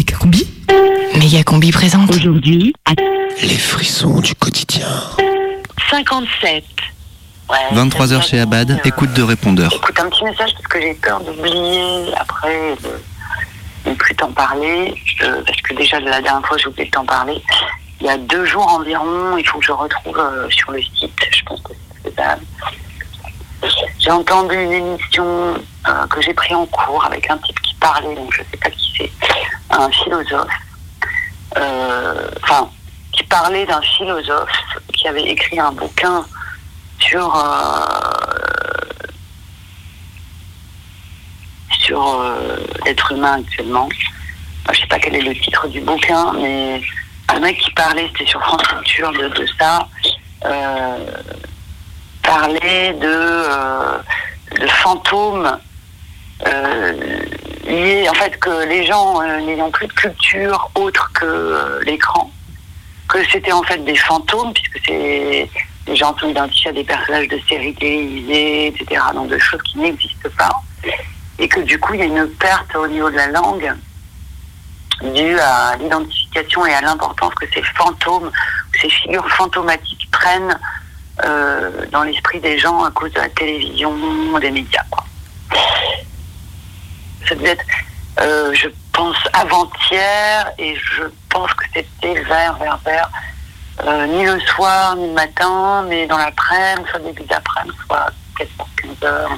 Méga 0.00 0.16
combi 0.16 0.48
Méga 1.18 1.44
combi 1.44 1.72
présente. 1.72 2.08
Aujourd'hui, 2.08 2.72
à 2.86 2.92
Les 3.42 3.58
frissons 3.58 4.18
du 4.20 4.34
quotidien. 4.34 4.88
57. 5.90 6.64
Ouais, 7.50 7.56
23h 7.74 8.08
ça 8.08 8.20
chez 8.22 8.40
Abad, 8.40 8.70
euh, 8.70 8.76
écoute 8.82 9.12
de 9.12 9.22
répondeur. 9.22 9.70
Écoute 9.74 10.00
un 10.00 10.08
petit 10.08 10.24
message 10.24 10.54
parce 10.54 10.66
que 10.68 10.80
j'ai 10.80 10.94
peur 10.94 11.22
d'oublier 11.22 12.14
après 12.16 12.76
de 13.84 13.90
ne 13.90 13.94
plus 13.94 14.14
t'en 14.14 14.32
parler. 14.32 14.94
euh, 15.22 15.42
parce 15.44 15.60
que 15.60 15.74
déjà 15.74 16.00
la 16.00 16.22
dernière 16.22 16.46
fois 16.48 16.56
j'ai 16.56 16.68
oublié 16.68 16.86
de 16.86 16.92
t'en 16.92 17.04
parler. 17.04 17.36
Il 18.00 18.06
y 18.06 18.08
a 18.10 18.16
deux 18.16 18.46
jours 18.46 18.66
environ, 18.68 19.36
il 19.36 19.46
faut 19.46 19.58
que 19.58 19.66
je 19.66 19.72
retrouve 19.72 20.18
euh, 20.18 20.48
sur 20.48 20.70
le 20.70 20.80
site. 20.80 21.12
Je 21.30 21.42
pense 21.44 21.60
que 21.60 21.72
c'est 22.02 22.08
faisable. 22.10 22.40
J'ai 23.98 24.10
entendu 24.10 24.54
une 24.54 24.72
émission 24.72 25.54
euh, 25.88 26.06
que 26.08 26.20
j'ai 26.22 26.34
pris 26.34 26.54
en 26.54 26.66
cours 26.66 27.04
avec 27.04 27.28
un 27.30 27.38
type 27.38 27.60
qui 27.60 27.74
parlait, 27.74 28.14
donc 28.14 28.32
je 28.32 28.42
sais 28.50 28.56
pas 28.56 28.70
qui 28.70 28.92
c'est, 28.96 29.12
un 29.70 29.90
philosophe. 29.90 30.48
Euh, 31.56 32.30
Enfin, 32.42 32.70
qui 33.12 33.22
parlait 33.24 33.66
d'un 33.66 33.80
philosophe 33.82 34.50
qui 34.94 35.06
avait 35.08 35.24
écrit 35.24 35.58
un 35.58 35.72
bouquin 35.72 36.24
sur 36.98 37.34
euh, 37.36 37.90
sur 41.70 42.24
l'être 42.84 43.12
humain 43.12 43.40
actuellement. 43.40 43.88
Je 44.72 44.80
sais 44.80 44.86
pas 44.86 44.98
quel 44.98 45.16
est 45.16 45.22
le 45.22 45.34
titre 45.34 45.66
du 45.68 45.80
bouquin, 45.80 46.32
mais 46.34 46.80
un 47.28 47.40
mec 47.40 47.58
qui 47.58 47.70
parlait, 47.72 48.08
c'était 48.12 48.30
sur 48.30 48.40
France 48.42 48.62
Culture 48.62 49.12
de, 49.12 49.46
ça, 49.58 49.88
parlait 52.22 52.92
de, 52.94 53.06
euh, 53.06 53.98
fantômes 54.82 55.58
euh, 56.46 56.92
liés, 57.64 58.08
en 58.08 58.14
fait, 58.14 58.38
que 58.38 58.64
les 58.66 58.84
gens 58.86 59.20
euh, 59.20 59.40
n'ayant 59.40 59.70
plus 59.70 59.86
de 59.86 59.92
culture 59.92 60.70
autre 60.74 61.10
que 61.14 61.80
l'écran, 61.84 62.30
que 63.08 63.18
c'était 63.30 63.52
en 63.52 63.62
fait 63.62 63.84
des 63.84 63.96
fantômes, 63.96 64.52
puisque 64.52 64.80
c'est 64.86 65.48
les 65.86 65.96
gens 65.96 66.16
sont 66.18 66.28
identifiés 66.28 66.70
à 66.70 66.72
des 66.72 66.84
personnages 66.84 67.26
de 67.28 67.40
séries 67.48 67.74
télévisées, 67.74 68.68
etc., 68.68 69.02
donc 69.14 69.28
de 69.28 69.38
choses 69.38 69.62
qui 69.62 69.78
n'existent 69.78 70.28
pas, 70.36 70.62
et 71.38 71.48
que 71.48 71.60
du 71.60 71.80
coup 71.80 71.94
il 71.94 72.00
y 72.00 72.02
a 72.02 72.06
une 72.06 72.28
perte 72.28 72.76
au 72.76 72.86
niveau 72.86 73.10
de 73.10 73.16
la 73.16 73.28
langue 73.28 73.72
due 75.02 75.38
à 75.38 75.76
l'identification 75.76 76.66
et 76.66 76.74
à 76.74 76.80
l'importance 76.82 77.34
que 77.34 77.46
ces 77.52 77.62
fantômes, 77.74 78.30
ces 78.80 78.90
figures 78.90 79.28
fantomatiques 79.30 80.08
prennent 80.10 80.58
dans 81.90 82.02
l'esprit 82.02 82.40
des 82.40 82.58
gens 82.58 82.84
à 82.84 82.90
cause 82.90 83.12
de 83.12 83.20
la 83.20 83.28
télévision, 83.28 83.92
des 84.38 84.50
médias. 84.50 84.84
Ça 87.28 87.34
devait 87.34 87.50
être, 87.50 87.64
euh, 88.20 88.52
je 88.54 88.68
pense, 88.92 89.16
avant-hier, 89.32 90.50
et 90.58 90.74
je 90.76 91.04
pense 91.28 91.52
que 91.54 91.64
c'était 91.74 92.20
vers, 92.22 92.56
vers, 92.58 92.78
vers, 92.78 93.10
euh, 93.84 94.06
ni 94.06 94.24
le 94.24 94.40
soir, 94.40 94.96
ni 94.96 95.06
le 95.06 95.14
matin, 95.14 95.84
mais 95.88 96.06
dans 96.06 96.18
l'après-midi, 96.18 96.88
soit 96.90 97.00
début 97.00 97.22
d'après-midi, 97.24 97.76
soit 97.86 98.10
14-15 98.38 99.04
heures. 99.04 99.36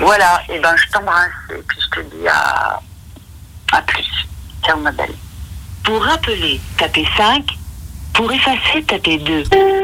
Voilà, 0.00 0.42
et 0.48 0.58
ben 0.58 0.74
je 0.76 0.90
t'embrasse, 0.90 1.30
et 1.50 1.62
puis 1.62 1.78
je 1.80 2.00
te 2.00 2.06
dis 2.14 2.28
à, 2.28 2.80
à 3.72 3.82
plus. 3.82 4.26
Ciao 4.64 4.78
ma 4.78 4.90
belle. 4.90 5.14
Pour 5.84 6.02
rappeler, 6.02 6.60
tapez 6.78 7.06
5. 7.16 7.44
Pour 8.14 8.32
effacer, 8.32 8.82
tapez 8.86 9.18
2. 9.18 9.42
Alors, 9.52 9.74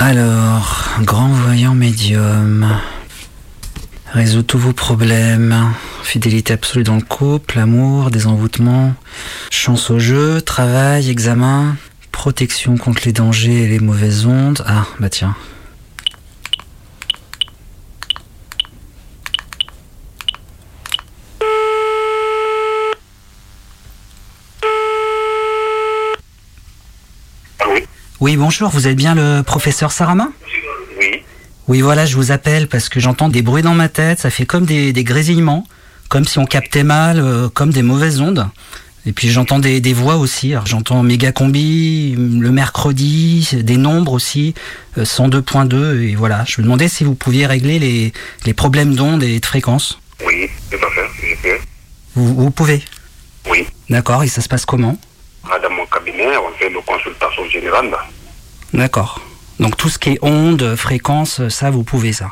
Alors, 0.00 0.96
grand 1.02 1.28
voyant 1.28 1.74
médium. 1.74 2.66
Résout 4.12 4.42
tous 4.42 4.58
vos 4.58 4.72
problèmes. 4.72 5.72
Fidélité 6.02 6.54
absolue 6.54 6.84
dans 6.84 6.96
le 6.96 7.02
couple, 7.02 7.58
amour, 7.58 8.10
désenvoûtement, 8.10 8.94
chance 9.50 9.90
au 9.90 9.98
jeu, 9.98 10.40
travail, 10.40 11.10
examen, 11.10 11.76
protection 12.12 12.76
contre 12.76 13.02
les 13.04 13.12
dangers 13.12 13.64
et 13.64 13.68
les 13.68 13.80
mauvaises 13.80 14.26
ondes. 14.26 14.64
Ah, 14.66 14.86
bah 14.98 15.10
tiens. 15.10 15.36
Oui, 28.20 28.36
bonjour, 28.36 28.70
vous 28.70 28.88
êtes 28.88 28.96
bien 28.96 29.14
le 29.14 29.42
professeur 29.42 29.92
Sarama? 29.92 30.28
Oui. 30.98 31.22
Oui, 31.68 31.80
voilà, 31.82 32.04
je 32.04 32.16
vous 32.16 32.32
appelle 32.32 32.66
parce 32.66 32.88
que 32.88 32.98
j'entends 32.98 33.28
des 33.28 33.42
bruits 33.42 33.62
dans 33.62 33.74
ma 33.74 33.88
tête, 33.88 34.18
ça 34.18 34.30
fait 34.30 34.46
comme 34.46 34.64
des, 34.66 34.92
des 34.92 35.04
grésillements, 35.04 35.64
comme 36.08 36.24
si 36.24 36.38
on 36.38 36.44
captait 36.46 36.82
mal, 36.82 37.20
euh, 37.20 37.48
comme 37.48 37.70
des 37.70 37.82
mauvaises 37.82 38.20
ondes. 38.20 38.48
Et 39.06 39.12
puis 39.12 39.28
j'entends 39.30 39.60
des, 39.60 39.80
des 39.80 39.92
voix 39.92 40.16
aussi, 40.16 40.52
alors 40.52 40.66
j'entends 40.66 41.02
méga 41.04 41.30
combi, 41.30 42.16
le 42.18 42.50
mercredi, 42.50 43.48
des 43.52 43.76
nombres 43.76 44.12
aussi, 44.12 44.54
euh, 44.98 45.04
102.2, 45.04 46.00
et 46.02 46.16
voilà. 46.16 46.44
Je 46.46 46.60
me 46.60 46.64
demandais 46.64 46.88
si 46.88 47.04
vous 47.04 47.14
pouviez 47.14 47.46
régler 47.46 47.78
les, 47.78 48.12
les 48.46 48.54
problèmes 48.54 48.96
d'ondes 48.96 49.22
et 49.22 49.38
de 49.38 49.46
fréquences. 49.46 50.00
Oui, 50.26 50.48
tout 50.70 50.76
à 50.84 50.90
fait, 50.90 51.08
je 51.22 51.34
peux. 51.40 51.56
Vous, 52.16 52.34
vous 52.34 52.50
pouvez? 52.50 52.82
Oui. 53.48 53.64
D'accord, 53.88 54.24
et 54.24 54.28
ça 54.28 54.40
se 54.40 54.48
passe 54.48 54.66
comment? 54.66 54.98
Mon 55.70 55.77
cabinet, 56.10 56.36
on 56.36 56.52
fait 56.58 56.68
une 56.68 56.82
consultation 56.82 57.48
générale. 57.48 57.90
D'accord. 58.72 59.20
Donc 59.60 59.76
tout 59.76 59.88
ce 59.88 59.98
qui 59.98 60.10
est 60.10 60.18
ondes, 60.22 60.76
fréquences, 60.76 61.46
ça 61.48 61.70
vous 61.70 61.82
pouvez 61.82 62.12
ça. 62.12 62.30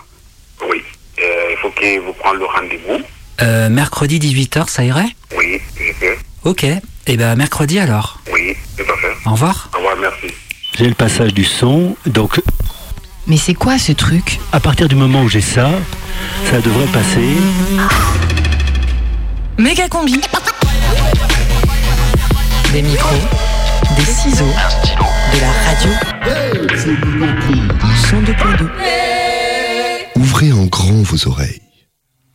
Oui. 0.70 0.82
Euh, 1.19 1.22
il 1.50 1.56
faut 1.59 1.70
que 1.70 1.98
vous 2.00 2.12
preniez 2.12 2.38
le 2.38 2.47
rendez-vous. 2.47 3.04
Euh, 3.42 3.69
mercredi 3.69 4.19
18h, 4.19 4.69
ça 4.69 4.84
irait? 4.84 5.09
Oui, 5.36 5.60
peux. 6.00 6.16
Ok, 6.45 6.65
et 6.65 7.16
ben 7.16 7.34
mercredi 7.36 7.78
alors. 7.78 8.21
Oui, 8.33 8.56
tout 8.77 8.84
à 8.91 8.97
fait. 8.97 9.12
Au 9.27 9.33
revoir. 9.33 9.68
Au 9.74 9.78
revoir, 9.78 9.97
merci. 9.97 10.33
J'ai 10.78 10.86
le 10.89 10.95
passage 10.95 11.34
du 11.34 11.45
son, 11.45 11.97
donc 12.06 12.41
Mais 13.27 13.36
c'est 13.36 13.54
quoi 13.54 13.78
ce 13.78 13.92
truc? 13.92 14.39
à 14.53 14.60
partir 14.60 14.89
du 14.89 14.95
moment 14.95 15.22
où 15.22 15.28
j'ai 15.28 15.41
ça, 15.41 15.68
ça 16.50 16.60
devrait 16.60 16.86
passer. 16.86 17.28
Méga 19.59 19.89
combi 19.89 20.21
Des 22.72 22.83
micros, 22.83 23.16
des 23.94 24.04
ciseaux, 24.04 24.44
de 24.44 25.41
la 25.41 25.53
radio. 25.65 25.91
102.2. 28.10 28.71
Ouvrez 30.16 30.53
en 30.53 30.65
grand 30.65 31.03
vos 31.03 31.28
oreilles. 31.28 31.60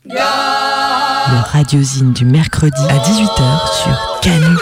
Le 0.04 1.52
radiosine 1.52 2.12
du 2.12 2.24
mercredi 2.24 2.82
à 2.88 2.98
18h 2.98 3.82
sur 3.82 4.20
Canu. 4.22 4.56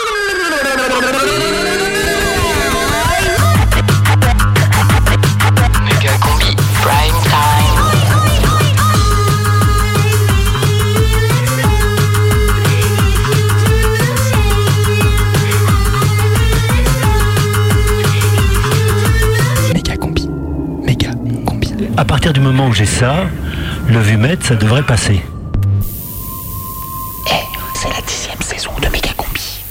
À 22.01 22.05
partir 22.07 22.33
du 22.33 22.41
moment 22.41 22.69
où 22.69 22.73
j'ai 22.73 22.87
ça, 22.87 23.27
le 23.87 23.99
vumètre, 23.99 24.47
ça 24.47 24.55
devrait 24.55 24.83
passer. 24.83 25.23
C'est 27.75 27.91
la 27.91 28.01
dixième 28.01 28.41
saison 28.41 28.71
de 28.81 28.89
Megacombi. 28.89 29.63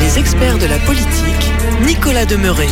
Les 0.00 0.18
experts 0.18 0.56
de 0.56 0.64
la 0.64 0.78
politique, 0.78 1.52
Nicolas 1.84 2.24
Demeuret. 2.24 2.68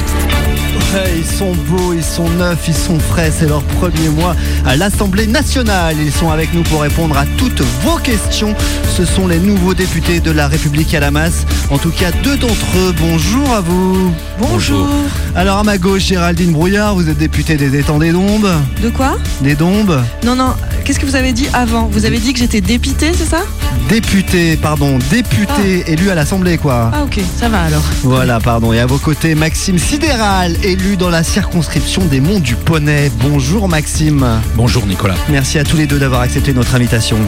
Ils 1.17 1.25
sont 1.25 1.53
beaux, 1.69 1.93
ils 1.95 2.03
sont 2.03 2.29
neufs, 2.31 2.67
ils 2.67 2.75
sont 2.75 2.99
frais, 2.99 3.31
c'est 3.37 3.47
leur 3.47 3.63
premier 3.63 4.09
mois 4.09 4.35
à 4.67 4.75
l'Assemblée 4.77 5.29
nationale. 5.29 5.95
Ils 6.01 6.11
sont 6.11 6.31
avec 6.31 6.53
nous 6.53 6.63
pour 6.65 6.83
répondre 6.83 7.17
à 7.17 7.27
toutes 7.37 7.61
vos 7.85 7.97
questions. 7.99 8.57
Ce 8.97 9.05
sont 9.05 9.29
les 9.29 9.39
nouveaux 9.39 9.75
députés 9.75 10.19
de 10.19 10.33
la 10.33 10.49
République 10.49 10.93
à 10.95 11.01
la 11.01 11.13
masse. 11.13 11.47
En 11.71 11.79
tout 11.79 11.91
cas, 11.91 12.11
deux 12.25 12.37
d'entre 12.37 12.67
eux. 12.77 12.95
Bonjour 12.99 13.55
à 13.55 13.61
vous. 13.61 14.13
Bonjour. 14.41 14.89
Alors 15.37 15.59
à 15.59 15.63
ma 15.63 15.79
gauche, 15.79 16.03
Géraldine 16.03 16.53
Brouillard, 16.53 16.97
vous 16.97 17.09
êtes 17.09 17.19
députée 17.19 17.57
des 17.57 17.79
étangs 17.79 17.99
des 17.99 18.11
Dombes. 18.11 18.51
De 18.83 18.89
quoi? 18.91 19.17
Des 19.43 19.55
Dombes 19.55 20.03
Non, 20.25 20.35
non, 20.35 20.55
qu'est-ce 20.85 20.99
que 20.99 21.07
vous 21.07 21.17
avez 21.17 21.33
dit 21.33 21.47
avant? 21.53 21.89
Vous 21.93 22.05
avez 22.05 22.19
dit 22.19 22.33
que 22.33 22.41
j'étais 22.41 22.61
dépité, 22.61 23.13
c'est 23.17 23.29
ça? 23.29 23.43
Députée, 23.89 24.57
pardon, 24.57 24.99
députée 25.11 25.85
élue 25.87 26.11
à 26.11 26.15
l'Assemblée 26.15 26.59
quoi. 26.59 26.91
Ah 26.93 27.05
ok, 27.05 27.21
ça 27.39 27.49
va 27.49 27.63
alors. 27.63 27.83
Voilà, 28.03 28.41
pardon. 28.41 28.73
Et 28.73 28.81
à 28.81 28.87
vos 28.87 28.99
côtés, 28.99 29.35
Maxime 29.35 29.79
Sidéral, 29.79 30.57
élu 30.65 30.80
dans 30.81 31.11
la 31.11 31.23
circonscription 31.23 32.07
des 32.07 32.21
Monts 32.21 32.41
du 32.41 32.57
Poney. 32.57 33.11
Bonjour 33.21 33.69
Maxime. 33.69 34.27
Bonjour 34.55 34.87
Nicolas. 34.87 35.15
Merci 35.29 35.59
à 35.59 35.65
tous 35.65 35.77
les 35.77 35.87
deux 35.87 35.99
d'avoir 35.99 36.23
accepté 36.23 36.55
notre 36.55 36.75
invitation. 36.75 37.19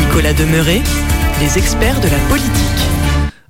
Nicolas 0.00 0.32
Demeuret, 0.32 0.82
les 1.40 1.58
experts 1.58 2.00
de 2.00 2.08
la 2.08 2.18
politique. 2.28 2.50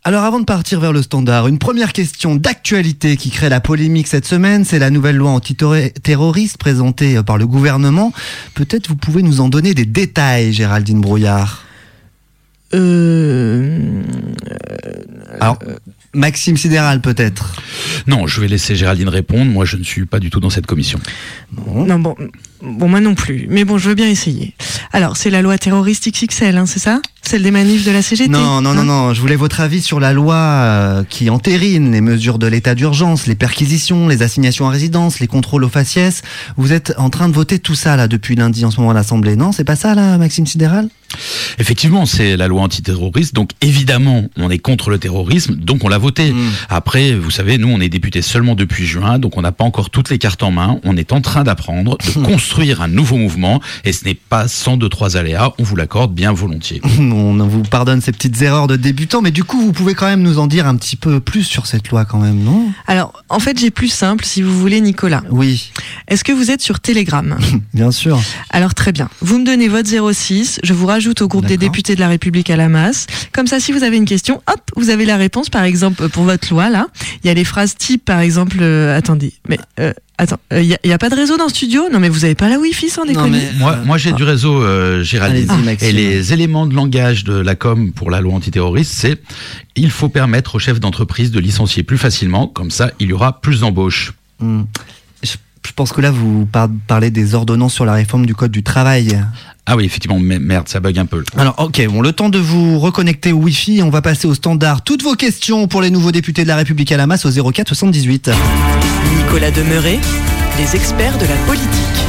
Alors 0.04 0.24
avant 0.24 0.38
de 0.38 0.44
partir 0.44 0.80
vers 0.80 0.92
le 0.92 1.00
standard, 1.00 1.48
une 1.48 1.58
première 1.58 1.94
question 1.94 2.34
d'actualité 2.34 3.16
qui 3.16 3.30
crée 3.30 3.48
la 3.48 3.60
polémique 3.60 4.06
cette 4.06 4.26
semaine, 4.26 4.66
c'est 4.66 4.78
la 4.78 4.90
nouvelle 4.90 5.16
loi 5.16 5.30
antiterroriste 5.30 6.58
présentée 6.58 7.22
par 7.22 7.38
le 7.38 7.46
gouvernement. 7.46 8.12
Peut-être 8.54 8.88
vous 8.88 8.96
pouvez 8.96 9.22
nous 9.22 9.40
en 9.40 9.48
donner 9.48 9.72
des 9.72 9.86
détails, 9.86 10.52
Géraldine 10.52 11.00
Brouillard. 11.00 11.64
Euh... 12.74 14.02
Alors, 15.40 15.58
Maxime 16.14 16.56
Sidéral 16.56 17.00
peut-être? 17.00 17.60
Non, 18.06 18.26
je 18.26 18.40
vais 18.40 18.48
laisser 18.48 18.76
Géraldine 18.76 19.08
répondre. 19.08 19.50
Moi, 19.50 19.64
je 19.64 19.76
ne 19.76 19.84
suis 19.84 20.06
pas 20.06 20.18
du 20.18 20.30
tout 20.30 20.40
dans 20.40 20.50
cette 20.50 20.66
commission. 20.66 20.98
Non, 21.52 21.98
bon, 21.98 22.14
bon, 22.62 22.88
moi 22.88 23.00
non 23.00 23.14
plus. 23.14 23.46
Mais 23.48 23.64
bon, 23.64 23.78
je 23.78 23.88
veux 23.88 23.94
bien 23.94 24.08
essayer. 24.08 24.54
Alors, 24.92 25.16
c'est 25.16 25.30
la 25.30 25.42
loi 25.42 25.58
terroriste 25.58 26.08
XXL, 26.08 26.56
hein, 26.56 26.66
c'est 26.66 26.78
ça? 26.78 27.00
Celle 27.28 27.42
des 27.42 27.50
manifs 27.50 27.84
de 27.84 27.90
la 27.90 28.02
CGT 28.02 28.30
Non, 28.30 28.60
non, 28.60 28.72
non, 28.72 28.82
Hein 28.82 28.84
non. 28.84 29.14
Je 29.14 29.20
voulais 29.20 29.34
votre 29.34 29.60
avis 29.60 29.82
sur 29.82 29.98
la 29.98 30.12
loi 30.12 30.36
euh, 30.36 31.02
qui 31.02 31.28
entérine 31.28 31.90
les 31.90 32.00
mesures 32.00 32.38
de 32.38 32.46
l'état 32.46 32.76
d'urgence, 32.76 33.26
les 33.26 33.34
perquisitions, 33.34 34.06
les 34.06 34.22
assignations 34.22 34.68
à 34.68 34.70
résidence, 34.70 35.18
les 35.18 35.26
contrôles 35.26 35.64
aux 35.64 35.68
faciès. 35.68 36.22
Vous 36.56 36.72
êtes 36.72 36.94
en 36.98 37.10
train 37.10 37.28
de 37.28 37.34
voter 37.34 37.58
tout 37.58 37.74
ça 37.74 37.96
là 37.96 38.06
depuis 38.06 38.36
lundi 38.36 38.64
en 38.64 38.70
ce 38.70 38.76
moment 38.78 38.92
à 38.92 38.94
l'Assemblée, 38.94 39.34
non 39.34 39.50
C'est 39.50 39.64
pas 39.64 39.74
ça 39.74 39.96
là, 39.96 40.18
Maxime 40.18 40.46
Sidéral? 40.46 40.88
Effectivement, 41.58 42.04
c'est 42.04 42.36
la 42.36 42.48
loi 42.48 42.62
antiterroriste, 42.62 43.34
donc 43.34 43.50
évidemment, 43.62 44.26
on 44.36 44.50
est 44.50 44.58
contre 44.58 44.90
le 44.90 44.98
terrorisme, 44.98 45.54
donc 45.54 45.84
on 45.84 45.88
l'a 45.88 45.98
voté. 45.98 46.32
Mm. 46.32 46.50
Après, 46.68 47.14
vous 47.14 47.30
savez, 47.30 47.58
nous, 47.58 47.68
on 47.68 47.80
est 47.80 47.88
députés 47.88 48.22
seulement 48.22 48.54
depuis 48.54 48.86
juin, 48.86 49.18
donc 49.18 49.36
on 49.36 49.42
n'a 49.42 49.52
pas 49.52 49.64
encore 49.64 49.90
toutes 49.90 50.10
les 50.10 50.18
cartes 50.18 50.42
en 50.42 50.50
main. 50.50 50.78
On 50.84 50.96
est 50.96 51.12
en 51.12 51.20
train 51.20 51.44
d'apprendre, 51.44 51.96
de 51.98 52.22
construire 52.24 52.82
un 52.82 52.88
nouveau 52.88 53.16
mouvement, 53.16 53.60
et 53.84 53.92
ce 53.92 54.04
n'est 54.04 54.14
pas 54.14 54.48
sans 54.48 54.76
deux, 54.76 54.88
trois 54.88 55.16
aléas, 55.16 55.52
on 55.58 55.62
vous 55.62 55.76
l'accorde 55.76 56.12
bien 56.12 56.32
volontiers. 56.32 56.80
On 57.16 57.46
vous 57.46 57.62
pardonne 57.62 58.00
ces 58.00 58.12
petites 58.12 58.40
erreurs 58.42 58.66
de 58.66 58.76
débutants, 58.76 59.22
mais 59.22 59.30
du 59.30 59.42
coup, 59.44 59.60
vous 59.60 59.72
pouvez 59.72 59.94
quand 59.94 60.06
même 60.06 60.22
nous 60.22 60.38
en 60.38 60.46
dire 60.46 60.66
un 60.66 60.76
petit 60.76 60.96
peu 60.96 61.20
plus 61.20 61.44
sur 61.44 61.66
cette 61.66 61.88
loi 61.88 62.04
quand 62.04 62.18
même, 62.18 62.38
non? 62.42 62.68
Alors, 62.86 63.12
en 63.28 63.38
fait, 63.38 63.58
j'ai 63.58 63.70
plus 63.70 63.88
simple, 63.88 64.24
si 64.24 64.42
vous 64.42 64.58
voulez, 64.58 64.80
Nicolas. 64.80 65.22
Oui, 65.30 65.72
Est-ce 66.08 66.24
que 66.24 66.32
vous 66.32 66.50
êtes 66.50 66.60
sur 66.60 66.80
Telegram? 66.80 67.36
Bien 67.74 67.90
sûr. 67.90 68.20
Alors 68.50 68.74
très 68.74 68.92
bien. 68.92 69.08
Vous 69.20 69.38
me 69.38 69.44
donnez 69.44 69.68
votre 69.68 69.88
06, 70.12 70.60
je 70.62 70.72
vous 70.72 70.86
rajoute 70.86 71.22
au 71.22 71.28
groupe 71.28 71.46
des 71.46 71.56
députés 71.56 71.94
de 71.94 72.00
la 72.00 72.08
République 72.08 72.50
à 72.50 72.56
la 72.56 72.68
masse. 72.68 73.06
Comme 73.32 73.46
ça, 73.46 73.60
si 73.60 73.72
vous 73.72 73.82
avez 73.82 73.96
une 73.96 74.04
question, 74.04 74.42
hop, 74.52 74.60
vous 74.76 74.90
avez 74.90 75.04
la 75.04 75.16
réponse. 75.16 75.48
Par 75.50 75.64
exemple, 75.64 76.08
pour 76.08 76.24
votre 76.24 76.48
loi 76.50 76.68
là, 76.70 76.86
il 77.22 77.26
y 77.26 77.30
a 77.30 77.34
les 77.34 77.44
phrases 77.44 77.74
type, 77.76 78.04
par 78.04 78.20
exemple. 78.20 78.58
euh, 78.60 78.96
attendez, 78.96 79.32
mais 79.48 79.58
euh, 79.80 79.92
attends, 80.18 80.38
il 80.52 80.62
n'y 80.66 80.74
a, 80.74 80.78
y 80.84 80.92
a 80.92 80.98
pas 80.98 81.08
de 81.10 81.14
réseau 81.14 81.36
dans 81.36 81.44
le 81.44 81.50
studio? 81.50 81.84
Non, 81.92 81.98
mais 82.00 82.08
vous 82.08 82.24
avez 82.24 82.34
pas 82.34 82.48
la 82.48 82.58
Wi-Fi 82.58 82.88
sans 82.88 83.04
déconner. 83.04 83.42
Moi, 83.58 83.76
moi 83.84 83.98
j'ai 83.98 84.12
du 84.12 84.22
réseau, 84.24 84.62
euh, 84.62 85.02
Géraldine. 85.02 85.46
Maxime. 85.64 85.88
Et 85.88 85.92
les 85.92 86.32
éléments 86.32 86.66
de 86.66 86.74
langage 86.74 87.24
de 87.24 87.34
la 87.34 87.54
com 87.54 87.92
pour 87.92 88.10
la 88.10 88.20
loi 88.20 88.34
antiterroriste, 88.34 88.92
c'est 88.94 89.20
il 89.76 89.90
faut 89.90 90.08
permettre 90.08 90.54
aux 90.54 90.58
chefs 90.58 90.80
d'entreprise 90.80 91.30
de 91.30 91.40
licencier 91.40 91.82
plus 91.82 91.98
facilement, 91.98 92.46
comme 92.46 92.70
ça, 92.70 92.90
il 93.00 93.08
y 93.08 93.12
aura 93.12 93.40
plus 93.40 93.60
d'embauches. 93.60 94.12
Hmm. 94.40 94.62
Je, 95.22 95.32
je 95.66 95.72
pense 95.74 95.92
que 95.92 96.00
là, 96.00 96.10
vous 96.10 96.46
par- 96.46 96.68
parlez 96.86 97.10
des 97.10 97.34
ordonnances 97.34 97.74
sur 97.74 97.84
la 97.84 97.94
réforme 97.94 98.26
du 98.26 98.34
Code 98.34 98.52
du 98.52 98.62
travail. 98.62 99.18
Ah 99.68 99.76
oui, 99.76 99.84
effectivement, 99.84 100.20
mais 100.20 100.38
merde, 100.38 100.68
ça 100.68 100.78
bug 100.78 100.96
un 100.96 101.06
peu. 101.06 101.24
Alors, 101.36 101.56
ok, 101.58 101.84
bon, 101.88 102.00
le 102.00 102.12
temps 102.12 102.28
de 102.28 102.38
vous 102.38 102.78
reconnecter 102.78 103.32
au 103.32 103.38
Wi-Fi, 103.38 103.82
on 103.82 103.90
va 103.90 104.00
passer 104.00 104.28
au 104.28 104.34
standard. 104.34 104.82
Toutes 104.84 105.02
vos 105.02 105.14
questions 105.14 105.66
pour 105.66 105.82
les 105.82 105.90
nouveaux 105.90 106.12
députés 106.12 106.44
de 106.44 106.48
la 106.48 106.54
République 106.56 106.92
à 106.92 106.96
la 106.96 107.08
masse 107.08 107.26
au 107.26 107.30
04 107.52 107.66
78. 107.74 108.30
Nicolas 109.26 109.50
Demeuret, 109.50 109.98
les 110.56 110.76
experts 110.76 111.18
de 111.18 111.26
la 111.26 111.34
politique. 111.48 112.06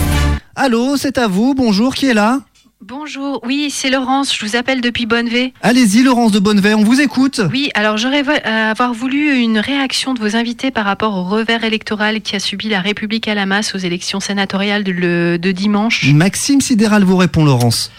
Allô, 0.55 0.97
c'est 0.97 1.17
à 1.17 1.27
vous, 1.27 1.55
bonjour, 1.55 1.95
qui 1.95 2.05
est 2.05 2.13
là? 2.13 2.41
Bonjour, 2.85 3.41
oui, 3.43 3.69
c'est 3.71 3.89
Laurence, 3.89 4.33
je 4.37 4.45
vous 4.45 4.55
appelle 4.55 4.81
depuis 4.81 5.07
Bonnevay. 5.07 5.51
Allez-y, 5.63 6.03
Laurence 6.03 6.31
de 6.31 6.37
Bonnevet, 6.37 6.75
on 6.75 6.83
vous 6.83 7.01
écoute. 7.01 7.41
Oui, 7.51 7.71
alors 7.73 7.97
j'aurais 7.97 8.21
vo- 8.21 8.31
euh, 8.31 8.69
avoir 8.71 8.93
voulu 8.93 9.35
une 9.39 9.57
réaction 9.57 10.13
de 10.13 10.19
vos 10.19 10.35
invités 10.35 10.69
par 10.69 10.85
rapport 10.85 11.15
au 11.15 11.23
revers 11.23 11.63
électoral 11.63 12.21
qui 12.21 12.35
a 12.35 12.39
subi 12.39 12.69
la 12.69 12.79
République 12.79 13.27
à 13.27 13.33
la 13.33 13.47
masse 13.47 13.73
aux 13.73 13.79
élections 13.79 14.19
sénatoriales 14.19 14.83
de, 14.83 14.91
le- 14.91 15.37
de 15.39 15.51
dimanche. 15.51 16.05
Maxime 16.13 16.61
Sidéral 16.61 17.03
vous 17.03 17.17
répond, 17.17 17.43
Laurence. 17.43 17.91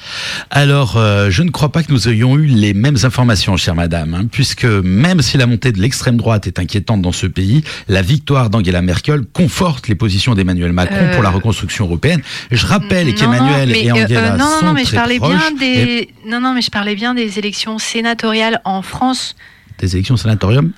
Alors, 0.50 0.96
euh, 0.96 1.28
je 1.28 1.42
ne 1.42 1.50
crois 1.50 1.72
pas 1.72 1.82
que 1.82 1.90
nous 1.92 2.08
ayons 2.08 2.36
eu 2.38 2.46
les 2.46 2.72
mêmes 2.72 2.98
informations, 3.02 3.56
chère 3.56 3.74
madame, 3.74 4.14
hein, 4.14 4.26
puisque 4.30 4.64
même 4.64 5.22
si 5.22 5.36
la 5.38 5.46
montée 5.46 5.72
de 5.72 5.80
l'extrême 5.80 6.16
droite 6.16 6.46
est 6.46 6.60
inquiétante 6.60 7.02
dans 7.02 7.12
ce 7.12 7.26
pays, 7.26 7.64
la 7.88 8.00
victoire 8.00 8.48
d'Angela 8.48 8.80
Merkel 8.80 9.22
conforte 9.32 9.88
les 9.88 9.96
positions 9.96 10.36
d'Emmanuel 10.36 10.72
Macron 10.72 10.96
Euh, 11.00 11.14
pour 11.14 11.24
la 11.24 11.30
reconstruction 11.30 11.86
européenne. 11.86 12.22
Je 12.52 12.64
rappelle 12.64 13.12
qu'Emmanuel 13.16 13.74
et 13.76 13.90
euh, 13.90 13.94
Angela 14.04 14.34
euh, 14.34 14.36
non, 14.36 14.44
non, 14.44 14.60
sont 14.60 14.67
non, 14.68 14.74
mais 14.74 14.84
je 14.84 14.94
parlais 14.94 15.18
bien 15.18 15.50
et 15.50 15.54
des 15.54 16.14
non, 16.26 16.40
non, 16.40 16.52
mais 16.54 16.62
je 16.62 16.70
parlais 16.70 16.94
bien 16.94 17.14
des 17.14 17.38
élections 17.38 17.78
sénatoriales 17.78 18.60
en 18.64 18.82
France. 18.82 19.36
des 19.78 19.94
élections 19.96 20.16
sénatoriales. 20.16 20.70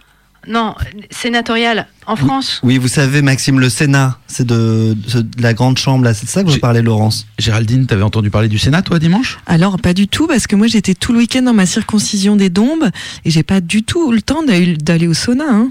Non, 0.49 0.75
sénatoriales 1.11 1.87
en 2.07 2.17
France. 2.17 2.61
Oui, 2.65 2.79
vous 2.79 2.89
savez, 2.89 3.21
Maxime, 3.23 3.61
le 3.61 3.69
Sénat, 3.69 4.19
c'est 4.27 4.47
de, 4.47 4.97
de 5.15 5.43
la 5.43 5.53
grande 5.55 5.77
chambre, 5.79 6.03
là, 6.05 6.15
c'est 6.15 6.25
de 6.25 6.31
ça 6.31 6.41
que 6.43 6.47
vous 6.49 6.55
J'ai- 6.55 6.59
parlez, 6.61 6.81
Laurence 6.83 7.27
Géraldine, 7.39 7.87
t'avais 7.87 8.03
entendu 8.03 8.31
parler 8.31 8.49
du 8.49 8.59
Sénat, 8.59 8.83
toi, 8.83 8.99
dimanche? 8.99 9.39
Alors 9.47 9.79
pas 9.79 9.93
du 9.93 10.09
tout, 10.09 10.27
parce 10.27 10.47
que 10.47 10.57
moi 10.57 10.67
j'étais 10.67 10.95
tout 10.95 11.13
le 11.13 11.19
week-end 11.19 11.43
dans 11.43 11.53
ma 11.53 11.67
circoncision 11.67 12.37
des 12.37 12.49
Dombes 12.49 12.89
et 13.25 13.31
j'ai 13.31 13.43
pas 13.43 13.61
du 13.61 13.83
tout 13.83 14.11
eu 14.11 14.15
le 14.15 14.23
temps 14.23 14.43
d'aller 14.43 14.77
d'aller 14.77 15.07
au 15.09 15.15
sauna. 15.15 15.45
Hein. 15.49 15.71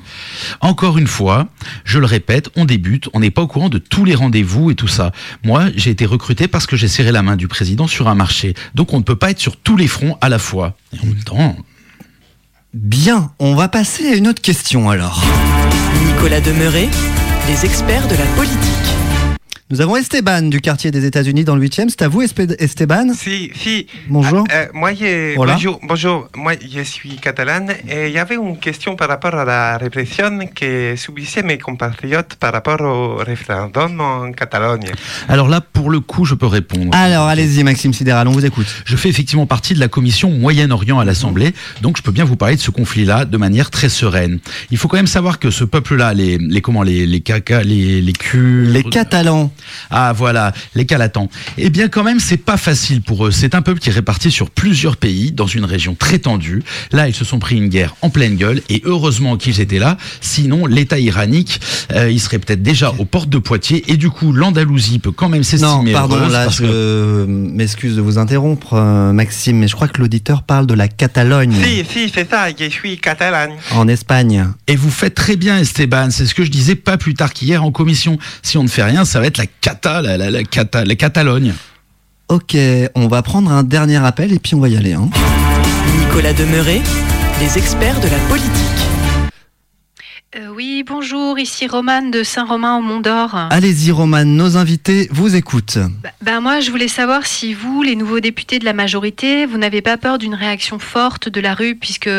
Encore 0.61 0.97
une 0.97 1.07
fois, 1.07 1.47
je 1.83 1.97
le 1.99 2.05
répète, 2.05 2.49
on 2.55 2.65
débute, 2.65 3.09
on 3.13 3.19
n'est 3.21 3.31
pas 3.31 3.41
au 3.41 3.47
courant 3.47 3.69
de 3.69 3.79
tous 3.79 4.05
les 4.05 4.15
rendez-vous 4.15 4.69
et 4.71 4.75
tout 4.75 4.87
ça. 4.87 5.11
Moi, 5.43 5.65
j'ai 5.75 5.89
été 5.89 6.05
recruté 6.05 6.47
parce 6.47 6.67
que 6.67 6.75
j'ai 6.77 6.87
serré 6.87 7.11
la 7.11 7.23
main 7.23 7.35
du 7.37 7.47
président 7.47 7.87
sur 7.87 8.07
un 8.07 8.15
marché. 8.15 8.53
Donc 8.75 8.93
on 8.93 8.99
ne 8.99 9.03
peut 9.03 9.15
pas 9.15 9.31
être 9.31 9.39
sur 9.39 9.57
tous 9.57 9.77
les 9.77 9.87
fronts 9.87 10.17
à 10.21 10.29
la 10.29 10.37
fois. 10.39 10.75
Et 10.93 10.99
en 11.01 11.05
même 11.07 11.23
temps, 11.23 11.55
Bien, 12.73 13.31
on 13.39 13.55
va 13.55 13.67
passer 13.67 14.07
à 14.07 14.15
une 14.15 14.27
autre 14.27 14.43
question 14.43 14.91
alors. 14.91 15.23
Nicolas 16.05 16.39
Demeuret, 16.39 16.87
les 17.47 17.65
experts 17.65 18.07
de 18.07 18.13
la 18.13 18.25
politique. 18.35 18.78
Nous 19.71 19.81
avons 19.81 19.97
Esteban 19.97 20.49
du 20.49 20.61
quartier 20.61 20.89
des 20.89 21.05
États-Unis 21.05 21.43
dans 21.43 21.55
le 21.55 21.63
8e. 21.63 21.89
C'est 21.89 22.01
à 22.01 22.07
vous, 22.07 22.23
Esteban 22.23 23.13
Si, 23.13 23.51
si. 23.53 23.85
Bonjour. 24.07 24.43
Euh, 24.51 24.65
moi, 24.73 24.95
je, 24.95 25.35
bonjour, 25.35 25.79
bonjour. 25.83 26.27
Moi, 26.35 26.53
je 26.67 26.81
suis 26.81 27.17
catalan 27.17 27.67
et 27.87 28.07
il 28.07 28.11
y 28.11 28.17
avait 28.17 28.33
une 28.33 28.57
question 28.57 28.95
par 28.95 29.09
rapport 29.09 29.35
à 29.35 29.45
la 29.45 29.77
répression 29.77 30.39
que 30.55 30.95
subissaient 30.95 31.43
mes 31.43 31.59
compatriotes 31.59 32.33
par 32.39 32.51
rapport 32.51 32.81
au 32.81 33.17
référendum 33.17 34.01
en 34.01 34.31
Catalogne. 34.31 34.89
alors 35.27 35.47
là, 35.47 35.61
pour 35.61 35.91
le 35.91 35.99
coup, 35.99 36.25
je 36.25 36.33
peux 36.33 36.47
répondre. 36.47 36.89
Alors, 36.97 37.27
allez-y, 37.27 37.63
Maxime 37.63 37.93
Sidéral, 37.93 38.27
on 38.27 38.31
vous 38.31 38.47
écoute. 38.47 38.65
Je 38.85 38.95
fais 38.95 39.09
effectivement 39.09 39.45
partie 39.45 39.75
de 39.75 39.79
la 39.79 39.87
commission 39.87 40.31
Moyen-Orient 40.31 40.97
à 40.97 41.05
l'Assemblée, 41.05 41.53
donc 41.81 41.95
je 41.97 42.01
peux 42.01 42.11
bien 42.11 42.25
vous 42.25 42.37
parler 42.37 42.55
de 42.55 42.61
ce 42.61 42.71
conflit-là 42.71 43.25
de 43.25 43.37
manière 43.37 43.69
très 43.69 43.89
sereine. 43.89 44.39
Il 44.71 44.79
faut 44.79 44.87
quand 44.87 44.97
même 44.97 45.05
savoir 45.05 45.37
que 45.37 45.51
ce 45.51 45.63
peuple-là, 45.63 46.15
les, 46.15 46.39
les 46.39 46.61
comment, 46.61 46.81
les 46.81 47.05
les 47.05 47.19
caca, 47.19 47.61
les 47.61 48.01
les 48.01 48.13
Kurdes, 48.13 48.71
Les 48.71 48.81
Catalans. 48.81 49.51
Ah 49.91 50.13
voilà, 50.13 50.53
les 50.75 50.85
Calatans. 50.85 51.29
Eh 51.57 51.69
bien 51.69 51.87
quand 51.87 52.03
même, 52.03 52.19
c'est 52.19 52.37
pas 52.37 52.57
facile 52.57 53.01
pour 53.01 53.27
eux. 53.27 53.31
C'est 53.31 53.55
un 53.55 53.61
peuple 53.61 53.79
qui 53.79 53.89
est 53.89 53.93
réparti 53.93 54.31
sur 54.31 54.49
plusieurs 54.49 54.97
pays, 54.97 55.31
dans 55.31 55.47
une 55.47 55.65
région 55.65 55.95
très 55.95 56.19
tendue. 56.19 56.63
Là, 56.91 57.07
ils 57.07 57.15
se 57.15 57.25
sont 57.25 57.39
pris 57.39 57.57
une 57.57 57.67
guerre 57.69 57.95
en 58.01 58.09
pleine 58.09 58.35
gueule, 58.35 58.61
et 58.69 58.81
heureusement 58.85 59.37
qu'ils 59.37 59.61
étaient 59.61 59.79
là. 59.79 59.97
Sinon, 60.21 60.65
l'État 60.65 60.99
iranique, 60.99 61.59
euh, 61.93 62.09
il 62.11 62.19
serait 62.19 62.39
peut-être 62.39 62.63
déjà 62.63 62.91
aux 62.97 63.05
portes 63.05 63.29
de 63.29 63.37
Poitiers, 63.37 63.83
et 63.91 63.97
du 63.97 64.09
coup, 64.09 64.31
l'Andalousie 64.31 64.99
peut 64.99 65.11
quand 65.11 65.29
même 65.29 65.39
Non, 65.41 65.43
s'estimer 65.43 65.93
pardon, 65.93 66.15
heureuse 66.17 66.33
là, 66.33 66.43
parce 66.45 66.57
je 66.57 66.63
que 66.63 67.25
m'excuse 67.27 67.95
de 67.95 68.01
vous 68.01 68.17
interrompre, 68.17 68.73
euh, 68.73 69.11
Maxime, 69.13 69.57
mais 69.57 69.67
je 69.67 69.75
crois 69.75 69.87
que 69.87 69.99
l'auditeur 70.01 70.43
parle 70.43 70.67
de 70.67 70.73
la 70.73 70.87
Catalogne, 70.87 71.53
Si, 71.63 71.85
si, 71.85 72.11
c'est 72.13 72.29
ça, 72.29 72.47
je 72.57 72.69
suis 72.69 72.97
catalan. 72.97 73.55
en 73.71 73.87
Espagne. 73.87 74.47
Et 74.67 74.75
vous 74.75 74.89
faites 74.91 75.15
très 75.15 75.35
bien, 75.35 75.57
Esteban. 75.57 76.09
C'est 76.11 76.25
ce 76.25 76.35
que 76.35 76.43
je 76.43 76.51
disais 76.51 76.75
pas 76.75 76.97
plus 76.97 77.13
tard 77.13 77.33
qu'hier 77.33 77.63
en 77.63 77.71
commission. 77.71 78.17
Si 78.43 78.57
on 78.57 78.63
ne 78.63 78.67
fait 78.67 78.83
rien, 78.83 79.05
ça 79.05 79.19
va 79.19 79.25
être 79.27 79.37
la 79.37 79.45
cata, 79.61 80.01
la, 80.01 80.17
la, 80.17 80.31
la 80.31 80.43
cata, 80.43 80.85
la 80.85 80.95
Catalogne. 80.95 81.53
Ok, 82.27 82.55
on 82.95 83.07
va 83.07 83.21
prendre 83.21 83.51
un 83.51 83.63
dernier 83.63 83.97
appel 83.97 84.33
et 84.33 84.39
puis 84.39 84.55
on 84.55 84.59
va 84.59 84.69
y 84.69 84.77
aller. 84.77 84.93
Hein. 84.93 85.09
Nicolas 85.99 86.33
Demeuret, 86.33 86.81
les 87.39 87.57
experts 87.57 87.99
de 87.99 88.07
la 88.07 88.19
politique. 88.29 88.88
Euh, 90.35 90.49
oui, 90.55 90.83
bonjour, 90.85 91.39
ici 91.39 91.65
Romane 91.65 92.11
de 92.11 92.21
Saint-Romain 92.21 92.77
au 92.77 92.81
Mont 92.81 92.99
d'Or. 92.99 93.33
Allez-y, 93.49 93.89
Roman, 93.89 94.25
nos 94.25 94.57
invités 94.57 95.07
vous 95.11 95.35
écoutent. 95.35 95.79
Bah, 96.03 96.11
bah, 96.21 96.39
moi, 96.39 96.59
je 96.59 96.69
voulais 96.69 96.87
savoir 96.87 97.25
si 97.25 97.55
vous, 97.55 97.81
les 97.81 97.95
nouveaux 97.95 98.19
députés 98.19 98.59
de 98.59 98.65
la 98.65 98.73
majorité, 98.73 99.47
vous 99.47 99.57
n'avez 99.57 99.81
pas 99.81 99.97
peur 99.97 100.19
d'une 100.19 100.35
réaction 100.35 100.77
forte 100.77 101.29
de 101.29 101.41
la 101.41 101.55
rue, 101.55 101.73
puisque 101.73 102.11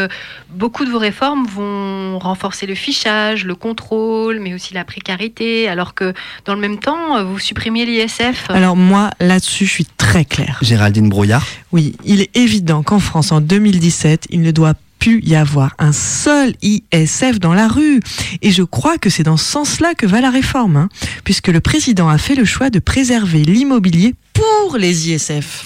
beaucoup 0.52 0.84
de 0.84 0.90
vos 0.90 0.98
réformes 0.98 1.46
vont 1.46 2.18
renforcer 2.18 2.66
le 2.66 2.74
fichage, 2.74 3.44
le 3.44 3.54
contrôle, 3.54 4.40
mais 4.40 4.54
aussi 4.54 4.74
la 4.74 4.84
précarité, 4.84 5.68
alors 5.68 5.94
que 5.94 6.12
dans 6.46 6.56
le 6.56 6.60
même 6.60 6.80
temps, 6.80 7.24
vous 7.24 7.38
supprimiez 7.38 7.86
l'ISF. 7.86 8.50
Alors 8.50 8.74
moi, 8.74 9.10
là-dessus, 9.20 9.66
je 9.66 9.70
suis 9.70 9.86
très 9.96 10.24
claire. 10.24 10.58
Géraldine 10.62 11.08
Brouillard. 11.08 11.46
Oui, 11.70 11.94
il 12.04 12.20
est 12.20 12.36
évident 12.36 12.82
qu'en 12.82 12.98
France, 12.98 13.30
en 13.30 13.40
2017, 13.40 14.26
il 14.30 14.40
ne 14.40 14.50
doit 14.50 14.74
plus 15.00 15.20
y 15.24 15.34
avoir 15.34 15.74
un 15.78 15.92
seul 15.92 16.54
ISF 16.62 17.40
dans 17.40 17.54
la 17.54 17.66
rue. 17.66 18.00
Et 18.42 18.52
je 18.52 18.62
crois 18.62 18.98
que 18.98 19.10
c'est 19.10 19.24
dans 19.24 19.36
ce 19.36 19.44
sens-là 19.44 19.94
que 19.94 20.06
va 20.06 20.20
la 20.20 20.30
réforme, 20.30 20.76
hein, 20.76 20.88
puisque 21.24 21.48
le 21.48 21.60
président 21.60 22.08
a 22.08 22.18
fait 22.18 22.36
le 22.36 22.44
choix 22.44 22.70
de 22.70 22.78
préserver 22.78 23.42
l'immobilier 23.42 24.14
pour 24.34 24.76
les 24.76 25.10
ISF. 25.10 25.64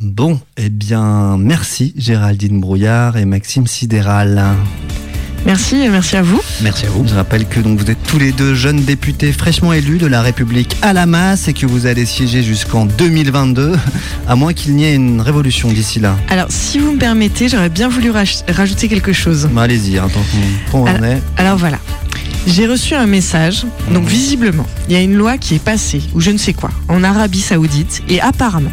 Bon, 0.00 0.40
eh 0.56 0.70
bien, 0.70 1.36
merci 1.36 1.92
Géraldine 1.96 2.58
Brouillard 2.58 3.18
et 3.18 3.26
Maxime 3.26 3.66
Sidéral. 3.66 4.56
Merci, 5.46 5.76
et 5.76 5.88
merci 5.88 6.16
à 6.16 6.22
vous. 6.22 6.40
Merci 6.62 6.86
à 6.86 6.90
vous. 6.90 7.06
Je 7.08 7.14
rappelle 7.14 7.46
que 7.46 7.60
donc 7.60 7.78
vous 7.78 7.90
êtes 7.90 8.02
tous 8.06 8.18
les 8.18 8.30
deux 8.30 8.54
jeunes 8.54 8.82
députés 8.82 9.32
fraîchement 9.32 9.72
élus 9.72 9.98
de 9.98 10.06
la 10.06 10.20
République 10.22 10.76
à 10.82 10.92
la 10.92 11.06
masse 11.06 11.48
et 11.48 11.54
que 11.54 11.66
vous 11.66 11.86
allez 11.86 12.04
siéger 12.04 12.42
jusqu'en 12.42 12.84
2022, 12.86 13.72
à 14.28 14.36
moins 14.36 14.52
qu'il 14.52 14.74
n'y 14.76 14.84
ait 14.84 14.94
une 14.94 15.20
révolution 15.20 15.72
d'ici 15.72 15.98
là. 15.98 16.16
Alors, 16.28 16.46
si 16.50 16.78
vous 16.78 16.92
me 16.92 16.98
permettez, 16.98 17.48
j'aurais 17.48 17.70
bien 17.70 17.88
voulu 17.88 18.10
raj- 18.10 18.44
rajouter 18.48 18.88
quelque 18.88 19.12
chose. 19.12 19.48
Bah, 19.52 19.62
Allez-y, 19.62 19.98
hein, 19.98 20.08
tant 20.12 20.20
qu'on 20.72 20.84
qu'on 20.84 20.90
en 20.90 21.02
est. 21.02 21.22
Alors 21.36 21.56
voilà. 21.56 21.78
J'ai 22.46 22.66
reçu 22.66 22.94
un 22.94 23.06
message, 23.06 23.66
donc 23.92 24.06
visiblement, 24.06 24.66
il 24.88 24.94
y 24.94 24.96
a 24.96 25.00
une 25.00 25.14
loi 25.14 25.36
qui 25.36 25.54
est 25.56 25.62
passée, 25.62 26.00
ou 26.14 26.20
je 26.20 26.30
ne 26.30 26.38
sais 26.38 26.54
quoi, 26.54 26.70
en 26.88 27.04
Arabie 27.04 27.40
Saoudite, 27.40 28.02
et 28.08 28.20
apparemment, 28.20 28.72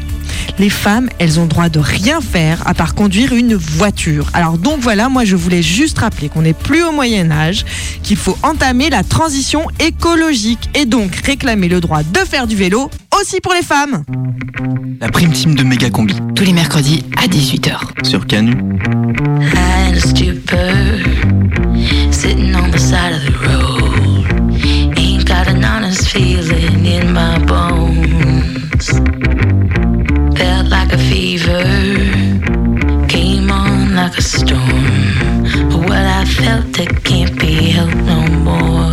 les 0.60 0.70
femmes, 0.70 1.10
elles 1.20 1.40
ont 1.40 1.46
droit 1.46 1.70
de 1.70 1.80
rien 1.80 2.22
faire 2.22 2.66
à 2.66 2.74
part 2.74 2.96
conduire 2.96 3.34
une 3.34 3.56
voiture. 3.56 4.28
Alors 4.34 4.58
donc 4.58 4.80
voilà, 4.80 5.10
moi 5.10 5.26
je 5.26 5.36
voulais 5.36 5.62
juste 5.62 6.00
rappeler 6.00 6.30
qu'on 6.30 6.42
n'est 6.42 6.54
plus 6.54 6.84
au 6.84 6.92
Moyen 6.92 7.32
Âge, 7.32 7.66
qu'il 8.04 8.18
faut 8.18 8.38
entamer 8.44 8.90
la 8.90 9.04
transition 9.04 9.66
écologique 9.80 10.70
et 10.76 10.86
donc 10.86 11.16
réclamer 11.26 11.68
le 11.68 11.80
droit 11.80 12.04
de 12.04 12.20
faire 12.20 12.48
du 12.48 12.56
vélo 12.56 12.90
aussi 13.20 13.40
pour 13.42 13.54
les 13.54 13.64
femmes. 13.64 14.04
La 15.00 15.10
prime 15.10 15.32
team 15.32 15.56
de 15.56 15.64
Méga 15.64 15.90
Combi. 15.90 16.16
Tous 16.36 16.44
les 16.44 16.54
mercredis 16.54 17.04
à 17.18 17.28
18h. 17.28 17.78
Sur 18.04 18.26
Canu. 18.26 18.56
and 19.88 19.98
stupor 19.98 20.74
sitting 22.12 22.54
on 22.56 22.72
the 22.72 22.80
side 22.80 23.14
of 23.14 23.24
the 23.26 23.32
road 23.48 24.98
ain't 24.98 25.26
got 25.26 25.48
an 25.48 25.64
honest 25.64 26.10
feeling 26.10 26.86
in 26.86 27.14
my 27.14 27.38
bones 27.46 27.87
storm 34.48 35.86
i 36.20 36.26
felt 36.26 36.80
it 36.80 37.04
can't 37.04 37.40
be 37.40 37.54
helped 37.76 37.96
no 38.12 38.20
more 38.46 38.87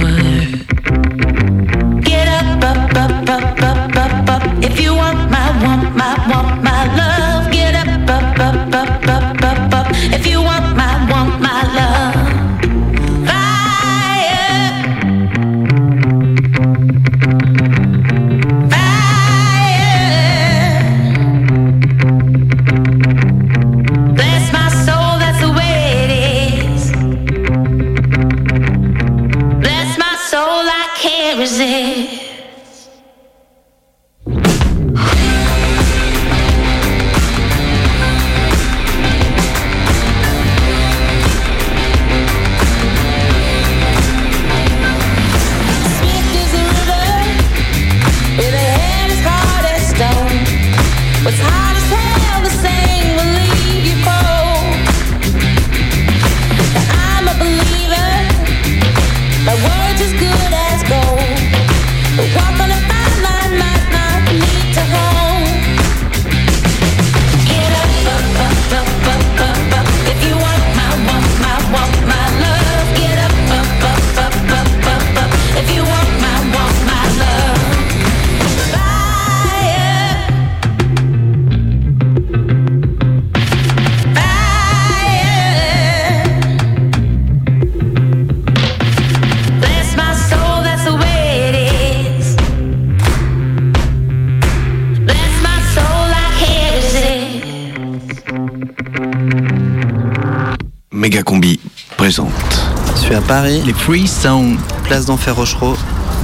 Les 103.43 103.73
Free 103.73 104.07
Sound. 104.07 104.61
Place 104.85 105.07
d'Enfer 105.07 105.35
Rochereau. 105.35 105.77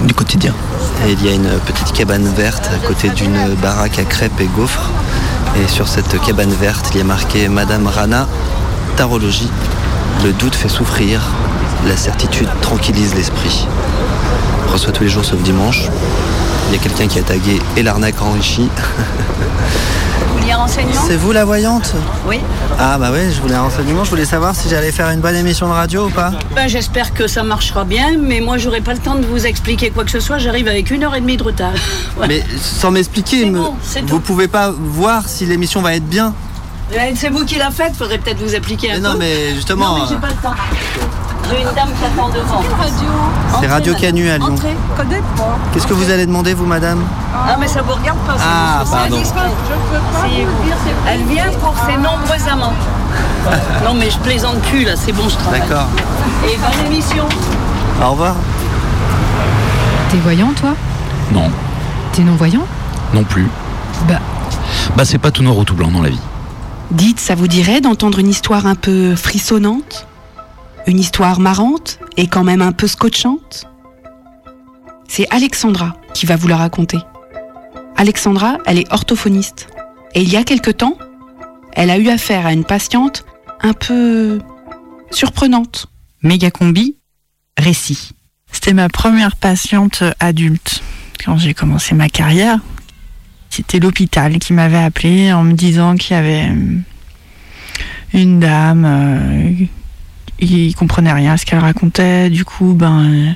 Du 0.05 0.14
quotidien. 0.14 0.55
Il 1.09 1.25
y 1.25 1.29
a 1.29 1.33
une 1.33 1.49
petite 1.67 1.93
cabane 1.93 2.25
verte 2.37 2.71
à 2.73 2.87
côté 2.87 3.09
d'une 3.09 3.37
baraque 3.61 3.99
à 3.99 4.05
crêpes 4.05 4.40
et 4.40 4.47
gaufres. 4.47 4.88
Et 5.57 5.67
sur 5.67 5.88
cette 5.88 6.21
cabane 6.21 6.52
verte, 6.52 6.90
il 6.93 6.99
y 6.99 7.00
a 7.00 7.05
marqué 7.05 7.49
Madame 7.49 7.88
Rana, 7.88 8.29
tarologie. 8.97 9.50
Le 10.23 10.33
doute 10.33 10.55
fait 10.55 10.69
souffrir, 10.69 11.21
la 11.88 11.97
certitude 11.97 12.49
tranquillise 12.62 13.12
l'esprit. 13.17 13.67
Je 14.69 14.73
reçois 14.73 14.93
tous 14.93 15.02
les 15.02 15.11
jours 15.11 15.25
sauf 15.25 15.43
dimanche. 15.43 15.88
Il 16.69 16.76
y 16.76 16.79
a 16.79 16.81
quelqu'un 16.81 17.09
qui 17.09 17.19
a 17.19 17.23
tagué 17.23 17.59
et 17.76 17.83
l'arnaque 17.83 18.23
enrichie. 18.23 18.69
Renseignement 20.54 21.00
C'est 21.07 21.16
vous 21.16 21.33
la 21.33 21.45
voyante 21.45 21.95
Oui. 22.26 22.38
Ah 22.78 22.99
bah 22.99 23.11
oui, 23.12 23.33
je 23.35 23.40
voulais 23.40 23.54
un 23.54 23.62
renseignement, 23.62 24.04
je 24.04 24.11
voulais 24.11 24.25
savoir 24.25 24.54
si 24.54 24.69
j'allais 24.69 24.92
faire 24.92 25.09
une 25.11 25.21
bonne 25.21 25.35
émission 25.37 25.69
de 25.69 25.73
radio 25.73 26.07
ou 26.07 26.11
pas. 26.11 26.33
Ben, 26.54 26.69
J'espère 26.69 27.12
que 27.14 27.26
ça 27.26 27.42
marchera 27.42 27.85
bien, 27.85 28.16
mais 28.19 28.40
moi 28.40 28.59
j'aurai 28.59 28.80
pas 28.80 28.92
le 28.92 28.99
temps 28.99 29.14
de 29.16 29.25
vous 29.26 29.47
expliquer 29.47 29.90
quoi 29.90 30.04
que 30.04 30.11
ce 30.11 30.21
soit. 30.21 30.38
J'arrive 30.38 30.69
avec 30.69 30.90
une 30.90 31.04
heure 31.04 31.14
et 31.14 31.21
demie 31.21 31.37
de 31.37 31.42
retard. 31.45 31.73
Ouais. 32.21 32.26
Mais 32.28 32.45
sans 32.61 32.90
m'expliquer, 32.90 33.47
me- 33.47 33.59
bon, 33.61 33.75
vous 34.07 34.21
pouvez 34.21 34.47
pas 34.49 34.71
voir 34.71 35.26
si 35.28 35.47
l'émission 35.47 35.80
va 35.80 35.95
être 35.95 36.07
bien 36.07 36.35
Eh, 36.92 37.14
C'est 37.16 37.30
vous 37.30 37.45
qui 37.47 37.54
l'a 37.57 37.71
faite, 37.71 37.95
faudrait 37.97 38.19
peut-être 38.19 38.40
vous 38.42 38.54
appliquer 38.54 38.90
un 38.92 38.95
Mais 38.97 39.00
peu. 39.00 39.09
non, 39.09 39.14
mais 39.19 39.54
justement, 39.54 39.95
Non, 39.97 40.02
mais 40.02 40.09
j'ai 40.09 40.14
euh, 40.16 40.19
pas 40.19 40.28
le 40.28 40.35
temps. 40.35 40.54
J'ai 41.50 41.62
une 41.62 41.75
dame 41.75 41.88
qui 41.99 42.04
attend 42.04 42.28
devant. 42.28 42.62
C'est 43.61 43.66
Radio 43.66 43.95
Canu 43.95 44.30
à 44.30 44.38
Lyon. 44.38 44.54
Qu'est-ce 45.73 45.87
que 45.87 45.95
vous 45.95 46.11
allez 46.11 46.26
demander, 46.26 46.54
vous, 46.54 46.66
madame 46.66 47.02
Ah, 47.35 47.57
mais 47.59 47.66
ça 47.66 47.83
vous 47.83 47.92
regarde 47.92 48.19
pas. 48.21 48.37
Ah, 48.40 48.85
pardon. 48.90 49.19
Elle 51.09 51.25
vient 51.25 51.50
pour 51.61 51.75
ses 51.87 51.97
nombreux 51.97 52.49
amants. 52.50 52.75
non, 53.85 53.95
mais 53.95 54.11
je 54.11 54.19
plaisante 54.19 54.61
plus, 54.62 54.85
là, 54.85 54.92
c'est 54.97 55.12
bon, 55.12 55.28
je 55.28 55.37
travaille. 55.37 55.61
D'accord. 55.61 55.88
Et 56.45 56.57
bonne 56.57 56.87
émission. 56.92 57.25
Au 58.02 58.11
revoir. 58.11 58.37
T'es 60.11 60.19
voyant, 60.19 60.52
toi 60.52 60.75
Non, 61.33 61.50
T'es 62.12 62.23
non-voyant 62.23 62.66
non 63.12 63.25
plus. 63.25 63.49
Bah. 64.09 64.21
Bah, 64.97 65.04
c'est 65.04 65.19
pas 65.19 65.30
tout 65.30 65.42
noir 65.42 65.59
ou 65.59 65.64
tout 65.64 65.75
blanc 65.75 65.90
dans 65.90 66.02
la 66.02 66.11
vie. 66.11 66.21
Dites, 66.90 67.21
ça 67.21 67.35
vous 67.35 67.49
dirait 67.49 67.80
d'entendre 67.80 68.19
une 68.19 68.28
histoire 68.28 68.66
un 68.66 68.75
peu 68.75 69.14
frissonnante? 69.14 70.07
Une 70.90 70.99
histoire 70.99 71.38
marrante 71.38 72.00
et 72.16 72.26
quand 72.26 72.42
même 72.42 72.61
un 72.61 72.73
peu 72.73 72.88
scotchante 72.88 73.68
C'est 75.06 75.25
Alexandra 75.30 75.94
qui 76.14 76.26
va 76.26 76.35
vous 76.35 76.49
la 76.49 76.56
raconter. 76.56 76.99
Alexandra, 77.97 78.59
elle 78.66 78.80
est 78.80 78.92
orthophoniste. 78.92 79.68
Et 80.16 80.23
il 80.23 80.28
y 80.28 80.37
a 80.37 80.42
quelque 80.42 80.73
temps, 80.73 80.99
elle 81.75 81.90
a 81.90 81.99
eu 81.99 82.09
affaire 82.09 82.44
à 82.44 82.52
une 82.52 82.64
patiente 82.64 83.25
un 83.61 83.73
peu 83.73 84.40
surprenante. 85.12 85.87
Méga 86.25 86.50
combi, 86.50 86.97
récit. 87.56 88.11
C'était 88.50 88.75
ma 88.75 88.88
première 88.88 89.37
patiente 89.37 90.02
adulte 90.18 90.82
quand 91.25 91.38
j'ai 91.38 91.54
commencé 91.54 91.94
ma 91.94 92.09
carrière. 92.09 92.59
C'était 93.49 93.78
l'hôpital 93.78 94.40
qui 94.40 94.54
m'avait 94.54 94.82
appelé 94.82 95.32
en 95.32 95.44
me 95.44 95.52
disant 95.52 95.94
qu'il 95.94 96.16
y 96.16 96.18
avait 96.18 96.49
euh, 96.49 96.80
une 98.12 98.40
dame 98.40 99.68
euh, 100.42 100.47
qui 100.47 100.75
comprenait 100.75 101.12
rien 101.12 101.32
à 101.32 101.37
ce 101.37 101.47
qu'elle 101.47 101.59
racontait. 101.59 102.30
Du 102.30 102.44
coup, 102.44 102.75
ben, 102.75 103.04
euh, 103.04 103.32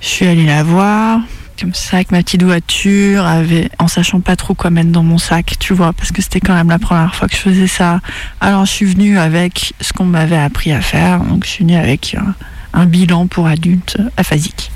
je 0.00 0.06
suis 0.06 0.26
allée 0.26 0.46
la 0.46 0.62
voir. 0.62 1.20
Comme 1.60 1.74
ça, 1.74 1.96
avec 1.96 2.10
ma 2.10 2.22
petite 2.22 2.42
voiture, 2.42 3.24
avec, 3.24 3.70
en 3.78 3.86
sachant 3.86 4.20
pas 4.20 4.34
trop 4.34 4.54
quoi 4.54 4.70
mettre 4.70 4.90
dans 4.90 5.04
mon 5.04 5.18
sac, 5.18 5.54
tu 5.60 5.74
vois, 5.74 5.92
parce 5.92 6.10
que 6.10 6.20
c'était 6.20 6.40
quand 6.40 6.54
même 6.54 6.70
la 6.70 6.78
première 6.80 7.14
fois 7.14 7.28
que 7.28 7.36
je 7.36 7.40
faisais 7.40 7.66
ça. 7.68 8.00
Alors, 8.40 8.64
je 8.64 8.72
suis 8.72 8.86
venue 8.86 9.18
avec 9.18 9.74
ce 9.80 9.92
qu'on 9.92 10.06
m'avait 10.06 10.38
appris 10.38 10.72
à 10.72 10.80
faire. 10.80 11.20
Donc, 11.20 11.44
je 11.44 11.50
suis 11.50 11.64
venue 11.64 11.76
avec 11.76 12.16
un, 12.18 12.34
un 12.72 12.86
bilan 12.86 13.28
pour 13.28 13.46
adultes 13.46 13.98
aphasiques. 14.16 14.71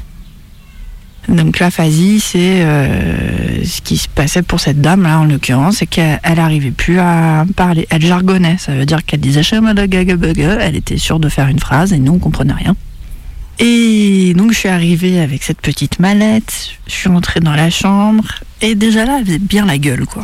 Donc 1.28 1.58
l'aphasie, 1.58 2.20
c'est 2.20 2.62
euh, 2.62 3.64
ce 3.64 3.80
qui 3.80 3.96
se 3.96 4.08
passait 4.08 4.42
pour 4.42 4.60
cette 4.60 4.80
dame 4.80 5.02
là 5.02 5.18
en 5.18 5.24
l'occurrence, 5.24 5.78
c'est 5.78 5.86
qu'elle 5.86 6.20
elle 6.22 6.38
arrivait 6.38 6.70
plus 6.70 7.00
à 7.00 7.44
parler, 7.56 7.86
elle 7.90 8.04
jargonnait, 8.04 8.56
ça 8.58 8.72
veut 8.72 8.86
dire 8.86 9.04
qu'elle 9.04 9.20
disait 9.20 9.42
Shamadagagabaga, 9.42 10.58
elle 10.60 10.76
était 10.76 10.98
sûre 10.98 11.18
de 11.18 11.28
faire 11.28 11.48
une 11.48 11.58
phrase 11.58 11.92
et 11.92 11.98
nous 11.98 12.12
on 12.14 12.18
comprenait 12.18 12.52
rien. 12.52 12.76
Et 13.58 14.34
donc 14.36 14.52
je 14.52 14.58
suis 14.58 14.68
arrivée 14.68 15.18
avec 15.18 15.42
cette 15.42 15.60
petite 15.60 15.98
mallette, 15.98 16.76
je 16.86 16.92
suis 16.92 17.08
rentrée 17.08 17.40
dans 17.40 17.54
la 17.54 17.70
chambre. 17.70 18.24
Et 18.60 18.76
déjà 18.76 19.04
là 19.04 19.16
elle 19.18 19.26
faisait 19.26 19.38
bien 19.40 19.66
la 19.66 19.78
gueule 19.78 20.06
quoi. 20.06 20.22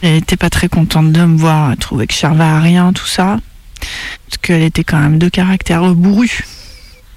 Elle 0.00 0.16
était 0.16 0.38
pas 0.38 0.48
très 0.48 0.68
contente 0.68 1.12
de 1.12 1.22
me 1.22 1.36
voir, 1.36 1.72
elle 1.72 1.76
trouvait 1.76 2.06
que 2.06 2.14
je 2.14 2.18
servais 2.18 2.44
à 2.44 2.60
rien 2.60 2.94
tout 2.94 3.06
ça, 3.06 3.38
parce 3.78 4.38
qu'elle 4.40 4.62
était 4.62 4.84
quand 4.84 4.98
même 4.98 5.18
de 5.18 5.28
caractère 5.28 5.82
bourru. 5.94 6.44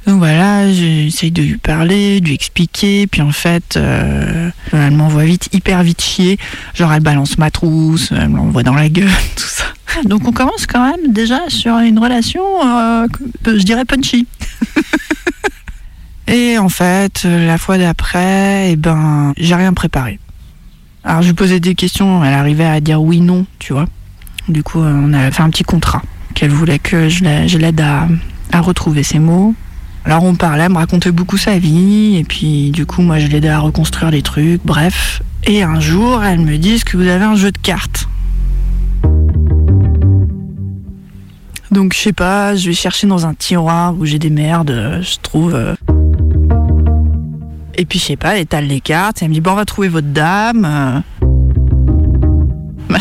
Donc 0.06 0.18
voilà, 0.18 0.70
j'essaye 0.72 1.32
de 1.32 1.42
lui 1.42 1.58
parler, 1.58 2.20
de 2.20 2.28
lui 2.28 2.34
expliquer, 2.34 3.08
puis 3.08 3.22
en 3.22 3.32
fait, 3.32 3.78
euh, 3.78 4.50
elle 4.74 4.92
m'envoie 4.92 5.24
vite, 5.24 5.48
hyper 5.54 5.82
vite 5.84 6.02
chier. 6.02 6.38
Genre, 6.74 6.92
elle 6.92 7.02
balance 7.02 7.38
ma 7.38 7.52
trousse, 7.52 8.12
elle 8.12 8.30
me 8.30 8.38
l'envoie 8.38 8.64
dans 8.64 8.74
la 8.74 8.90
gueule, 8.90 9.08
tout 9.36 9.44
ça. 9.44 9.66
Donc 10.04 10.28
on 10.28 10.32
commence 10.32 10.66
quand 10.66 10.86
même 10.86 11.14
déjà 11.14 11.40
sur 11.48 11.78
une 11.78 12.00
relation, 12.00 12.44
euh, 12.66 13.08
je 13.46 13.64
dirais 13.64 13.86
punchy. 13.86 14.28
Et 16.28 16.58
en 16.58 16.70
fait, 16.70 17.24
la 17.24 17.58
fois 17.58 17.78
d'après, 17.78 18.72
eh 18.72 18.76
ben, 18.76 19.34
j'ai 19.38 19.56
rien 19.56 19.74
préparé. 19.74 20.20
Alors 21.04 21.22
je 21.22 21.28
lui 21.28 21.34
posais 21.34 21.60
des 21.60 21.76
questions, 21.76 22.24
elle 22.24 22.34
arrivait 22.34 22.66
à 22.66 22.80
dire 22.82 23.02
oui, 23.02 23.22
non, 23.22 23.46
tu 23.60 23.74
vois. 23.74 23.86
Du 24.50 24.64
coup, 24.64 24.82
euh, 24.82 24.92
on 24.94 25.14
a 25.14 25.32
fait 25.32 25.44
un 25.44 25.50
petit 25.50 25.64
contrat 25.64 26.02
qu'elle 26.34 26.52
voulait 26.52 26.80
que 26.80 27.08
je 27.08 27.58
l'aide 27.58 27.82
à, 27.82 28.08
à 28.52 28.62
retrouver 28.62 29.04
ses 29.04 29.20
mots. 29.20 29.54
Alors 30.06 30.24
on 30.26 30.36
parlait, 30.36 30.64
elle 30.64 30.72
me 30.72 30.78
racontait 30.78 31.12
beaucoup 31.12 31.38
sa 31.38 31.58
vie, 31.58 32.18
et 32.18 32.24
puis 32.26 32.72
du 32.72 32.86
coup 32.86 33.02
moi 33.02 33.20
je 33.20 33.28
l'aidais 33.28 33.50
à 33.50 33.60
reconstruire 33.60 34.12
les 34.12 34.22
trucs, 34.22 34.62
bref. 34.66 35.22
Et 35.46 35.64
un 35.64 35.80
jour 35.80 36.24
elle 36.24 36.40
me 36.40 36.58
dit, 36.58 36.82
que 36.84 36.98
vous 36.98 37.08
avez 37.08 37.24
un 37.24 37.36
jeu 37.36 37.52
de 37.52 37.58
cartes? 37.58 38.08
Donc 41.72 41.94
je 41.94 42.00
sais 42.00 42.14
pas, 42.14 42.56
je 42.56 42.68
vais 42.68 42.76
chercher 42.76 43.08
dans 43.08 43.26
un 43.26 43.34
tiroir 43.34 43.96
où 43.98 44.06
j'ai 44.06 44.20
des 44.20 44.30
merdes, 44.30 45.02
je 45.02 45.16
trouve... 45.22 45.56
euh. 45.56 45.76
Et 47.76 47.86
puis 47.86 47.98
je 47.98 48.04
sais 48.06 48.16
pas, 48.18 48.36
elle 48.36 48.42
étale 48.42 48.66
les 48.66 48.82
cartes, 48.82 49.22
et 49.22 49.26
elle 49.26 49.30
me 49.30 49.36
dit, 49.36 49.42
bon 49.42 49.52
on 49.52 49.56
va 49.56 49.66
trouver 49.66 49.88
votre 49.88 50.08
dame. 50.08 50.66
euh. 50.66 51.00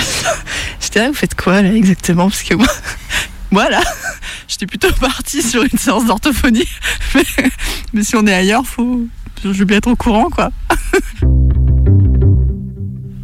J'étais 0.81 1.01
là, 1.01 1.09
vous 1.09 1.15
faites 1.15 1.35
quoi 1.35 1.63
là 1.63 1.75
exactement? 1.75 2.29
Parce 2.29 2.43
que 2.45 2.55
moi, 2.55 2.67
moi 3.51 3.69
là, 3.71 3.81
plutôt 4.67 4.93
partie 5.01 5.43
sur 5.43 5.63
une 5.63 5.79
séance 5.79 6.07
d'orthophonie. 6.07 6.69
Mais, 7.93 8.03
si 8.03 8.17
on 8.17 8.27
est 8.27 8.35
ailleurs, 8.35 8.67
faut, 8.67 9.07
je 9.45 9.51
veux 9.51 9.65
bien 9.65 9.79
être 9.79 9.91
au 9.91 9.97
courant 9.97 10.31
quoi. 10.31 10.51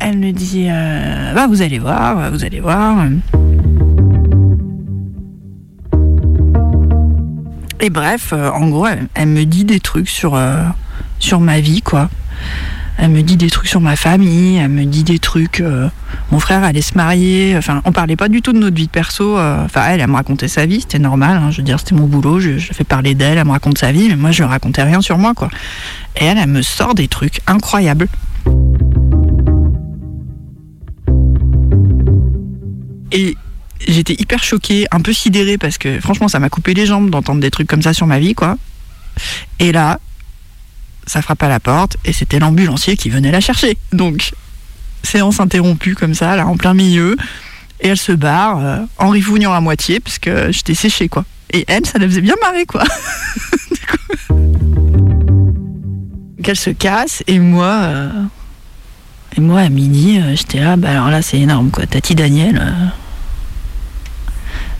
Elle 0.01 0.18
me 0.18 0.31
dit, 0.31 0.66
euh, 0.68 1.35
bah 1.35 1.46
vous 1.48 1.61
allez 1.61 1.79
voir, 1.79 2.31
vous 2.31 2.44
allez 2.44 2.61
voir. 2.61 3.09
Et 7.81 7.90
bref, 7.90 8.33
euh, 8.33 8.51
en 8.51 8.68
gros, 8.68 8.87
elle, 8.87 9.09
elle 9.14 9.29
me 9.29 9.44
dit 9.44 9.64
des 9.64 9.81
trucs 9.81 10.09
sur, 10.09 10.35
euh, 10.35 10.62
sur 11.18 11.40
ma 11.40 11.61
vie 11.61 11.83
quoi. 11.83 12.09
Elle 13.00 13.11
me 13.11 13.22
dit 13.22 13.37
des 13.37 13.48
trucs 13.48 13.68
sur 13.68 13.80
ma 13.80 13.94
famille, 13.94 14.56
elle 14.56 14.70
me 14.70 14.84
dit 14.84 15.04
des 15.04 15.20
trucs. 15.20 15.61
euh, 15.61 15.88
mon 16.32 16.40
frère 16.40 16.64
allait 16.64 16.82
se 16.82 16.94
marier. 16.96 17.54
Enfin, 17.56 17.80
on 17.84 17.92
parlait 17.92 18.16
pas 18.16 18.28
du 18.28 18.42
tout 18.42 18.52
de 18.52 18.58
notre 18.58 18.74
vie 18.76 18.88
perso. 18.88 19.38
euh, 19.38 19.64
Enfin, 19.64 19.84
elle, 19.88 20.00
elle 20.00 20.08
me 20.08 20.16
racontait 20.16 20.48
sa 20.48 20.66
vie, 20.66 20.80
c'était 20.80 20.98
normal. 20.98 21.37
hein, 21.37 21.50
je 21.52 21.58
veux 21.58 21.62
dire, 21.62 21.78
c'était 21.78 21.94
mon 21.94 22.06
boulot. 22.08 22.40
Je, 22.40 22.58
je 22.58 22.72
fais 22.72 22.82
parler 22.82 23.14
d'elle, 23.14 23.38
elle 23.38 23.44
me 23.44 23.52
raconte 23.52 23.78
sa 23.78 23.92
vie, 23.92 24.08
mais 24.08 24.16
moi, 24.16 24.32
je 24.32 24.42
ne 24.42 24.48
racontais 24.48 24.82
rien 24.82 25.00
sur 25.00 25.16
moi, 25.16 25.32
quoi. 25.34 25.48
Et 26.20 26.24
elle, 26.24 26.38
elle 26.38 26.48
me 26.48 26.61
sort 26.62 26.96
des 26.96 27.06
trucs 27.06 27.40
incroyables. 27.46 28.08
Et 33.12 33.37
j'étais 33.87 34.14
hyper 34.18 34.42
choquée, 34.42 34.87
un 34.90 35.00
peu 35.00 35.12
sidérée, 35.12 35.56
parce 35.56 35.78
que 35.78 36.00
franchement, 36.00 36.26
ça 36.26 36.40
m'a 36.40 36.48
coupé 36.50 36.74
les 36.74 36.84
jambes 36.87 37.11
d'entendre 37.11 37.40
des 37.40 37.50
trucs 37.52 37.68
comme 37.68 37.82
ça 37.82 37.92
sur 37.92 38.08
ma 38.08 38.18
vie, 38.18 38.34
quoi. 38.34 38.56
Et 39.61 39.70
là, 39.70 40.00
ça 41.09 41.23
frappe 41.23 41.42
à 41.42 41.49
la 41.49 41.59
porte 41.59 41.97
et 42.05 42.12
c'était 42.12 42.38
l'ambulancier 42.38 42.97
qui 42.97 43.11
venait 43.11 43.33
la 43.33 43.40
chercher. 43.40 43.77
Donc, 43.92 44.33
séance 45.03 45.40
interrompue 45.40 45.94
comme 45.94 46.14
ça, 46.14 46.37
là, 46.37 46.47
en 46.47 46.57
plein 46.57 46.75
milieu. 46.75 47.16
Et 47.81 47.88
elle 47.88 47.97
se 47.97 48.12
barre 48.12 48.59
euh, 48.59 48.79
en 48.99 49.09
rifougnant 49.11 49.53
à 49.53 49.61
moitié 49.61 50.01
parce 50.01 50.18
que 50.18 50.53
j'étais 50.53 50.75
séchée, 50.75 51.09
quoi. 51.09 51.25
Et 51.53 51.64
elle, 51.68 51.87
ça 51.87 51.99
la 51.99 52.07
faisait 52.07 52.21
bien 52.21 52.35
marrer, 52.42 52.66
quoi. 52.66 52.85
Qu'elle 56.42 56.57
se 56.57 56.71
casse 56.71 57.23
et 57.27 57.38
moi, 57.38 57.73
euh, 57.83 58.11
et 59.37 59.40
moi 59.40 59.61
à 59.61 59.68
midi, 59.68 60.18
euh, 60.18 60.35
j'étais 60.37 60.61
là, 60.61 60.77
bah 60.77 60.90
alors 60.90 61.11
là, 61.11 61.23
c'est 61.23 61.38
énorme, 61.38 61.71
quoi. 61.71 61.87
Tati 61.87 62.14
Daniel, 62.14 62.92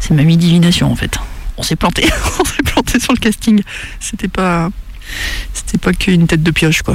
c'est 0.01 0.13
ma 0.15 0.25
divination 0.25 0.91
en 0.91 0.97
fait. 0.97 1.19
On 1.57 1.63
s'est 1.63 1.77
planté, 1.77 2.05
on 2.41 2.45
s'est 2.45 2.63
planté 2.65 3.01
sur 3.01 3.13
le 3.13 3.19
casting. 3.19 3.63
C'était 4.01 4.29
pas, 4.29 4.71
c'était 5.53 5.79
pas 5.79 5.93
qu'une 5.93 6.27
tête 6.27 6.43
de 6.43 6.51
pioche, 6.51 6.83
quoi. 6.83 6.95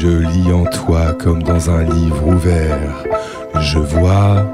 Je 0.00 0.08
lis 0.08 0.52
en 0.52 0.64
toi 0.64 1.12
comme 1.18 1.42
dans 1.42 1.70
un 1.70 1.82
livre 1.82 2.26
ouvert. 2.26 3.04
Je 3.60 3.78
vois, 3.78 4.46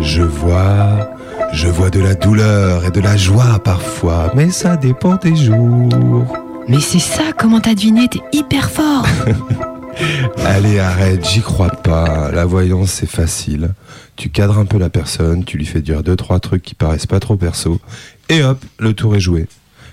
je 0.00 0.22
vois, 0.22 1.10
je 1.52 1.68
vois 1.68 1.90
de 1.90 2.00
la 2.00 2.14
douleur 2.14 2.84
et 2.84 2.90
de 2.90 3.00
la 3.00 3.16
joie 3.16 3.58
parfois, 3.64 4.30
mais 4.34 4.50
ça 4.50 4.76
dépend 4.76 5.16
des 5.16 5.34
jours. 5.34 6.49
Mais 6.68 6.80
c'est 6.80 6.98
ça, 7.00 7.32
comment 7.36 7.60
t'as 7.60 7.74
deviné 7.74 8.08
T'es 8.08 8.20
hyper 8.32 8.70
fort 8.70 9.06
Allez, 10.46 10.78
arrête, 10.78 11.26
j'y 11.28 11.40
crois 11.40 11.70
pas. 11.70 12.30
La 12.30 12.44
voyance, 12.44 12.90
c'est 12.90 13.10
facile. 13.10 13.70
Tu 14.16 14.28
cadres 14.30 14.58
un 14.58 14.64
peu 14.64 14.78
la 14.78 14.88
personne, 14.90 15.44
tu 15.44 15.58
lui 15.58 15.66
fais 15.66 15.80
dire 15.82 16.02
deux, 16.02 16.16
trois 16.16 16.40
trucs 16.40 16.62
qui 16.62 16.74
paraissent 16.74 17.06
pas 17.06 17.20
trop 17.20 17.36
perso, 17.36 17.80
et 18.28 18.42
hop, 18.42 18.62
le 18.78 18.92
tour 18.92 19.16
est 19.16 19.20
joué. 19.20 19.46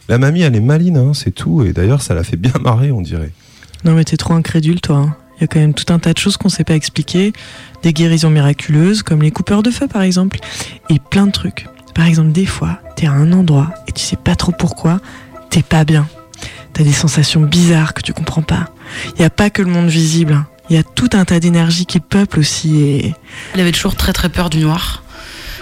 La 0.10 0.18
mamie, 0.18 0.42
elle 0.42 0.56
est 0.56 0.60
maline, 0.62 0.98
hein, 0.98 1.12
c'est 1.14 1.32
tout, 1.32 1.64
et 1.64 1.74
d'ailleurs, 1.74 2.02
ça 2.02 2.14
la 2.14 2.24
fait 2.24 2.38
bien 2.38 2.52
marrer, 2.62 2.92
on 2.92 3.02
dirait. 3.02 3.32
Non 3.84 3.94
mais 3.94 4.04
t'es 4.04 4.18
trop 4.18 4.34
incrédule 4.34 4.82
toi. 4.82 4.98
hein. 4.98 5.16
Il 5.38 5.42
y 5.42 5.44
a 5.44 5.48
quand 5.48 5.60
même 5.60 5.74
tout 5.76 5.92
un 5.94 6.00
tas 6.00 6.14
de 6.14 6.18
choses 6.18 6.36
qu'on 6.36 6.50
sait 6.50 6.64
pas 6.64 6.74
expliquer, 6.76 7.32
des 7.84 7.94
guérisons 7.94 8.30
miraculeuses 8.32 9.04
comme 9.04 9.22
les 9.22 9.32
coupeurs 9.32 9.62
de 9.64 9.70
feu 9.72 9.88
par 9.88 10.02
exemple, 10.02 10.40
et 10.90 11.00
plein 11.00 11.28
de 11.28 11.32
trucs. 11.32 11.68
Par 11.94 12.06
exemple 12.06 12.32
des 12.32 12.46
fois, 12.46 12.80
t'es 12.96 13.06
à 13.08 13.12
un 13.12 13.32
endroit 13.34 13.72
et 13.88 13.92
tu 13.92 14.04
sais 14.04 14.16
pas 14.16 14.36
trop 14.36 14.52
pourquoi, 14.52 15.00
t'es 15.50 15.62
pas 15.64 15.84
bien. 15.86 16.08
T'as 16.78 16.84
des 16.84 16.94
sensations 16.94 17.42
bizarres 17.42 17.96
que 17.96 18.04
tu 18.04 18.14
comprends 18.14 18.44
pas. 18.44 18.68
Il 19.16 19.22
y 19.24 19.26
a 19.26 19.32
pas 19.32 19.50
que 19.50 19.64
le 19.64 19.72
monde 19.72 19.88
visible. 19.88 20.34
hein. 20.34 20.46
Il 20.70 20.76
y 20.76 20.80
a 20.80 20.84
tout 20.84 21.10
un 21.14 21.26
tas 21.26 21.40
d'énergie 21.40 21.88
qui 21.88 22.00
peuple 22.00 22.40
aussi 22.40 23.16
Elle 23.56 23.62
avait 23.62 23.72
toujours 23.72 23.96
très 23.96 24.14
très 24.14 24.30
peur 24.30 24.52
du 24.52 24.60
noir. 24.60 25.02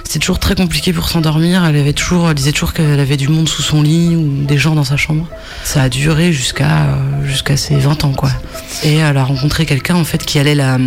C'était 0.04 0.19
toujours 0.19 0.39
très 0.39 0.56
compliqué 0.56 0.91
pour 0.91 1.08
s'endormir. 1.08 1.63
Elle 1.63 1.78
avait 1.78 1.93
toujours, 1.93 2.34
disait 2.34 2.51
toujours 2.51 2.73
qu'elle 2.73 2.99
avait 2.99 3.15
du 3.15 3.30
monde 3.30 3.47
sous 3.47 3.62
son 3.62 3.82
lit 3.82 4.13
ou 4.17 4.43
des 4.43 4.58
gens 4.58 4.75
dans 4.75 4.84
sa 4.84 4.97
chambre. 4.97 5.25
Ça 5.63 5.84
a 5.84 5.89
duré 5.89 6.34
jusqu'à 6.34 6.88
euh, 6.88 7.56
ses 7.56 7.78
20 7.78 8.04
ans 8.04 8.12
quoi. 8.12 8.32
Et 8.84 8.95
elle 8.95 9.15
a 9.15 9.23
rencontré 9.23 9.65
quelqu'un 9.65 9.95
en 9.95 10.04
fait 10.04 10.25
qui 10.25 10.38
allait 10.38 10.54
la, 10.54 10.78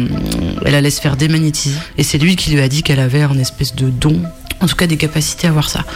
elle 0.67 0.75
allait 0.75 0.91
se 0.91 1.01
faire 1.01 1.17
démagnétiser. 1.17 1.79
Et 1.97 2.03
c'est 2.03 2.19
lui 2.19 2.37
qui 2.37 2.51
lui 2.51 2.61
a 2.61 2.69
dit 2.69 2.83
qu'elle 2.83 3.01
avait 3.01 3.23
un 3.23 3.39
espèce 3.39 3.75
de 3.75 3.89
don, 3.89 4.21
en 4.61 4.67
tout 4.67 4.77
cas 4.77 4.87
des 4.87 4.99
capacités 4.99 5.49
à 5.49 5.53
voir 5.53 5.71
ça. 5.71 5.87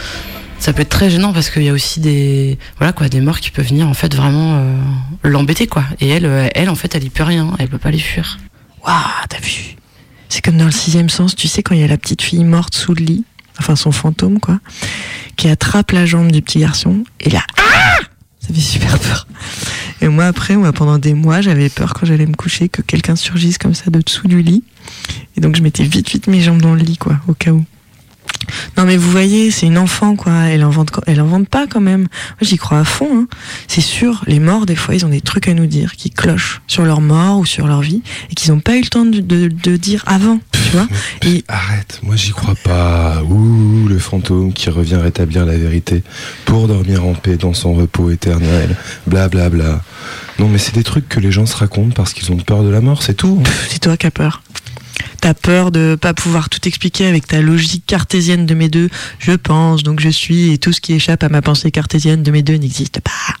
Ça 0.63 0.71
peut 0.71 0.83
être 0.83 0.87
très 0.87 1.09
gênant 1.09 1.33
parce 1.33 1.49
qu'il 1.49 1.63
y 1.63 1.67
a 1.67 1.73
aussi 1.73 1.99
des 1.99 2.57
voilà 2.77 2.93
quoi 2.93 3.09
des 3.09 3.19
morts 3.19 3.41
qui 3.41 3.51
peuvent 3.51 3.67
venir 3.67 3.89
en 3.89 3.93
fait 3.93 4.15
vraiment 4.15 4.55
euh, 4.55 4.79
l'embêter 5.25 5.67
quoi. 5.67 5.83
Et 5.99 6.07
elle, 6.07 6.25
euh, 6.25 6.47
elle 6.55 6.69
en 6.69 6.75
fait 6.75 6.95
elle 6.95 7.03
y 7.03 7.09
peut 7.09 7.23
rien, 7.23 7.53
elle 7.59 7.67
peut 7.67 7.77
pas 7.77 7.91
les 7.91 7.99
fuir. 7.99 8.37
Waouh, 8.85 8.95
t'as 9.27 9.41
vu? 9.41 9.75
C'est 10.29 10.39
comme 10.41 10.55
dans 10.55 10.63
le 10.63 10.71
sixième 10.71 11.09
sens, 11.09 11.35
tu 11.35 11.49
sais, 11.49 11.63
quand 11.63 11.75
il 11.75 11.81
y 11.81 11.83
a 11.83 11.87
la 11.87 11.97
petite 11.97 12.21
fille 12.21 12.45
morte 12.45 12.75
sous 12.75 12.93
le 12.93 13.03
lit, 13.03 13.25
enfin 13.59 13.75
son 13.75 13.91
fantôme, 13.91 14.39
quoi, 14.39 14.61
qui 15.35 15.49
attrape 15.49 15.91
la 15.91 16.05
jambe 16.05 16.31
du 16.31 16.41
petit 16.41 16.59
garçon, 16.59 17.03
et 17.19 17.29
là, 17.29 17.41
ah 17.57 17.99
ça 18.39 18.53
fait 18.53 18.61
super 18.61 18.97
peur. 18.99 19.27
Et 19.99 20.07
moi, 20.07 20.27
après, 20.27 20.55
moi, 20.55 20.71
pendant 20.71 20.97
des 20.97 21.13
mois, 21.13 21.41
j'avais 21.41 21.67
peur 21.67 21.93
quand 21.93 22.05
j'allais 22.05 22.25
me 22.25 22.35
coucher 22.35 22.69
que 22.69 22.81
quelqu'un 22.81 23.17
surgisse 23.17 23.57
comme 23.57 23.73
ça 23.73 23.91
de 23.91 23.99
dessous 23.99 24.29
du 24.29 24.41
lit. 24.41 24.63
Et 25.35 25.41
donc, 25.41 25.57
je 25.57 25.61
mettais 25.61 25.83
vite, 25.83 26.09
vite 26.09 26.27
mes 26.27 26.39
jambes 26.39 26.61
dans 26.61 26.73
le 26.73 26.81
lit, 26.81 26.95
quoi, 26.95 27.19
au 27.27 27.33
cas 27.33 27.51
où. 27.51 27.65
Non 28.77 28.85
mais 28.85 28.97
vous 28.97 29.09
voyez, 29.09 29.51
c'est 29.51 29.65
une 29.67 29.77
enfant 29.77 30.15
quoi. 30.15 30.31
Elle 30.49 30.63
invente, 30.63 30.91
elle 31.07 31.19
invente 31.19 31.47
pas 31.47 31.65
quand 31.67 31.79
même. 31.81 32.01
Moi 32.01 32.07
j'y 32.41 32.57
crois 32.57 32.79
à 32.79 32.83
fond. 32.83 33.07
Hein. 33.13 33.27
C'est 33.67 33.81
sûr, 33.81 34.23
les 34.27 34.39
morts 34.39 34.65
des 34.65 34.75
fois 34.75 34.95
ils 34.95 35.05
ont 35.05 35.09
des 35.09 35.21
trucs 35.21 35.47
à 35.47 35.53
nous 35.53 35.65
dire 35.65 35.95
qui 35.95 36.09
clochent 36.09 36.61
sur 36.67 36.83
leur 36.83 37.01
mort 37.01 37.39
ou 37.39 37.45
sur 37.45 37.67
leur 37.67 37.81
vie 37.81 38.01
et 38.29 38.35
qu'ils 38.35 38.51
n'ont 38.51 38.59
pas 38.59 38.75
eu 38.77 38.81
le 38.81 38.87
temps 38.87 39.05
de, 39.05 39.19
de- 39.19 39.47
de 39.47 39.77
dire 39.77 40.03
avant, 40.07 40.39
tu 40.51 40.59
vois. 40.71 40.87
Et 41.25 41.43
Arrête, 41.47 41.99
moi 42.03 42.15
j'y 42.15 42.31
crois 42.31 42.55
pas. 42.63 43.21
Ouh, 43.23 43.87
le 43.87 43.99
fantôme 43.99 44.53
qui 44.53 44.69
revient 44.69 44.95
rétablir 44.97 45.45
la 45.45 45.57
vérité 45.57 46.03
pour 46.45 46.67
dormir 46.67 47.05
en 47.05 47.13
paix 47.13 47.37
dans 47.37 47.53
son 47.53 47.73
repos 47.73 48.09
éternel. 48.11 48.75
Bla 49.07 49.29
bla 49.29 49.49
bla. 49.49 49.81
Non 50.39 50.47
mais 50.49 50.57
c'est 50.57 50.73
des 50.75 50.83
trucs 50.83 51.07
que 51.07 51.19
les 51.19 51.31
gens 51.31 51.45
se 51.45 51.55
racontent 51.55 51.93
parce 51.95 52.13
qu'ils 52.13 52.31
ont 52.31 52.37
peur 52.37 52.63
de 52.63 52.69
la 52.69 52.81
mort, 52.81 53.03
c'est 53.03 53.13
tout. 53.13 53.41
hein. 53.45 53.49
c'est 53.69 53.79
toi 53.79 53.97
qui 53.97 54.07
as 54.07 54.11
peur. 54.11 54.42
T'as 55.23 55.33
peur 55.33 55.71
de 55.71 55.95
pas 55.95 56.13
pouvoir 56.13 56.49
tout 56.49 56.59
expliquer 56.67 57.05
avec 57.05 57.25
ta 57.27 57.39
logique 57.41 57.85
cartésienne 57.87 58.45
de 58.45 58.53
mes 58.53 58.67
deux. 58.67 58.89
Je 59.19 59.31
pense, 59.31 59.81
donc 59.81 60.01
je 60.01 60.09
suis, 60.09 60.51
et 60.51 60.57
tout 60.57 60.73
ce 60.73 60.81
qui 60.81 60.91
échappe 60.91 61.23
à 61.23 61.29
ma 61.29 61.41
pensée 61.41 61.71
cartésienne 61.71 62.23
de 62.23 62.29
mes 62.31 62.41
deux 62.41 62.55
n'existe 62.55 62.99
pas. 62.99 63.37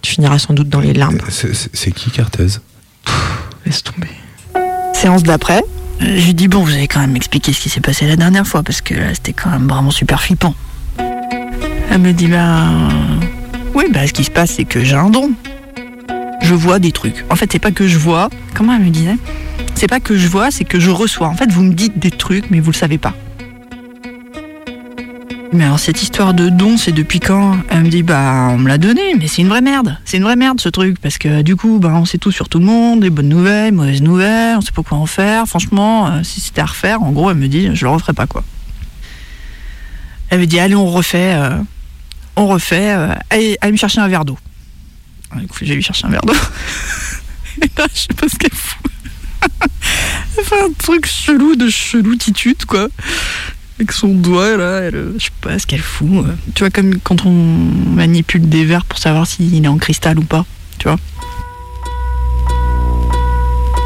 Tu 0.00 0.12
finiras 0.12 0.38
sans 0.38 0.54
doute 0.54 0.70
dans 0.70 0.80
les 0.80 0.94
larmes. 0.94 1.18
C'est- 1.28 1.90
qui 1.92 2.10
Cartez 2.10 2.46
Laisse 3.66 3.82
tomber. 3.82 4.08
Séance 4.94 5.24
d'après, 5.24 5.58
euh, 6.00 6.18
je 6.18 6.24
lui 6.24 6.32
dis 6.32 6.48
bon, 6.48 6.60
vous 6.64 6.72
allez 6.72 6.88
quand 6.88 7.00
même 7.00 7.12
m'expliquer 7.12 7.52
ce 7.52 7.60
qui 7.60 7.68
s'est 7.68 7.82
passé 7.82 8.06
la 8.06 8.16
dernière 8.16 8.46
fois 8.46 8.62
parce 8.62 8.80
que 8.80 8.94
là 8.94 9.12
c'était 9.12 9.34
quand 9.34 9.50
même 9.50 9.68
vraiment 9.68 9.90
super 9.90 10.22
flippant. 10.22 10.54
Elle 11.90 11.98
me 11.98 12.12
dit 12.12 12.28
bah 12.28 12.64
oui, 13.74 13.84
bah 13.92 14.06
ce 14.06 14.14
qui 14.14 14.24
se 14.24 14.30
passe 14.30 14.52
c'est 14.52 14.64
que 14.64 14.82
j'ai 14.82 14.94
un 14.96 15.10
don. 15.10 15.32
Je 16.48 16.54
vois 16.54 16.78
des 16.78 16.92
trucs. 16.92 17.24
En 17.28 17.34
fait, 17.34 17.50
c'est 17.50 17.58
pas 17.58 17.72
que 17.72 17.88
je 17.88 17.98
vois. 17.98 18.30
Comment 18.54 18.76
elle 18.76 18.84
me 18.84 18.90
disait? 18.90 19.16
C'est 19.74 19.88
pas 19.88 19.98
que 19.98 20.16
je 20.16 20.28
vois, 20.28 20.52
c'est 20.52 20.62
que 20.62 20.78
je 20.78 20.90
reçois. 20.90 21.26
En 21.26 21.34
fait, 21.34 21.50
vous 21.50 21.64
me 21.64 21.74
dites 21.74 21.98
des 21.98 22.12
trucs, 22.12 22.52
mais 22.52 22.60
vous 22.60 22.70
le 22.70 22.76
savez 22.76 22.98
pas. 22.98 23.14
Mais 25.52 25.64
alors 25.64 25.80
cette 25.80 26.04
histoire 26.04 26.34
de 26.34 26.48
don, 26.48 26.76
c'est 26.76 26.92
depuis 26.92 27.18
quand? 27.18 27.56
Elle 27.68 27.82
me 27.82 27.88
dit 27.88 28.04
bah 28.04 28.46
on 28.50 28.58
me 28.58 28.68
l'a 28.68 28.78
donné, 28.78 29.16
mais 29.18 29.26
c'est 29.26 29.42
une 29.42 29.48
vraie 29.48 29.60
merde. 29.60 29.98
C'est 30.04 30.18
une 30.18 30.22
vraie 30.22 30.36
merde 30.36 30.60
ce 30.60 30.68
truc 30.68 31.00
parce 31.00 31.18
que 31.18 31.42
du 31.42 31.56
coup 31.56 31.80
bah 31.80 31.92
on 31.94 32.04
sait 32.04 32.18
tout 32.18 32.30
sur 32.30 32.48
tout 32.48 32.60
le 32.60 32.64
monde, 32.64 33.00
des 33.00 33.10
bonnes 33.10 33.28
nouvelles, 33.28 33.74
mauvaises 33.74 34.02
nouvelles, 34.02 34.56
on 34.56 34.60
sait 34.60 34.70
pas 34.70 34.82
quoi 34.84 34.98
en 34.98 35.06
faire. 35.06 35.46
Franchement, 35.46 36.06
euh, 36.08 36.22
si 36.22 36.40
c'était 36.40 36.60
à 36.60 36.66
refaire, 36.66 37.02
en 37.02 37.10
gros 37.10 37.30
elle 37.30 37.38
me 37.38 37.48
dit 37.48 37.70
je 37.74 37.84
le 37.84 37.90
referai 37.90 38.12
pas 38.12 38.28
quoi. 38.28 38.44
Elle 40.30 40.38
me 40.40 40.46
dit 40.46 40.60
allez 40.60 40.76
on 40.76 40.86
refait, 40.86 41.34
euh, 41.34 41.58
on 42.36 42.46
refait, 42.46 42.94
euh, 42.94 43.14
allez, 43.30 43.56
allez 43.62 43.72
me 43.72 43.78
chercher 43.78 44.00
un 44.00 44.08
verre 44.08 44.24
d'eau. 44.24 44.38
Ah, 45.30 45.36
coup 45.48 45.58
je 45.62 45.66
vais 45.66 45.74
lui 45.74 45.82
chercher 45.82 46.06
un 46.06 46.10
verre 46.10 46.22
d'eau. 46.22 46.34
Et 47.62 47.70
là 47.76 47.86
je 47.94 48.00
sais 48.00 48.14
pas 48.16 48.28
ce 48.28 48.36
qu'elle 48.36 48.52
fout. 48.52 48.90
elle 50.38 50.44
fait 50.44 50.60
un 50.60 50.72
truc 50.78 51.06
chelou 51.06 51.56
de 51.56 51.68
cheloutitude 51.68 52.64
quoi 52.66 52.88
avec 53.78 53.92
son 53.92 54.08
doigt 54.08 54.56
là, 54.56 54.78
elle, 54.80 55.12
je 55.18 55.24
sais 55.24 55.30
pas 55.40 55.58
ce 55.58 55.66
qu'elle 55.66 55.82
fout. 55.82 56.08
euh. 56.10 56.34
Tu 56.54 56.62
vois 56.62 56.70
comme 56.70 56.98
quand 57.00 57.26
on 57.26 57.30
manipule 57.30 58.48
des 58.48 58.64
verres 58.64 58.86
pour 58.86 58.98
savoir 58.98 59.26
s'il 59.26 59.62
est 59.64 59.68
en 59.68 59.76
cristal 59.76 60.18
ou 60.18 60.22
pas, 60.22 60.46
tu 60.78 60.88
vois. 60.88 60.96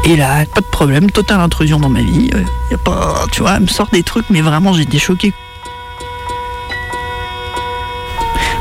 Et 0.05 0.15
là, 0.15 0.45
pas 0.45 0.61
de 0.61 0.65
problème, 0.65 1.11
totale 1.11 1.41
intrusion 1.41 1.79
dans 1.79 1.89
ma 1.89 2.01
vie. 2.01 2.29
euh, 2.33 2.43
y 2.71 2.73
a 2.73 2.77
pas, 2.77 3.25
tu 3.33 3.41
vois, 3.41 3.55
elle 3.55 3.63
me 3.63 3.67
sort 3.67 3.89
des 3.91 4.01
trucs, 4.01 4.29
mais 4.29 4.41
vraiment 4.41 4.73
j'étais 4.73 4.97
choquée. 4.97 5.33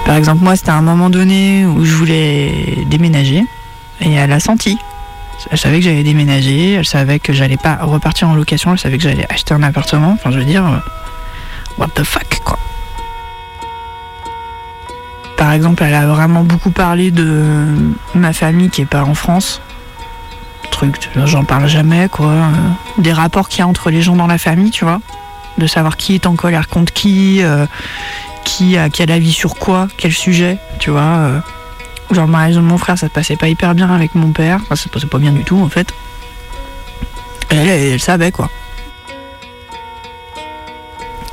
Par 0.06 0.16
exemple, 0.16 0.42
moi, 0.42 0.56
c'était 0.56 0.70
à 0.70 0.76
un 0.76 0.82
moment 0.82 1.08
donné 1.10 1.64
où 1.66 1.84
je 1.84 1.94
voulais 1.94 2.84
déménager 2.86 3.44
et 4.00 4.12
elle 4.12 4.32
a 4.32 4.40
senti. 4.40 4.76
Elle 5.50 5.58
savait 5.58 5.78
que 5.78 5.84
j'allais 5.84 6.02
déménager, 6.02 6.72
elle 6.72 6.84
savait 6.84 7.18
que 7.18 7.32
j'allais 7.32 7.56
pas 7.56 7.76
repartir 7.76 8.28
en 8.28 8.34
location, 8.34 8.72
elle 8.72 8.78
savait 8.78 8.98
que 8.98 9.04
j'allais 9.04 9.26
acheter 9.32 9.54
un 9.54 9.62
appartement. 9.62 10.12
Enfin, 10.12 10.30
je 10.30 10.38
veux 10.38 10.44
dire, 10.44 10.66
euh, 10.66 10.76
what 11.78 11.88
the 11.94 12.02
fuck, 12.02 12.40
quoi. 12.44 12.58
Par 15.38 15.52
exemple, 15.52 15.82
elle 15.82 15.94
a 15.94 16.06
vraiment 16.06 16.42
beaucoup 16.42 16.70
parlé 16.70 17.10
de 17.10 17.64
ma 18.14 18.34
famille 18.34 18.68
qui 18.68 18.82
est 18.82 18.86
pas 18.86 19.04
en 19.04 19.14
France. 19.14 19.62
Truc, 20.70 20.96
j'en 21.24 21.44
parle 21.44 21.66
jamais, 21.66 22.08
quoi. 22.10 22.26
Euh, 22.26 22.50
Des 22.98 23.12
rapports 23.12 23.48
qu'il 23.48 23.60
y 23.60 23.62
a 23.62 23.66
entre 23.66 23.90
les 23.90 24.02
gens 24.02 24.16
dans 24.16 24.26
la 24.26 24.36
famille, 24.38 24.70
tu 24.70 24.84
vois. 24.84 25.00
De 25.56 25.66
savoir 25.66 25.96
qui 25.96 26.14
est 26.14 26.26
en 26.26 26.36
colère 26.36 26.68
contre 26.68 26.92
qui, 26.92 27.42
euh, 27.42 27.64
qui 28.44 28.76
a 28.76 28.88
quel 28.88 29.10
avis 29.10 29.32
sur 29.32 29.54
quoi, 29.54 29.88
quel 29.96 30.12
sujet, 30.12 30.58
tu 30.78 30.90
vois. 30.90 31.00
euh. 31.00 31.40
Genre, 32.10 32.26
le 32.26 32.32
mariage 32.32 32.56
de 32.56 32.60
mon 32.60 32.76
frère, 32.76 32.98
ça 32.98 33.06
se 33.06 33.12
passait 33.12 33.36
pas 33.36 33.48
hyper 33.48 33.74
bien 33.74 33.88
avec 33.88 34.14
mon 34.14 34.32
père. 34.32 34.58
Enfin, 34.62 34.74
ça 34.74 34.84
se 34.84 34.88
passait 34.88 35.06
pas 35.06 35.18
bien 35.18 35.32
du 35.32 35.44
tout, 35.44 35.58
en 35.58 35.68
fait. 35.68 35.92
Elle, 37.50 37.68
elle, 37.68 38.00
savait, 38.00 38.32
quoi. 38.32 38.50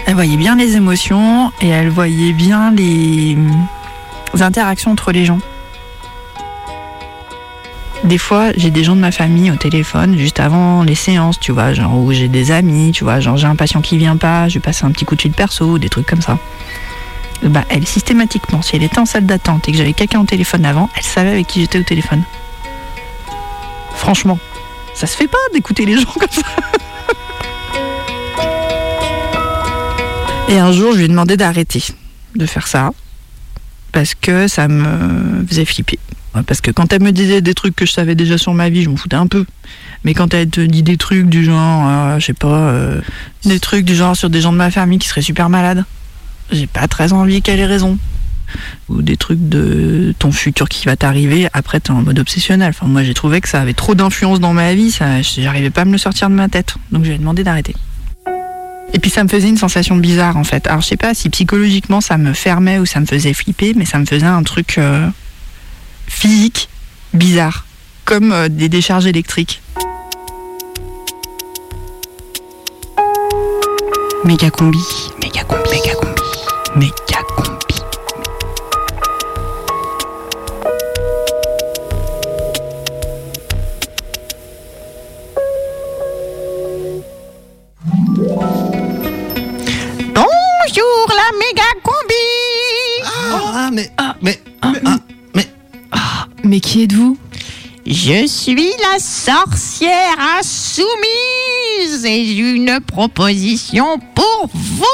Elle 0.06 0.14
voyait 0.14 0.38
bien 0.38 0.56
les 0.56 0.76
émotions 0.76 1.52
et 1.62 1.68
elle 1.68 1.90
voyait 1.90 2.32
bien 2.32 2.72
les 2.72 3.38
interactions 4.40 4.92
entre 4.92 5.12
les 5.12 5.26
gens. 5.26 5.40
Des 8.04 8.18
fois, 8.20 8.52
j'ai 8.56 8.70
des 8.70 8.84
gens 8.84 8.96
de 8.96 9.02
ma 9.02 9.12
famille 9.12 9.52
au 9.52 9.56
téléphone 9.56 10.18
juste 10.18 10.40
avant 10.40 10.84
les 10.84 10.96
séances, 10.96 11.40
tu 11.40 11.52
vois, 11.52 11.74
genre 11.74 11.98
où 11.98 12.14
j'ai 12.14 12.28
des 12.28 12.52
amis, 12.52 12.92
tu 12.92 13.04
vois, 13.04 13.20
genre 13.20 13.36
j'ai 13.36 13.48
un 13.48 13.56
patient 13.56 13.82
qui 13.82 13.98
vient 13.98 14.16
pas, 14.16 14.48
je 14.48 14.56
vais 14.56 14.60
passer 14.60 14.86
un 14.86 14.92
petit 14.92 15.04
coup 15.04 15.16
de 15.16 15.22
fil 15.22 15.32
perso, 15.32 15.78
des 15.78 15.90
trucs 15.90 16.06
comme 16.06 16.22
ça. 16.22 16.38
Bah, 17.44 17.64
elle, 17.70 17.86
systématiquement, 17.86 18.62
si 18.62 18.76
elle 18.76 18.84
était 18.84 19.00
en 19.00 19.06
salle 19.06 19.26
d'attente 19.26 19.70
et 19.70 19.72
que 19.72 19.78
j'avais 19.78 19.94
quelqu'un 19.94 20.20
au 20.20 20.26
téléphone 20.26 20.66
avant, 20.66 20.90
elle 20.96 21.04
savait 21.04 21.30
avec 21.30 21.48
qui 21.48 21.62
j'étais 21.62 21.80
au 21.80 21.84
téléphone. 21.84 22.24
Franchement, 23.96 24.40
ça 24.94 25.08
se 25.08 25.16
fait 25.16 25.28
pas 25.28 25.38
d'écouter 25.54 25.86
les 25.86 25.98
gens 25.98 26.12
comme 26.20 26.30
ça. 26.32 26.42
Et 30.50 30.58
un 30.58 30.72
jour, 30.72 30.94
je 30.94 31.00
lui 31.00 31.06
ai 31.06 31.08
demandé 31.10 31.36
d'arrêter 31.36 31.84
de 32.36 32.46
faire 32.46 32.68
ça 32.68 32.92
parce 33.92 34.16
que 34.16 34.48
ça 34.48 34.68
me 34.68 35.46
faisait 35.48 35.66
flipper. 35.66 36.00
Parce 36.46 36.62
que 36.62 36.72
quand 36.72 36.94
elle 36.94 37.02
me 37.02 37.12
disait 37.12 37.42
des 37.42 37.54
trucs 37.54 37.76
que 37.76 37.86
je 37.86 37.92
savais 37.92 38.16
déjà 38.16 38.38
sur 38.38 38.54
ma 38.54 38.70
vie, 38.70 38.84
je 38.84 38.90
m'en 38.90 38.96
foutais 38.96 39.16
un 39.16 39.28
peu. 39.28 39.46
Mais 40.04 40.14
quand 40.14 40.34
elle 40.34 40.50
te 40.50 40.62
dit 40.62 40.84
des 40.84 40.98
trucs 40.98 41.28
du 41.28 41.44
genre, 41.44 41.88
euh, 41.88 42.20
je 42.20 42.26
sais 42.28 42.34
pas, 42.34 42.48
euh, 42.48 43.02
des 43.44 43.60
trucs 43.60 43.86
du 43.86 43.96
genre 43.96 44.16
sur 44.16 44.30
des 44.30 44.42
gens 44.42 44.52
de 44.52 44.58
ma 44.58 44.72
famille 44.72 45.00
qui 45.00 45.08
seraient 45.08 45.22
super 45.22 45.50
malades, 45.50 45.84
j'ai 46.52 46.68
pas 46.68 46.88
très 46.88 47.14
envie 47.14 47.42
qu'elle 47.42 47.60
ait 47.60 47.66
raison. 47.66 47.98
Ou 48.88 49.02
des 49.02 49.18
trucs 49.18 49.50
de 49.50 50.14
ton 50.18 50.32
futur 50.32 50.70
qui 50.70 50.86
va 50.86 50.96
t'arriver, 50.96 51.50
après 51.52 51.82
t'es 51.82 51.92
en 51.92 52.02
mode 52.02 52.18
obsessionnel. 52.20 52.70
Enfin, 52.70 52.88
moi 52.88 53.04
j'ai 53.04 53.14
trouvé 53.14 53.42
que 53.42 53.50
ça 53.50 53.60
avait 53.60 53.74
trop 53.74 53.94
d'influence 53.94 54.40
dans 54.40 54.54
ma 54.54 54.74
vie, 54.74 54.98
j'arrivais 55.22 55.70
pas 55.70 55.82
à 55.82 55.86
me 55.86 55.92
le 55.92 55.98
sortir 55.98 56.30
de 56.30 56.36
ma 56.36 56.48
tête. 56.48 56.76
Donc 56.92 57.04
je 57.04 57.10
lui 57.10 57.16
ai 57.16 57.20
demandé 57.20 57.44
d'arrêter. 57.44 57.76
Et 58.94 59.00
puis 59.00 59.10
ça 59.10 59.24
me 59.24 59.30
faisait 59.30 59.50
une 59.50 59.58
sensation 59.58 59.98
bizarre 59.98 60.38
en 60.38 60.46
fait. 60.46 60.66
Alors 60.68 60.82
je 60.82 60.88
sais 60.88 60.98
pas 60.98 61.14
si 61.14 61.30
psychologiquement 61.30 62.00
ça 62.00 62.18
me 62.18 62.34
fermait 62.34 62.80
ou 62.80 62.86
ça 62.86 63.00
me 63.02 63.06
faisait 63.06 63.34
flipper, 63.34 63.74
mais 63.76 63.86
ça 63.86 64.00
me 64.00 64.06
faisait 64.06 64.26
un 64.26 64.44
truc 64.44 64.78
euh, 64.78 65.08
physique 66.08 66.70
bizarre, 67.14 67.66
comme 68.06 68.32
euh, 68.32 68.48
des 68.48 68.70
décharges 68.70 69.06
électriques. 69.06 69.62
Méga 74.24 74.50
combi, 74.50 74.80
méga 75.22 75.44
combi, 75.44 75.70
méga 75.70 75.94
combi, 75.96 76.17
méga 76.80 77.20
combi. 77.36 77.76
Bonjour 90.14 91.08
la 91.10 91.38
méga 91.38 91.64
combi 91.84 92.26
Ah, 93.54 93.70
mais. 93.72 93.92
mais. 94.22 94.40
mais, 95.36 95.48
ah, 95.92 96.28
Qui 96.62 96.84
êtes-vous? 96.84 97.18
Je 97.86 98.28
suis 98.28 98.72
la 98.82 99.00
sorcière 99.00 100.18
insoumise 100.40 102.06
et 102.06 102.26
j'ai 102.26 102.52
une 102.56 102.80
proposition 102.82 103.98
pour 104.14 104.50
vous. 104.54 104.86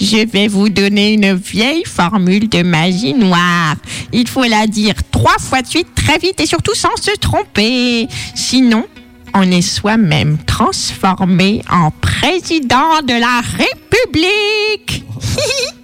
Je 0.00 0.26
vais 0.26 0.48
vous 0.48 0.70
donner 0.70 1.12
une 1.12 1.34
vieille 1.34 1.84
formule 1.84 2.48
de 2.48 2.62
magie 2.62 3.12
noire. 3.12 3.76
Il 4.12 4.26
faut 4.28 4.44
la 4.44 4.66
dire 4.66 4.94
trois 5.10 5.38
fois 5.38 5.60
de 5.60 5.66
suite, 5.66 5.88
très 5.94 6.16
vite 6.18 6.40
et 6.40 6.46
surtout 6.46 6.74
sans 6.74 6.96
se 6.96 7.14
tromper. 7.18 8.08
Sinon, 8.34 8.86
on 9.34 9.42
est 9.42 9.60
soi-même 9.60 10.38
transformé 10.46 11.62
en 11.70 11.90
président 11.90 13.02
de 13.06 13.20
la 13.20 13.42
République. 13.58 15.04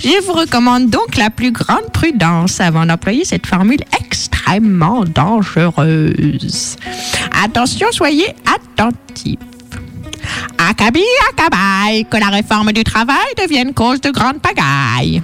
Je 0.00 0.24
vous 0.24 0.34
recommande 0.34 0.88
donc 0.88 1.16
la 1.16 1.28
plus 1.28 1.50
grande 1.50 1.90
prudence 1.92 2.60
avant 2.60 2.86
d'employer 2.86 3.24
cette 3.24 3.46
formule 3.46 3.80
extrêmement 4.00 5.04
dangereuse. 5.04 6.76
Attention, 7.44 7.88
soyez 7.90 8.28
attentifs. 8.46 9.57
Akabi, 10.58 11.04
akabai, 11.30 12.06
que 12.10 12.18
la 12.18 12.28
réforme 12.28 12.72
du 12.72 12.84
travail 12.84 13.32
devienne 13.36 13.72
cause 13.72 14.00
de 14.00 14.10
grande 14.10 14.40
pagaille. 14.40 15.22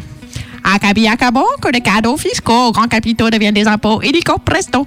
Akabi, 0.62 1.08
akabo, 1.08 1.44
que 1.60 1.70
les 1.70 1.80
cadeaux 1.80 2.16
fiscaux 2.16 2.68
aux 2.68 2.72
grands 2.72 2.88
capitaux 2.88 3.30
deviennent 3.30 3.54
des 3.54 3.66
impôts 3.66 4.00
illico 4.02 4.38
presto. 4.38 4.86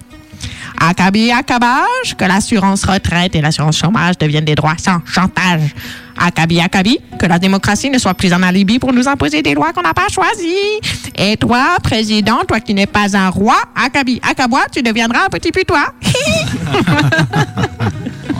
Akabi, 0.80 1.32
akabage, 1.32 2.16
que 2.18 2.26
l'assurance 2.26 2.86
retraite 2.86 3.36
et 3.36 3.42
l'assurance 3.42 3.78
chômage 3.78 4.18
deviennent 4.18 4.46
des 4.46 4.56
droits 4.56 4.78
sans 4.78 5.00
chantage. 5.06 5.74
Akabi, 6.18 6.62
akabi, 6.62 7.00
que 7.20 7.26
la 7.26 7.40
démocratie 7.40 7.90
ne 7.90 7.98
soit 7.98 8.14
plus 8.14 8.32
un 8.32 8.44
alibi 8.44 8.80
pour 8.80 8.94
nous 8.94 9.08
imposer 9.08 9.42
des 9.42 9.54
lois 9.54 9.74
qu'on 9.74 9.82
n'a 9.82 9.94
pas 9.94 10.08
choisies. 10.10 10.80
Et 11.16 11.36
toi, 11.38 11.78
président, 11.84 12.40
toi 12.48 12.60
qui 12.60 12.74
n'es 12.74 12.86
pas 12.86 13.18
un 13.18 13.30
roi, 13.30 13.56
akabi, 13.76 14.22
akabois, 14.28 14.66
tu 14.72 14.82
deviendras 14.82 15.26
un 15.26 15.30
petit 15.30 15.52
putois. 15.52 15.94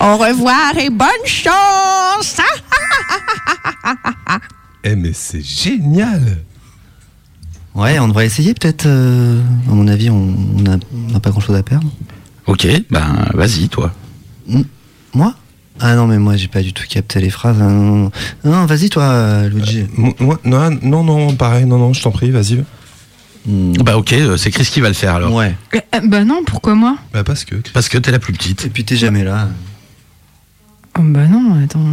Au 0.00 0.16
revoir 0.16 0.76
et 0.78 0.90
bonne 0.90 1.08
chance. 1.26 2.36
Eh, 4.82 4.96
mais 4.96 5.12
c'est 5.12 5.42
génial 5.44 6.38
Ouais, 7.74 7.98
on 7.98 8.08
devrait 8.08 8.24
essayer 8.24 8.54
peut-être. 8.54 8.86
euh, 8.86 9.42
à 9.68 9.74
mon 9.74 9.86
avis, 9.88 10.08
on 10.08 10.34
n'a 11.12 11.20
pas 11.20 11.28
grand-chose 11.30 11.54
à 11.54 11.62
perdre. 11.62 11.86
Ok, 12.46 12.66
ben 12.90 13.28
vas-y, 13.34 13.68
toi. 13.68 13.92
Moi? 15.12 15.34
Ah 15.80 15.94
non, 15.96 16.06
mais 16.06 16.18
moi, 16.18 16.36
j'ai 16.36 16.48
pas 16.48 16.62
du 16.62 16.72
tout 16.72 16.84
capté 16.88 17.20
les 17.20 17.28
phrases. 17.30 17.60
hein, 17.60 17.68
Non, 17.68 17.82
non, 17.82 17.96
non. 17.96 18.10
Non, 18.52 18.64
vas-y, 18.66 18.88
toi, 18.88 19.02
euh, 19.04 19.48
Luigi. 19.50 19.86
Moi- 20.18 20.40
non, 20.44 20.70
non, 20.82 21.04
non, 21.04 21.34
pareil, 21.34 21.66
non, 21.66 21.76
non, 21.78 21.92
je 21.92 22.02
t'en 22.02 22.10
prie, 22.10 22.30
vas-y. 22.30 22.64
Bah 23.46 23.96
ok, 23.96 24.12
euh, 24.12 24.36
c'est 24.36 24.50
Chris 24.50 24.66
qui 24.70 24.80
va 24.80 24.88
le 24.88 24.94
faire 24.94 25.14
alors. 25.14 25.32
Ouais. 25.34 25.54
Euh, 25.74 25.80
euh, 25.94 26.00
Bah 26.04 26.24
non, 26.24 26.42
pourquoi 26.46 26.74
moi? 26.74 26.96
Bah 27.12 27.24
parce 27.24 27.44
que. 27.44 27.56
Parce 27.72 27.88
que 27.88 27.96
t'es 27.98 28.10
la 28.12 28.18
plus 28.18 28.32
petite. 28.32 28.66
Et 28.66 28.68
puis 28.68 28.84
t'es 28.84 28.96
jamais 28.96 29.24
là. 29.24 29.48
Oh, 30.98 31.02
Bah 31.02 31.26
non, 31.26 31.62
attends. 31.64 31.86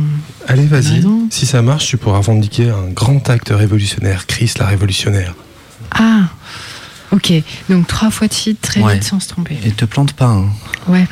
Allez, 0.48 0.66
vas-y. 0.66 0.96
Raison. 0.96 1.28
Si 1.30 1.46
ça 1.46 1.62
marche, 1.62 1.88
tu 1.88 1.98
pourras 1.98 2.18
revendiquer 2.18 2.70
un 2.70 2.90
grand 2.92 3.30
acte 3.30 3.50
révolutionnaire. 3.56 4.28
Chris, 4.28 4.52
la 4.60 4.66
révolutionnaire. 4.66 5.36
Ah 5.92 6.24
Ok, 7.14 7.32
donc 7.70 7.88
trois 7.88 8.12
fois 8.12 8.28
de 8.28 8.34
suite, 8.34 8.60
très 8.62 8.82
Ouais. 8.82 8.96
vite 8.96 9.04
sans 9.06 9.22
se 9.22 9.30
tromper. 9.30 9.58
Et 9.64 9.72
te 9.72 9.86
plante 9.86 10.12
pas. 10.12 10.26
hein. 10.28 10.50
Ouais. 10.90 11.06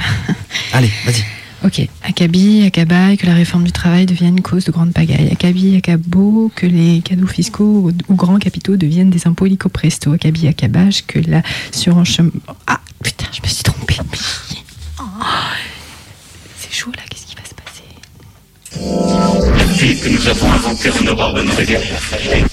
Allez, 0.74 0.92
vas-y. 1.06 1.24
Ok, 1.66 1.82
Akabi, 2.04 2.64
Akabai, 2.68 3.18
que 3.18 3.26
la 3.26 3.34
réforme 3.34 3.64
du 3.64 3.72
travail 3.72 4.06
devienne 4.06 4.40
cause 4.42 4.66
de 4.66 4.72
grande 4.72 4.94
pagaille. 4.94 5.32
Akabi, 5.32 5.76
Akabo, 5.76 6.52
que 6.56 6.68
les 6.68 7.02
cadeaux 7.02 7.26
fiscaux 7.26 7.92
ou 8.08 8.14
grands 8.14 8.38
capitaux 8.38 8.78
deviennent 8.78 9.10
des 9.10 9.26
impôts 9.26 9.48
illico 9.48 9.68
presto. 9.68 10.12
Akabi, 10.12 10.48
Akabage, 10.48 11.08
que 11.08 11.18
la 11.18 11.42
surenchère... 11.72 12.26
Ah, 12.68 12.80
putain, 13.02 13.26
je 13.32 13.42
me 13.42 13.48
suis 13.48 13.64
trompée. 13.64 13.98
Oh, 15.00 15.04
C'est 16.60 16.72
chaud 16.72 16.92
là, 16.96 17.02
qu'est-ce 17.10 17.26
qui 17.26 17.36
va 17.36 17.42
se 17.44 17.56
passer? 17.56 17.82
Depuis 19.68 20.00
que 20.00 20.10
nous 20.10 20.28
avons 20.28 20.52
inventé 20.52 20.92
en 20.92 21.04
Europe 21.04 21.40
une 21.44 21.50
révolution, 21.50 22.48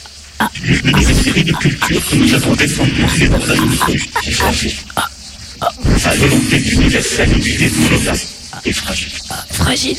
les 0.85 1.11
esprits 1.11 1.45
de 1.45 1.53
culture 1.53 2.01
que 2.09 2.17
nous 2.17 2.33
avons 2.33 2.55
défendus 2.55 3.05
ces 3.19 3.29
dans 3.29 3.37
un 3.37 3.57
La 6.03 6.15
volonté 6.15 6.57
universelle 6.57 7.39
du 7.41 7.57
développement 7.59 8.42
est 8.65 8.73
fragile. 8.73 9.13
Fragile. 9.51 9.97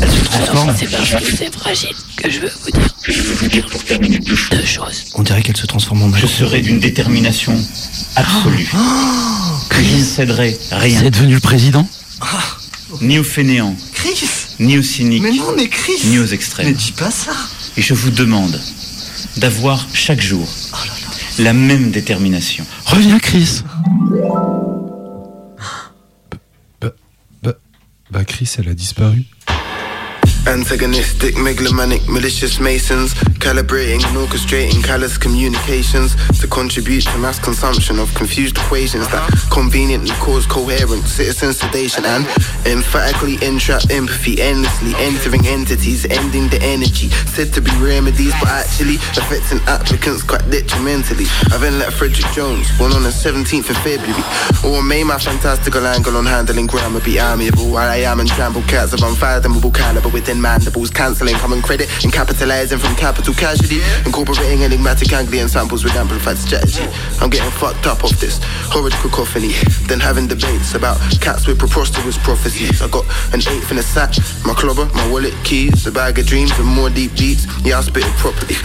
Elle 0.00 0.10
se 0.10 0.24
transforme. 0.24 0.74
C'est 0.78 0.86
que 0.86 1.36
c'est 1.36 1.54
fragile 1.54 1.94
que 2.16 2.30
je 2.30 2.40
veux 2.40 2.52
vous 2.64 2.70
dire. 2.70 2.94
Je 3.02 3.20
veux 3.20 3.34
vous 3.34 3.48
dire 3.48 3.66
pour 3.66 3.82
terminer 3.84 4.18
deux 4.18 4.36
choses. 4.36 4.58
Deux 4.58 4.64
choses. 4.64 5.04
On 5.14 5.22
dirait 5.22 5.42
qu'elle 5.42 5.56
se 5.56 5.66
transforme 5.66 6.02
en 6.02 6.14
Je 6.14 6.26
serai 6.26 6.60
d'une 6.60 6.78
détermination 6.78 7.54
absolue. 8.14 8.68
Je 9.72 9.96
ne 9.96 10.04
céderai 10.04 10.58
rien. 10.70 11.00
C'est 11.00 11.10
devenu 11.10 11.34
le 11.34 11.40
président 11.40 11.88
Ni 13.00 13.18
aux 13.18 13.24
fainéants, 13.24 13.76
Chris 13.92 14.24
ni 14.60 14.76
aux 14.76 14.82
cyniques, 14.82 15.22
Mais 15.22 15.32
non, 15.32 15.52
mais 15.56 15.68
Chris 15.68 16.00
ni 16.06 16.18
aux 16.18 16.26
extrêmes. 16.26 16.66
Mais 16.66 16.72
dis 16.72 16.92
pas 16.92 17.10
ça 17.10 17.32
Et 17.76 17.82
je 17.82 17.94
vous 17.94 18.10
demande 18.10 18.60
d'avoir 19.36 19.86
chaque 19.92 20.20
jour 20.20 20.46
la 21.38 21.52
même 21.52 21.90
détermination. 21.90 22.64
Reviens 22.86 23.18
Chris. 23.18 23.62
Bah, 28.10 28.24
Chris, 28.24 28.50
elle 28.58 28.68
a 28.68 28.74
disparu. 28.74 29.24
Antagonistic, 30.48 31.36
megalomaniac, 31.36 32.08
malicious 32.08 32.58
masons, 32.58 33.12
calibrating 33.36 34.02
and 34.08 34.16
orchestrating 34.16 34.82
callous 34.82 35.18
communications 35.18 36.16
to 36.40 36.46
contribute 36.48 37.04
to 37.04 37.18
mass 37.18 37.38
consumption 37.38 37.98
of 37.98 38.12
confused 38.14 38.56
equations 38.56 39.06
that 39.08 39.28
conveniently 39.52 40.10
cause 40.24 40.46
coherent 40.46 41.04
citizen 41.04 41.52
sedation 41.52 42.04
and 42.06 42.24
emphatically 42.64 43.36
entrap 43.46 43.82
empathy, 43.90 44.40
endlessly 44.40 44.94
entering 44.96 45.46
entities, 45.46 46.06
ending 46.06 46.48
the 46.48 46.58
energy 46.62 47.08
said 47.36 47.52
to 47.52 47.60
be 47.60 47.70
remedies, 47.76 48.32
but 48.40 48.48
actually 48.48 48.96
affecting 49.20 49.60
applicants 49.68 50.22
quite 50.22 50.48
detrimentally. 50.50 51.26
I 51.52 51.58
then 51.58 51.78
let 51.78 51.92
Frederick 51.92 52.32
Jones, 52.32 52.66
born 52.78 52.92
on 52.92 53.02
the 53.02 53.12
17th 53.12 53.68
of 53.68 53.76
February, 53.84 54.24
or 54.64 54.82
May 54.82 55.04
my 55.04 55.18
fantastical 55.18 55.86
angle 55.86 56.16
on 56.16 56.24
handling 56.24 56.66
grammar 56.66 57.00
be 57.00 57.18
amiable 57.18 57.70
while 57.70 57.90
I 57.90 57.98
am 58.08 58.20
and 58.20 58.28
trample 58.28 58.62
cats 58.62 58.94
of 58.94 59.02
unfathomable 59.02 59.70
caliber 59.70 60.08
within 60.08 60.37
mandibles, 60.40 60.90
cancelling 60.90 61.34
common 61.36 61.62
credit 61.62 61.88
and 62.04 62.12
capitalizing 62.12 62.78
from 62.78 62.94
capital 62.96 63.34
casualty, 63.34 63.80
incorporating 64.06 64.64
enigmatic 64.64 65.12
Anglian 65.12 65.48
samples 65.48 65.84
with 65.84 65.94
amplified 65.94 66.38
strategy. 66.38 66.86
I'm 67.20 67.30
getting 67.30 67.50
fucked 67.50 67.86
up 67.86 68.04
off 68.04 68.18
this 68.20 68.40
horrid 68.70 68.94
cacophony, 68.94 69.52
then 69.86 70.00
having 70.00 70.26
debates 70.26 70.74
about 70.74 70.98
cats 71.20 71.46
with 71.46 71.58
preposterous 71.58 72.18
prophecies. 72.18 72.82
I 72.82 72.88
got 72.88 73.04
an 73.32 73.40
eighth 73.40 73.70
in 73.70 73.78
a 73.78 73.82
sack, 73.82 74.14
my 74.44 74.54
clobber, 74.54 74.86
my 74.94 75.10
wallet, 75.10 75.34
keys, 75.44 75.86
a 75.86 75.92
bag 75.92 76.18
of 76.18 76.26
dreams 76.26 76.52
and 76.58 76.66
more 76.66 76.90
deep 76.90 77.16
beats. 77.16 77.46
Yeah, 77.64 77.78
I 77.78 77.82
spit 77.82 78.04
it 78.06 78.16
properly. 78.16 78.56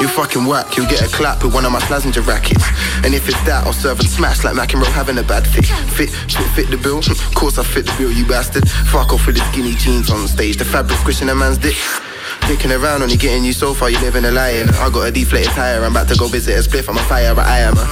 You 0.00 0.08
fucking 0.08 0.44
whack, 0.44 0.76
you'll 0.76 0.88
get 0.90 1.02
a 1.02 1.08
clap 1.08 1.44
with 1.44 1.54
one 1.54 1.64
of 1.64 1.72
my 1.72 1.78
Slazenger 1.80 2.26
rackets. 2.26 2.64
And 3.04 3.14
if 3.14 3.28
it's 3.28 3.40
that, 3.44 3.64
I'll 3.64 3.72
serve 3.72 4.00
and 4.00 4.08
smash 4.08 4.42
like 4.44 4.54
McEnroe 4.54 4.90
having 4.90 5.18
a 5.18 5.22
bad 5.22 5.46
fit. 5.46 5.66
Fit, 5.94 6.10
fit, 6.10 6.46
fit 6.54 6.70
the 6.70 6.76
bill. 6.76 7.00
Of 7.14 7.34
course 7.34 7.58
I 7.58 7.64
fit 7.64 7.86
the 7.86 7.94
bill, 7.96 8.12
you 8.12 8.26
bastard. 8.26 8.68
Fuck 8.90 9.12
off 9.12 9.26
with 9.26 9.36
the 9.36 9.44
skinny 9.52 9.74
jeans 9.74 10.10
on 10.10 10.26
stage. 10.28 10.56
The 10.56 10.64
fabric 10.64 11.03
squishing 11.04 11.28
a 11.28 11.34
man's 11.34 11.58
dick. 11.58 11.76
Dicking 12.48 12.72
around 12.72 13.02
only 13.02 13.18
getting 13.18 13.44
you 13.44 13.52
so 13.52 13.74
far, 13.74 13.90
you 13.90 14.00
living 14.00 14.24
a 14.24 14.30
lie. 14.30 14.64
I 14.80 14.88
got 14.88 15.06
a 15.06 15.12
deflated 15.12 15.52
tire, 15.52 15.84
I'm 15.84 15.92
about 15.92 16.08
to 16.08 16.16
go 16.16 16.28
visit 16.28 16.56
a 16.56 16.66
spliff, 16.66 16.88
I'm 16.88 16.96
a 16.96 17.02
fire, 17.04 17.34
but 17.34 17.44
I 17.44 17.58
am 17.60 17.76
a 17.76 17.84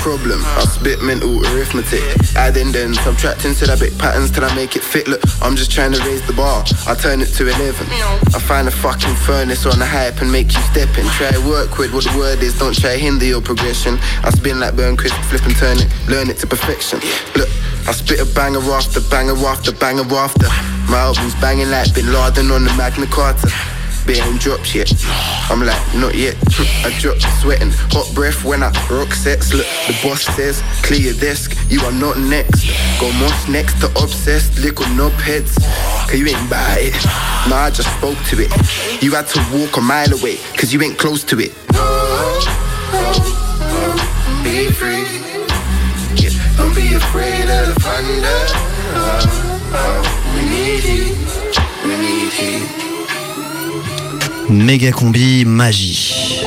problem. 0.00 0.40
I 0.56 0.64
spit 0.64 1.02
mental 1.02 1.44
arithmetic. 1.52 2.00
Adding 2.36 2.72
then 2.72 2.94
subtracting 2.94 3.52
till 3.52 3.70
I 3.70 3.76
bit 3.76 3.98
patterns 3.98 4.30
till 4.30 4.44
I 4.44 4.54
make 4.56 4.76
it 4.76 4.82
fit. 4.82 5.08
Look, 5.08 5.20
I'm 5.42 5.56
just 5.56 5.70
trying 5.70 5.92
to 5.92 6.00
raise 6.08 6.26
the 6.26 6.32
bar. 6.32 6.64
I 6.86 6.94
turn 6.94 7.20
it 7.20 7.28
to 7.36 7.42
11. 7.44 7.84
I 8.32 8.40
find 8.40 8.66
a 8.66 8.70
fucking 8.70 9.16
furnace 9.28 9.66
on 9.66 9.78
the 9.78 9.84
hype 9.84 10.22
and 10.22 10.32
make 10.32 10.48
you 10.54 10.62
step 10.72 10.88
in. 10.96 11.04
Try 11.20 11.36
work 11.44 11.76
with 11.76 11.92
what 11.92 12.04
the 12.04 12.16
word 12.16 12.42
is, 12.42 12.58
don't 12.58 12.72
try 12.74 12.96
hinder 12.96 13.26
your 13.26 13.42
progression. 13.42 13.98
I 14.24 14.30
spin 14.30 14.58
like 14.58 14.74
burn 14.74 14.96
crisp, 14.96 15.20
flip 15.28 15.44
and 15.44 15.56
turn 15.56 15.76
it, 15.76 15.88
learn 16.08 16.30
it 16.30 16.38
to 16.38 16.46
perfection. 16.46 17.00
Look, 17.36 17.50
I 17.88 17.92
spit 17.92 18.20
a 18.20 18.26
banger 18.34 18.60
after 18.60 19.00
banger 19.00 19.32
after 19.46 19.72
banger 19.72 20.04
after. 20.12 20.46
My 20.92 21.08
album's 21.08 21.34
banging 21.36 21.70
like 21.70 21.94
Bin 21.94 22.12
Laden 22.12 22.50
on 22.50 22.64
the 22.64 22.74
Magna 22.76 23.06
Carta. 23.06 23.50
Bit 24.06 24.26
ain't 24.26 24.38
dropped 24.42 24.74
yet. 24.74 24.92
I'm 25.48 25.64
like, 25.64 25.80
not 25.94 26.14
yet. 26.14 26.36
I 26.84 26.94
dropped 27.00 27.22
sweating, 27.40 27.70
hot 27.88 28.14
breath 28.14 28.44
when 28.44 28.62
I 28.62 28.68
rock 28.90 29.14
sets. 29.14 29.54
Look, 29.54 29.64
the 29.86 29.98
boss 30.02 30.20
says, 30.36 30.60
clear 30.82 31.00
your 31.00 31.14
desk, 31.14 31.56
you 31.70 31.80
are 31.80 31.92
not 31.92 32.18
next. 32.18 32.68
Go 33.00 33.10
most 33.12 33.48
next 33.48 33.80
to 33.80 33.86
obsessed, 34.02 34.58
little 34.58 34.86
knob 34.94 35.12
heads. 35.12 35.56
Cause 36.10 36.20
you 36.20 36.26
ain't 36.26 36.50
buy 36.50 36.92
it. 36.92 37.04
Nah, 37.48 37.68
I 37.68 37.70
just 37.70 37.88
spoke 37.96 38.18
to 38.28 38.36
it. 38.38 38.52
You 39.02 39.12
had 39.14 39.28
to 39.28 39.40
walk 39.56 39.78
a 39.78 39.80
mile 39.80 40.12
away, 40.12 40.36
cause 40.58 40.74
you 40.74 40.82
ain't 40.82 40.98
close 40.98 41.24
to 41.24 41.38
it. 41.40 41.56
Be 44.44 44.70
free. 44.72 45.37
Be 46.78 46.94
afraid 46.94 47.50
of 47.50 47.74
the 47.74 47.80
thunder. 47.80 48.40
We 50.32 50.42
need 50.48 50.84
you. 50.84 51.06
We 51.84 51.94
need 51.98 52.32
you. 54.48 54.64
Méga 54.64 54.92
combi 54.92 55.44
magie. 55.44 56.44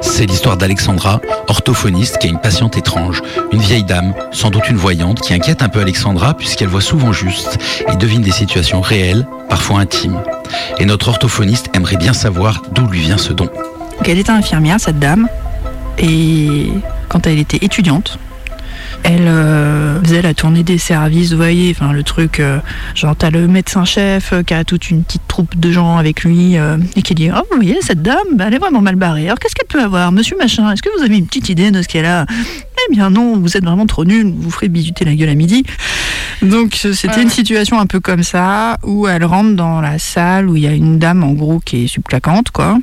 C'est 0.00 0.26
l'histoire 0.26 0.56
d'Alexandra, 0.56 1.20
orthophoniste 1.48 2.18
qui 2.18 2.28
a 2.28 2.30
une 2.30 2.38
patiente 2.38 2.76
étrange, 2.76 3.20
une 3.50 3.62
vieille 3.62 3.82
dame, 3.82 4.14
sans 4.30 4.50
doute 4.50 4.68
une 4.68 4.76
voyante, 4.76 5.20
qui 5.22 5.34
inquiète 5.34 5.60
un 5.60 5.68
peu 5.68 5.80
Alexandra 5.80 6.34
puisqu'elle 6.34 6.68
voit 6.68 6.80
souvent 6.80 7.12
juste 7.12 7.58
et 7.92 7.96
devine 7.96 8.22
des 8.22 8.30
situations 8.30 8.80
réelles, 8.80 9.26
parfois 9.48 9.80
intimes. 9.80 10.22
Et 10.78 10.84
notre 10.84 11.08
orthophoniste 11.08 11.70
aimerait 11.74 11.96
bien 11.96 12.12
savoir 12.12 12.62
d'où 12.70 12.86
lui 12.86 13.00
vient 13.00 13.18
ce 13.18 13.32
don. 13.32 13.46
Donc, 13.46 14.08
elle 14.08 14.18
était 14.18 14.30
infirmière, 14.30 14.78
cette 14.78 15.00
dame, 15.00 15.28
et 16.00 16.68
quand 17.08 17.26
elle 17.26 17.38
était 17.38 17.64
étudiante, 17.64 18.18
elle 19.02 19.28
euh, 19.28 20.02
faisait 20.02 20.22
la 20.22 20.34
tournée 20.34 20.62
des 20.62 20.78
services, 20.78 21.30
vous 21.30 21.38
voyez, 21.38 21.74
enfin 21.74 21.92
le 21.92 22.02
truc, 22.02 22.40
euh, 22.40 22.58
genre 22.94 23.16
t'as 23.16 23.30
le 23.30 23.46
médecin-chef 23.46 24.32
euh, 24.32 24.42
qui 24.42 24.54
a 24.54 24.64
toute 24.64 24.90
une 24.90 25.04
petite 25.04 25.26
troupe 25.28 25.58
de 25.58 25.72
gens 25.72 25.96
avec 25.96 26.22
lui 26.24 26.56
et 26.96 27.02
qui 27.02 27.14
dit 27.14 27.30
Oh, 27.30 27.42
vous 27.50 27.56
voyez, 27.56 27.78
cette 27.80 28.02
dame, 28.02 28.16
bah, 28.34 28.44
elle 28.48 28.54
est 28.54 28.58
vraiment 28.58 28.80
mal 28.80 28.96
barrée. 28.96 29.26
Alors 29.26 29.38
qu'est-ce 29.38 29.54
qu'elle 29.54 29.68
peut 29.68 29.82
avoir 29.82 30.12
Monsieur 30.12 30.36
Machin, 30.36 30.70
est-ce 30.72 30.82
que 30.82 30.88
vous 30.96 31.04
avez 31.04 31.16
une 31.16 31.26
petite 31.26 31.48
idée 31.48 31.70
de 31.70 31.82
ce 31.82 31.88
qu'elle 31.88 32.06
a? 32.06 32.26
Eh 32.30 32.94
bien 32.94 33.10
non, 33.10 33.38
vous 33.38 33.56
êtes 33.56 33.64
vraiment 33.64 33.86
trop 33.86 34.04
nul, 34.04 34.32
vous 34.36 34.50
ferez 34.50 34.68
bisuter 34.68 35.04
la 35.04 35.14
gueule 35.14 35.28
à 35.28 35.34
midi. 35.34 35.64
Donc 36.42 36.74
c'était 36.74 37.22
une 37.22 37.30
situation 37.30 37.78
un 37.78 37.86
peu 37.86 38.00
comme 38.00 38.22
ça, 38.22 38.78
où 38.84 39.06
elle 39.06 39.24
rentre 39.24 39.54
dans 39.54 39.80
la 39.80 39.98
salle 39.98 40.48
où 40.48 40.56
il 40.56 40.62
y 40.62 40.66
a 40.66 40.72
une 40.72 40.98
dame 40.98 41.22
en 41.22 41.32
gros 41.32 41.60
qui 41.60 41.84
est 41.84 41.86
subclaquante, 41.86 42.50
quoi. 42.50 42.78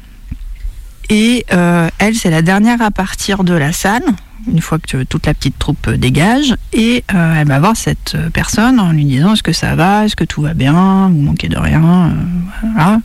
Et 1.09 1.45
euh, 1.53 1.89
elle, 1.99 2.15
c'est 2.15 2.29
la 2.29 2.41
dernière 2.41 2.81
à 2.81 2.91
partir 2.91 3.43
de 3.43 3.53
la 3.53 3.71
salle, 3.71 4.03
une 4.51 4.61
fois 4.61 4.77
que 4.79 5.03
toute 5.03 5.25
la 5.25 5.33
petite 5.33 5.57
troupe 5.57 5.87
euh, 5.87 5.97
dégage. 5.97 6.55
Et 6.73 7.03
euh, 7.13 7.35
elle 7.37 7.47
va 7.47 7.59
voir 7.59 7.77
cette 7.77 8.17
personne 8.33 8.79
en 8.79 8.91
lui 8.91 9.05
disant 9.05 9.33
Est-ce 9.33 9.43
que 9.43 9.53
ça 9.53 9.75
va? 9.75 10.05
Est-ce 10.05 10.15
que 10.15 10.25
tout 10.25 10.41
va 10.41 10.53
bien? 10.53 11.09
Vous 11.09 11.21
manquez 11.21 11.47
de 11.47 11.57
rien 11.57 12.13
Voilà. 12.61 12.99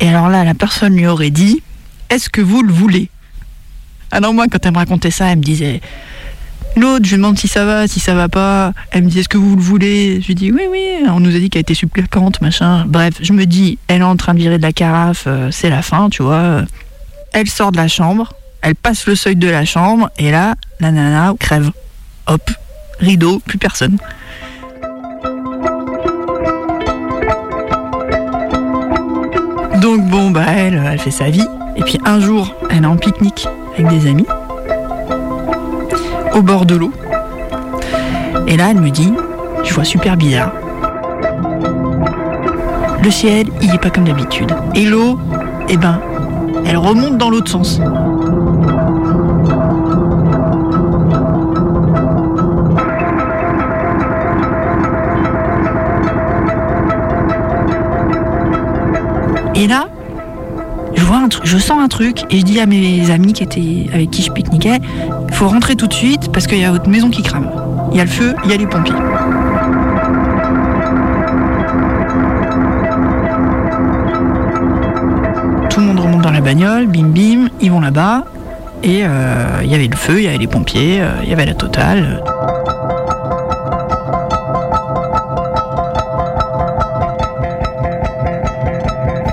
Et 0.00 0.08
alors 0.08 0.28
là, 0.28 0.44
la 0.44 0.54
personne 0.54 0.96
lui 0.96 1.06
aurait 1.06 1.30
dit 1.30 1.62
Est-ce 2.10 2.28
que 2.28 2.40
vous 2.40 2.62
le 2.62 2.72
voulez? 2.72 3.10
Alors 4.10 4.32
moi, 4.32 4.46
quand 4.48 4.64
elle 4.64 4.72
me 4.72 4.78
racontait 4.78 5.10
ça, 5.10 5.26
elle 5.26 5.38
me 5.38 5.42
disait 5.42 5.80
L'autre, 6.76 7.04
je 7.04 7.10
lui 7.10 7.16
demande 7.18 7.38
si 7.38 7.46
ça 7.46 7.64
va, 7.64 7.86
si 7.86 8.00
ça 8.00 8.14
va 8.14 8.28
pas. 8.28 8.72
Elle 8.90 9.04
me 9.04 9.08
dit 9.08 9.20
Est-ce 9.20 9.28
que 9.28 9.38
vous 9.38 9.54
le 9.54 9.62
voulez? 9.62 10.20
Je 10.20 10.26
lui 10.26 10.34
dis 10.34 10.50
Oui, 10.50 10.62
oui, 10.70 10.82
on 11.08 11.20
nous 11.20 11.34
a 11.34 11.38
dit 11.38 11.50
qu'elle 11.50 11.62
était 11.62 11.74
supplicante, 11.74 12.40
machin. 12.40 12.84
Bref, 12.86 13.14
je 13.20 13.32
me 13.32 13.46
dis 13.46 13.78
Elle 13.88 14.00
est 14.00 14.04
en 14.04 14.16
train 14.16 14.34
de 14.34 14.38
virer 14.38 14.58
de 14.58 14.62
la 14.62 14.72
carafe, 14.72 15.24
euh, 15.26 15.50
c'est 15.50 15.70
la 15.70 15.82
fin, 15.82 16.08
tu 16.10 16.22
vois. 16.22 16.62
Elle 17.32 17.48
sort 17.48 17.70
de 17.70 17.76
la 17.76 17.88
chambre, 17.88 18.32
elle 18.62 18.74
passe 18.74 19.06
le 19.06 19.14
seuil 19.14 19.36
de 19.36 19.48
la 19.48 19.64
chambre, 19.64 20.10
et 20.18 20.30
là, 20.30 20.54
la 20.80 20.90
nana 20.90 21.34
crève. 21.38 21.70
Hop, 22.26 22.50
rideau, 22.98 23.40
plus 23.40 23.58
personne. 23.58 23.98
Donc 29.80 30.08
bon, 30.08 30.30
bah 30.30 30.46
elle, 30.48 30.82
elle 30.92 30.98
fait 30.98 31.10
sa 31.10 31.28
vie. 31.28 31.46
Et 31.76 31.82
puis 31.82 31.98
un 32.04 32.18
jour, 32.18 32.54
elle 32.70 32.84
est 32.84 32.86
en 32.86 32.96
pique-nique 32.96 33.46
avec 33.74 33.88
des 33.88 34.08
amis, 34.08 34.26
au 36.34 36.42
bord 36.42 36.66
de 36.66 36.74
l'eau. 36.76 36.92
Et 38.46 38.56
là, 38.56 38.68
elle 38.70 38.80
me 38.80 38.90
dit, 38.90 39.12
je 39.62 39.72
vois 39.72 39.84
super 39.84 40.16
bizarre. 40.16 40.52
Le 43.02 43.10
ciel, 43.10 43.48
il 43.62 43.74
est 43.74 43.78
pas 43.78 43.90
comme 43.90 44.04
d'habitude. 44.04 44.52
Et 44.74 44.84
l'eau, 44.84 45.18
eh 45.68 45.76
ben, 45.76 46.00
elle 46.66 46.76
remonte 46.76 47.18
dans 47.18 47.30
l'autre 47.30 47.50
sens. 47.50 47.80
Je 61.42 61.58
sens 61.58 61.80
un 61.80 61.88
truc 61.88 62.24
et 62.30 62.38
je 62.38 62.44
dis 62.44 62.60
à 62.60 62.66
mes 62.66 63.10
amis 63.10 63.32
qui 63.32 63.42
étaient 63.42 63.86
avec 63.92 64.10
qui 64.10 64.22
je 64.22 64.30
pique-niquais, 64.30 64.78
il 65.28 65.34
faut 65.34 65.48
rentrer 65.48 65.76
tout 65.76 65.86
de 65.86 65.92
suite 65.92 66.30
parce 66.32 66.46
qu'il 66.46 66.58
y 66.58 66.64
a 66.64 66.70
votre 66.70 66.88
maison 66.88 67.10
qui 67.10 67.22
crame. 67.22 67.50
Il 67.92 67.98
y 67.98 68.00
a 68.00 68.04
le 68.04 68.10
feu, 68.10 68.34
il 68.44 68.50
y 68.50 68.54
a 68.54 68.56
les 68.56 68.66
pompiers. 68.66 68.94
Tout 75.70 75.80
le 75.80 75.86
monde 75.86 76.00
remonte 76.00 76.22
dans 76.22 76.30
la 76.30 76.40
bagnole, 76.40 76.86
bim 76.86 77.08
bim, 77.08 77.48
ils 77.60 77.70
vont 77.70 77.80
là-bas. 77.80 78.24
Et 78.82 79.00
euh, 79.04 79.60
il 79.62 79.70
y 79.70 79.74
avait 79.74 79.88
le 79.88 79.96
feu, 79.96 80.18
il 80.18 80.24
y 80.24 80.28
avait 80.28 80.38
les 80.38 80.46
pompiers, 80.46 81.00
euh, 81.00 81.10
il 81.22 81.30
y 81.30 81.32
avait 81.32 81.46
la 81.46 81.54
totale. 81.54 82.22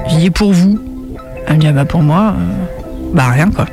J'ai 0.08 0.18
dit 0.18 0.30
pour 0.30 0.54
vous. 0.54 0.91
Elle 1.52 1.58
me 1.58 1.62
dit 1.62 1.68
ah 1.68 1.74
bah 1.74 1.84
pour 1.86 2.02
moi, 2.02 2.34
euh, 2.38 3.14
bah 3.14 3.28
rien 3.30 3.52
quoi. 3.52 3.66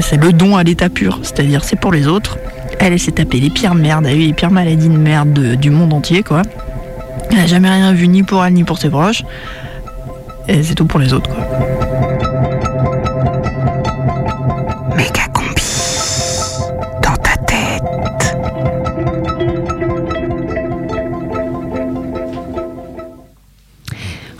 C'est 0.00 0.16
le 0.16 0.32
don 0.32 0.56
à 0.56 0.62
l'état 0.64 0.88
pur, 0.88 1.20
c'est-à-dire 1.22 1.62
c'est 1.62 1.78
pour 1.78 1.92
les 1.92 2.08
autres. 2.08 2.38
Elle, 2.80 2.98
s'est 2.98 3.12
tapée 3.12 3.38
les 3.38 3.50
pires 3.50 3.74
merdes, 3.74 4.06
elle 4.06 4.12
a 4.12 4.16
eu 4.16 4.26
les 4.26 4.32
pires 4.32 4.50
maladies 4.50 4.88
de 4.88 4.96
merde 4.96 5.32
de- 5.34 5.54
du 5.56 5.68
monde 5.70 5.92
entier 5.92 6.22
quoi. 6.22 6.40
Elle 7.30 7.36
n'a 7.36 7.46
jamais 7.46 7.68
rien 7.68 7.92
vu 7.92 8.08
ni 8.08 8.22
pour 8.22 8.42
elle 8.44 8.54
ni 8.54 8.64
pour 8.64 8.78
ses 8.78 8.88
proches. 8.88 9.22
Et 10.48 10.62
c'est 10.62 10.74
tout 10.74 10.86
pour 10.86 11.00
les 11.00 11.12
autres 11.12 11.28
quoi. 11.30 11.43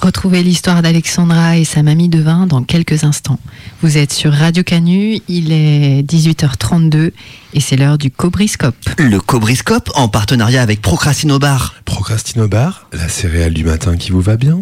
Retrouvez 0.04 0.42
l'histoire 0.42 0.82
d'Alexandra 0.82 1.56
et 1.56 1.64
sa 1.64 1.82
mamie 1.82 2.10
de 2.10 2.20
vin 2.20 2.46
dans 2.46 2.62
quelques 2.62 3.04
instants. 3.04 3.38
Vous 3.80 3.96
êtes 3.96 4.12
sur 4.12 4.34
Radio 4.34 4.62
Canu, 4.62 5.20
il 5.28 5.50
est 5.50 6.02
18h32 6.02 7.12
et 7.54 7.60
c'est 7.60 7.76
l'heure 7.76 7.96
du 7.96 8.10
Cobriscope. 8.10 8.76
Le 8.98 9.18
Cobriscope 9.18 9.90
en 9.94 10.08
partenariat 10.08 10.60
avec 10.60 10.82
Procrastinobar. 10.82 11.72
Procrastinobar, 11.86 12.86
la 12.92 13.08
céréale 13.08 13.54
du 13.54 13.64
matin 13.64 13.96
qui 13.96 14.10
vous 14.10 14.20
va 14.20 14.36
bien? 14.36 14.60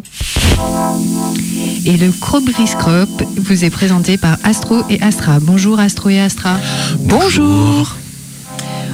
Et 1.86 1.96
le 1.96 2.12
Cobriscope 2.12 3.24
vous 3.36 3.64
est 3.64 3.70
présenté 3.70 4.18
par 4.18 4.36
Astro 4.44 4.84
et 4.90 5.02
Astra. 5.02 5.40
Bonjour 5.40 5.80
Astro 5.80 6.10
et 6.10 6.20
Astra. 6.20 6.56
Bonjour. 7.00 7.96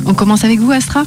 On 0.07 0.15
commence 0.15 0.45
avec 0.45 0.61
vous 0.61 0.71
Astra? 0.71 1.05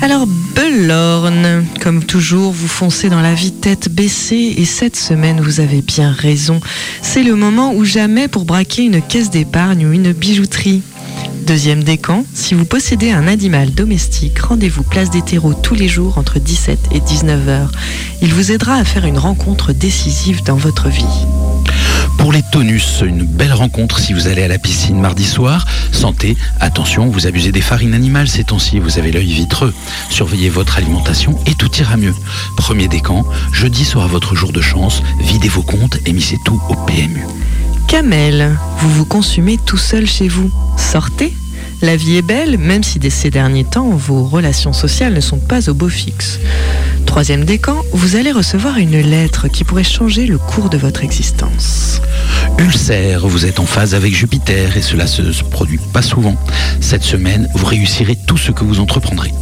Alors, 0.00 0.26
Belorne, 0.54 1.66
comme 1.80 2.04
toujours, 2.04 2.52
vous 2.52 2.68
foncez 2.68 3.10
dans 3.10 3.20
la 3.20 3.34
vie 3.34 3.52
tête 3.52 3.88
baissée 3.88 4.54
et 4.56 4.64
cette 4.64 4.96
semaine, 4.96 5.40
vous 5.40 5.60
avez 5.60 5.82
bien 5.82 6.12
raison. 6.12 6.60
C'est 7.02 7.24
le 7.24 7.34
moment 7.34 7.74
ou 7.74 7.84
jamais 7.84 8.28
pour 8.28 8.44
braquer 8.44 8.84
une 8.84 9.02
caisse 9.02 9.30
d'épargne 9.30 9.86
ou 9.86 9.92
une 9.92 10.12
bijouterie. 10.12 10.82
Deuxième 11.48 11.82
décan, 11.82 12.24
si 12.34 12.54
vous 12.54 12.64
possédez 12.64 13.10
un 13.10 13.26
animal 13.26 13.72
domestique, 13.72 14.38
rendez-vous 14.38 14.82
place 14.82 15.10
des 15.10 15.22
terreaux 15.22 15.54
tous 15.54 15.74
les 15.74 15.88
jours 15.88 16.18
entre 16.18 16.38
17 16.38 16.78
et 16.92 17.00
19 17.00 17.48
heures. 17.48 17.72
Il 18.22 18.34
vous 18.34 18.52
aidera 18.52 18.74
à 18.74 18.84
faire 18.84 19.06
une 19.06 19.18
rencontre 19.18 19.72
décisive 19.72 20.44
dans 20.44 20.56
votre 20.56 20.88
vie. 20.88 21.04
Pour 22.18 22.32
les 22.32 22.42
tonus, 22.42 23.02
une 23.02 23.22
belle 23.22 23.52
rencontre 23.52 23.98
si 23.98 24.12
vous 24.12 24.26
allez 24.26 24.42
à 24.42 24.48
la 24.48 24.58
piscine 24.58 25.00
mardi 25.00 25.24
soir. 25.24 25.66
Santé, 25.92 26.36
attention, 26.60 27.08
vous 27.08 27.26
abusez 27.26 27.52
des 27.52 27.60
farines 27.60 27.94
animales 27.94 28.28
ces 28.28 28.44
temps-ci, 28.44 28.80
vous 28.80 28.98
avez 28.98 29.12
l'œil 29.12 29.32
vitreux. 29.32 29.72
Surveillez 30.10 30.50
votre 30.50 30.76
alimentation 30.76 31.38
et 31.46 31.54
tout 31.54 31.74
ira 31.76 31.96
mieux. 31.96 32.14
Premier 32.56 32.88
décan, 32.88 33.24
jeudi 33.52 33.84
sera 33.84 34.06
votre 34.06 34.34
jour 34.34 34.52
de 34.52 34.60
chance, 34.60 35.02
videz 35.20 35.48
vos 35.48 35.62
comptes 35.62 35.98
et 36.04 36.12
misez 36.12 36.36
tout 36.44 36.60
au 36.68 36.74
PMU. 36.74 37.24
Camel, 37.86 38.58
vous 38.80 38.90
vous 38.90 39.06
consumez 39.06 39.56
tout 39.56 39.78
seul 39.78 40.06
chez 40.06 40.28
vous. 40.28 40.50
Sortez 40.76 41.34
La 41.80 41.94
vie 41.94 42.16
est 42.16 42.22
belle, 42.22 42.58
même 42.58 42.82
si 42.82 42.98
dès 42.98 43.08
ces 43.10 43.30
derniers 43.30 43.64
temps, 43.64 43.90
vos 43.90 44.24
relations 44.24 44.72
sociales 44.72 45.14
ne 45.14 45.20
sont 45.20 45.38
pas 45.38 45.70
au 45.70 45.74
beau 45.74 45.88
fixe. 45.88 46.40
Troisième 47.06 47.44
décan, 47.44 47.82
vous 47.92 48.16
allez 48.16 48.32
recevoir 48.32 48.78
une 48.78 49.00
lettre 49.00 49.46
qui 49.46 49.62
pourrait 49.62 49.84
changer 49.84 50.26
le 50.26 50.38
cours 50.38 50.70
de 50.70 50.76
votre 50.76 51.04
existence. 51.04 52.00
Ulcère, 52.58 53.28
vous 53.28 53.46
êtes 53.46 53.60
en 53.60 53.66
phase 53.66 53.94
avec 53.94 54.12
Jupiter 54.12 54.76
et 54.76 54.82
cela 54.82 55.06
se 55.06 55.32
se 55.32 55.44
produit 55.44 55.78
pas 55.92 56.02
souvent. 56.02 56.34
Cette 56.80 57.04
semaine, 57.04 57.48
vous 57.54 57.66
réussirez 57.66 58.16
tout 58.26 58.36
ce 58.36 58.50
que 58.50 58.64
vous 58.64 58.80
entreprendrez. 58.80 59.32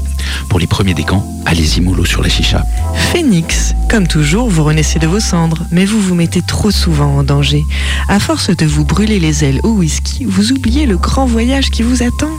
Pour 0.48 0.58
les 0.58 0.66
premiers 0.66 0.94
décans, 0.94 1.24
allez-y 1.44 1.80
mollo 1.80 2.04
sur 2.04 2.22
la 2.22 2.28
chicha. 2.28 2.64
Phénix, 2.94 3.74
comme 3.88 4.06
toujours, 4.06 4.48
vous 4.48 4.64
renaissez 4.64 4.98
de 4.98 5.06
vos 5.06 5.20
cendres, 5.20 5.64
mais 5.70 5.84
vous 5.84 6.00
vous 6.00 6.14
mettez 6.14 6.42
trop 6.42 6.70
souvent 6.70 7.16
en 7.16 7.22
danger. 7.22 7.64
À 8.08 8.18
force 8.18 8.50
de 8.50 8.66
vous 8.66 8.84
brûler 8.84 9.18
les 9.18 9.44
ailes 9.44 9.60
au 9.62 9.70
whisky, 9.70 10.24
vous 10.24 10.52
oubliez 10.52 10.86
le 10.86 10.96
grand 10.96 11.26
voyage 11.26 11.70
qui 11.70 11.82
vous 11.82 12.02
attend. 12.02 12.32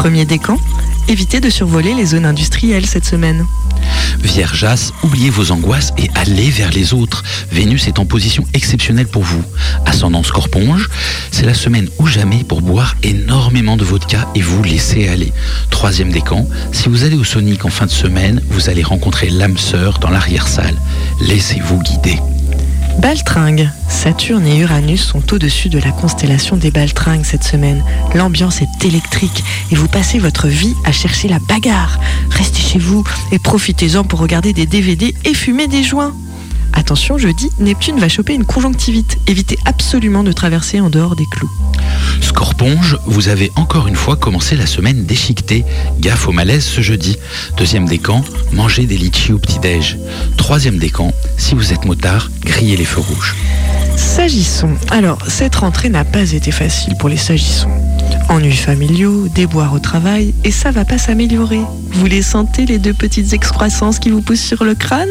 Premier 0.00 0.24
décan, 0.24 0.56
évitez 1.08 1.40
de 1.40 1.50
survoler 1.50 1.92
les 1.92 2.06
zones 2.06 2.24
industrielles 2.24 2.86
cette 2.86 3.04
semaine. 3.04 3.44
Viergeas, 4.22 4.92
oubliez 5.02 5.28
vos 5.28 5.52
angoisses 5.52 5.92
et 5.98 6.08
allez 6.14 6.48
vers 6.48 6.70
les 6.70 6.94
autres. 6.94 7.22
Vénus 7.52 7.86
est 7.86 7.98
en 7.98 8.06
position 8.06 8.46
exceptionnelle 8.54 9.08
pour 9.08 9.24
vous. 9.24 9.44
Ascendant 9.84 10.22
Scorponge, 10.22 10.88
c'est 11.30 11.44
la 11.44 11.52
semaine 11.52 11.90
ou 11.98 12.06
jamais 12.06 12.44
pour 12.44 12.62
boire 12.62 12.96
énormément 13.02 13.76
de 13.76 13.84
vodka 13.84 14.26
et 14.34 14.40
vous 14.40 14.62
laisser 14.62 15.06
aller. 15.06 15.34
Troisième 15.68 16.12
décan, 16.12 16.48
si 16.72 16.88
vous 16.88 17.04
allez 17.04 17.16
au 17.16 17.24
Sonic 17.24 17.66
en 17.66 17.70
fin 17.70 17.84
de 17.84 17.90
semaine, 17.90 18.40
vous 18.48 18.70
allez 18.70 18.82
rencontrer 18.82 19.28
l'âme 19.28 19.58
sœur 19.58 19.98
dans 19.98 20.08
l'arrière-salle. 20.08 20.80
Laissez-vous 21.20 21.78
guider. 21.82 22.18
Baltringue. 23.00 23.70
Saturne 23.88 24.46
et 24.46 24.58
Uranus 24.58 25.02
sont 25.02 25.32
au-dessus 25.32 25.70
de 25.70 25.78
la 25.78 25.90
constellation 25.90 26.58
des 26.58 26.70
Baltringues 26.70 27.24
cette 27.24 27.44
semaine. 27.44 27.82
L'ambiance 28.14 28.60
est 28.60 28.84
électrique 28.84 29.42
et 29.70 29.74
vous 29.74 29.88
passez 29.88 30.18
votre 30.18 30.48
vie 30.48 30.74
à 30.84 30.92
chercher 30.92 31.28
la 31.28 31.38
bagarre. 31.38 31.98
Restez 32.30 32.60
chez 32.60 32.78
vous 32.78 33.02
et 33.32 33.38
profitez-en 33.38 34.04
pour 34.04 34.18
regarder 34.20 34.52
des 34.52 34.66
DVD 34.66 35.14
et 35.24 35.32
fumer 35.32 35.66
des 35.66 35.82
joints. 35.82 36.12
Attention, 36.72 37.18
jeudi, 37.18 37.48
Neptune 37.58 37.98
va 37.98 38.08
choper 38.08 38.34
une 38.34 38.44
conjonctivite. 38.44 39.18
Évitez 39.26 39.58
absolument 39.64 40.24
de 40.24 40.32
traverser 40.32 40.80
en 40.80 40.90
dehors 40.90 41.16
des 41.16 41.26
clous. 41.30 41.50
Scorponge, 42.20 42.98
vous 43.06 43.28
avez 43.28 43.50
encore 43.56 43.88
une 43.88 43.96
fois 43.96 44.16
commencé 44.16 44.56
la 44.56 44.66
semaine 44.66 45.04
déchiquetée. 45.04 45.64
Gaffe 46.00 46.28
au 46.28 46.32
malaise 46.32 46.64
ce 46.64 46.80
jeudi. 46.80 47.16
Deuxième 47.56 47.86
décan, 47.86 48.22
mangez 48.52 48.86
des 48.86 48.96
litchis 48.96 49.32
au 49.32 49.38
petit-déj. 49.38 49.98
Troisième 50.36 50.78
décan, 50.78 51.12
si 51.36 51.54
vous 51.54 51.72
êtes 51.72 51.84
motard, 51.84 52.30
grillez 52.42 52.76
les 52.76 52.84
feux 52.84 53.00
rouges. 53.00 53.34
S'agissons. 53.96 54.76
Alors, 54.90 55.18
cette 55.28 55.56
rentrée 55.56 55.90
n'a 55.90 56.04
pas 56.04 56.32
été 56.32 56.50
facile 56.50 56.96
pour 56.96 57.08
les 57.08 57.16
Sagissons. 57.16 57.68
Ennuis 58.28 58.56
familiaux, 58.56 59.28
déboires 59.28 59.74
au 59.74 59.78
travail, 59.78 60.34
et 60.44 60.50
ça 60.50 60.70
va 60.70 60.84
pas 60.84 60.98
s'améliorer. 60.98 61.60
Vous 61.92 62.06
les 62.06 62.22
sentez, 62.22 62.64
les 62.64 62.78
deux 62.78 62.94
petites 62.94 63.32
excroissances 63.32 63.98
qui 63.98 64.10
vous 64.10 64.22
poussent 64.22 64.40
sur 64.40 64.64
le 64.64 64.74
crâne? 64.74 65.10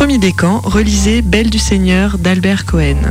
Premier 0.00 0.16
décan, 0.16 0.62
relisez 0.64 1.20
Belle 1.20 1.50
du 1.50 1.58
Seigneur 1.58 2.16
d'Albert 2.16 2.64
Cohen. 2.64 3.02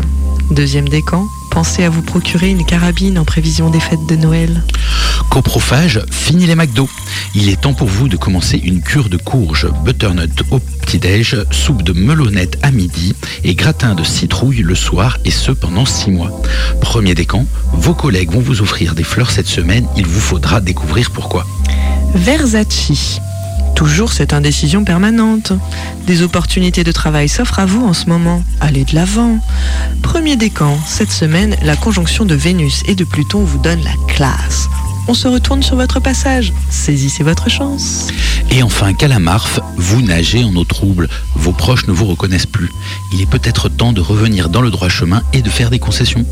Deuxième 0.50 0.90
décan, 0.90 1.28
pensez 1.52 1.84
à 1.84 1.90
vous 1.92 2.02
procurer 2.02 2.50
une 2.50 2.66
carabine 2.66 3.20
en 3.20 3.26
prévision 3.26 3.70
des 3.70 3.80
fêtes 3.80 4.08
de 4.08 4.16
Noël. 4.16 4.64
Coprophage, 5.30 6.02
fini 6.10 6.48
les 6.48 6.56
McDo. 6.56 6.90
Il 7.36 7.48
est 7.48 7.62
temps 7.62 7.76
pour 7.76 7.88
vous 7.88 8.08
de 8.08 8.18
commencer 8.18 8.58
une 8.58 8.82
cure 8.82 9.10
de 9.10 9.18
courge, 9.18 9.68
butternut 9.86 10.42
au 10.50 10.58
petit-déj, 10.58 11.38
soupe 11.52 11.84
de 11.84 11.94
melonnette 11.94 12.58
à 12.64 12.72
midi 12.72 13.14
et 13.44 13.54
gratin 13.54 13.94
de 13.94 14.04
citrouille 14.04 14.64
le 14.64 14.74
soir 14.74 15.20
et 15.26 15.32
ce 15.32 15.52
pendant 15.52 15.86
six 15.86 16.10
mois. 16.10 16.42
Premier 16.82 17.14
décan, 17.14 17.46
vos 17.72 17.94
collègues 17.94 18.32
vont 18.32 18.40
vous 18.40 18.64
offrir 18.64 18.96
des 18.96 19.04
fleurs 19.04 19.30
cette 19.30 19.46
semaine, 19.46 19.86
il 19.96 20.08
vous 20.08 20.20
faudra 20.20 20.60
découvrir 20.60 21.12
pourquoi. 21.12 21.46
Versace. 22.16 23.22
Toujours 23.76 24.11
cette 24.11 24.34
indécision 24.34 24.84
permanente. 24.84 25.53
Des 26.05 26.22
opportunités 26.22 26.84
de 26.84 26.91
travail 26.91 27.30
s'offrent 27.30 27.59
à 27.59 27.65
vous 27.65 27.86
en 27.86 27.93
ce 27.93 28.07
moment. 28.07 28.43
Allez 28.59 28.84
de 28.86 28.95
l'avant. 28.95 29.39
Premier 30.01 30.36
décan, 30.36 30.78
cette 30.86 31.11
semaine, 31.11 31.55
la 31.63 31.76
conjonction 31.76 32.26
de 32.26 32.36
Vénus 32.36 32.84
et 32.88 32.95
de 32.95 33.03
Pluton 33.03 33.43
vous 33.43 33.59
donne 33.59 33.82
la 33.84 33.93
classe. 34.07 34.70
On 35.10 35.16
se 35.16 35.28
retourne 35.28 35.64
sur 35.64 35.76
votre 35.76 35.99
passage. 35.99 36.53
Saisissez 36.70 37.24
votre 37.24 37.49
chance. 37.49 38.10
Et 38.51 38.62
enfin, 38.62 38.93
Calamarf, 38.93 39.60
vous 39.76 40.03
nagez 40.03 40.43
en 40.43 40.55
eau 40.55 40.64
trouble. 40.64 41.10
Vos 41.34 41.51
proches 41.51 41.88
ne 41.88 41.91
vous 41.91 42.05
reconnaissent 42.05 42.45
plus. 42.45 42.70
Il 43.12 43.20
est 43.20 43.26
peut-être 43.26 43.70
temps 43.70 43.91
de 43.91 44.01
revenir 44.01 44.49
dans 44.49 44.62
le 44.62 44.70
droit 44.70 44.88
chemin 44.88 45.24
et 45.34 45.41
de 45.41 45.49
faire 45.49 45.72
des 45.72 45.80
concessions. 45.80 46.24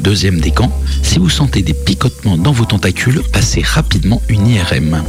Deuxième 0.00 0.40
décan, 0.40 0.70
si 1.02 1.18
vous 1.18 1.30
sentez 1.30 1.62
des 1.62 1.72
picotements 1.72 2.36
dans 2.36 2.52
vos 2.52 2.66
tentacules, 2.66 3.22
passez 3.32 3.62
rapidement 3.62 4.20
une 4.28 4.46
IRM. 4.46 5.04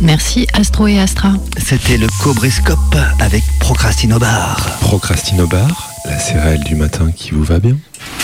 Merci 0.00 0.48
Astro 0.52 0.88
et 0.88 0.98
Astra. 0.98 1.34
C'était 1.64 1.98
le 1.98 2.08
Cobrescope 2.20 2.96
avec 3.20 3.44
Procrastinobar. 3.60 4.76
Procrastinobar, 4.80 5.88
la 6.04 6.18
céréale 6.18 6.64
du 6.64 6.74
matin 6.74 7.12
qui 7.14 7.30
vous 7.30 7.44
va 7.44 7.60
bien? 7.60 7.76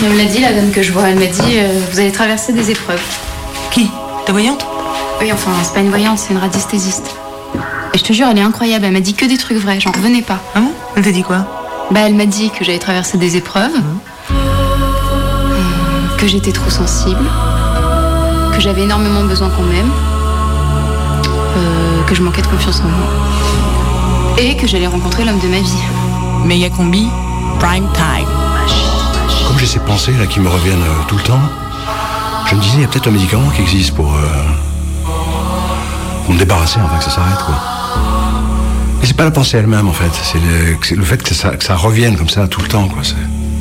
Elle 0.03 0.11
me 0.11 0.19
l'a 0.19 0.25
dit, 0.25 0.41
la 0.41 0.53
dame 0.53 0.73
que 0.73 0.83
je 0.83 0.91
vois. 0.91 1.11
Elle 1.11 1.21
m'a 1.21 1.27
dit 1.27 1.59
euh, 1.59 1.81
Vous 1.93 2.01
allez 2.01 2.11
traverser 2.11 2.53
des 2.53 2.73
épreuves. 2.73 3.01
Ta 4.27 4.33
voyante? 4.33 4.65
Oui, 5.21 5.33
enfin, 5.33 5.51
c'est 5.63 5.75
pas 5.75 5.81
une 5.81 5.91
voyante, 5.91 6.19
c'est 6.19 6.33
une 6.33 6.39
radiesthésiste. 6.39 7.11
Et 7.95 7.99
je 7.99 8.05
te 8.05 8.13
jure, 8.13 8.29
elle 8.31 8.39
est 8.39 8.43
incroyable. 8.43 8.85
Elle 8.85 8.93
m'a 8.93 9.01
dit 9.01 9.15
que 9.15 9.25
des 9.25 9.37
trucs 9.37 9.59
vrais. 9.59 9.81
J'en 9.81 9.93
revenais 9.93 10.23
pas. 10.23 10.39
Ah 10.55 10.61
bon? 10.61 10.71
Elle 10.97 11.03
t'a 11.03 11.13
dit 11.13 11.23
quoi? 11.23 11.45
Bah, 11.91 12.01
elle 12.07 12.15
m'a 12.15 12.27
dit 12.27 12.51
que 12.51 12.65
j'allais 12.65 12.79
traverser 12.79 13.19
des 13.19 13.37
épreuves, 13.37 13.75
euh, 14.31 14.35
que 16.17 16.27
j'étais 16.27 16.53
trop 16.53 16.71
sensible, 16.71 17.25
que 18.55 18.61
j'avais 18.61 18.83
énormément 18.83 19.25
besoin 19.25 19.51
qu'on 19.51 19.65
m'aime, 19.65 19.91
euh, 21.57 22.03
que 22.05 22.15
je 22.15 22.23
manquais 22.23 22.41
de 22.43 22.47
confiance 22.47 22.81
en 22.81 22.85
moi, 22.85 23.09
et 24.39 24.57
que 24.57 24.67
j'allais 24.67 24.87
rencontrer 24.87 25.25
l'homme 25.25 25.41
de 25.41 25.49
ma 25.49 25.59
vie. 25.59 25.83
Méga 26.47 26.71
combi, 26.71 27.09
prime 27.59 27.87
time. 27.93 28.27
Comme 29.47 29.59
j'ai 29.59 29.67
ces 29.67 29.81
pensées 29.81 30.13
là 30.13 30.27
qui 30.27 30.41
me 30.41 30.49
reviennent 30.49 30.81
euh, 30.81 31.05
tout 31.09 31.17
le 31.17 31.23
temps, 31.23 31.41
je 32.53 32.57
me 32.57 32.63
disais, 32.63 32.77
il 32.79 32.81
y 32.83 32.85
a 32.85 32.89
peut-être 32.89 33.09
un 33.09 33.13
médicament 33.13 33.49
qui 33.51 33.63
existe 33.63 33.95
pour, 33.95 34.15
euh, 34.15 34.19
pour 36.25 36.35
me 36.35 36.39
débarrasser, 36.39 36.79
enfin 36.85 36.99
que 36.99 37.05
ça 37.05 37.11
s'arrête 37.11 37.39
quoi. 37.45 37.55
Et 39.03 39.07
c'est 39.07 39.17
pas 39.17 39.25
la 39.25 39.31
pensée 39.31 39.57
elle-même 39.59 39.89
en 39.89 39.93
fait, 39.93 40.11
c'est 40.23 40.39
le, 40.39 40.77
c'est 40.83 40.95
le 40.95 41.03
fait 41.05 41.23
que 41.23 41.35
ça, 41.35 41.51
que 41.57 41.65
ça 41.65 41.75
revienne 41.77 42.17
comme 42.17 42.29
ça 42.29 42.47
tout 42.49 42.61
le 42.61 42.69
temps 42.69 42.89
quoi. 42.89 43.03
c'est- 43.03 43.15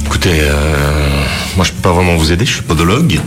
Écoutez, 0.06 0.40
euh, 0.42 1.08
moi 1.56 1.66
je 1.66 1.72
peux 1.72 1.82
pas 1.82 1.92
vraiment 1.94 2.16
vous 2.18 2.32
aider, 2.34 2.46
je 2.46 2.54
suis 2.56 2.62
podologue, 2.64 3.20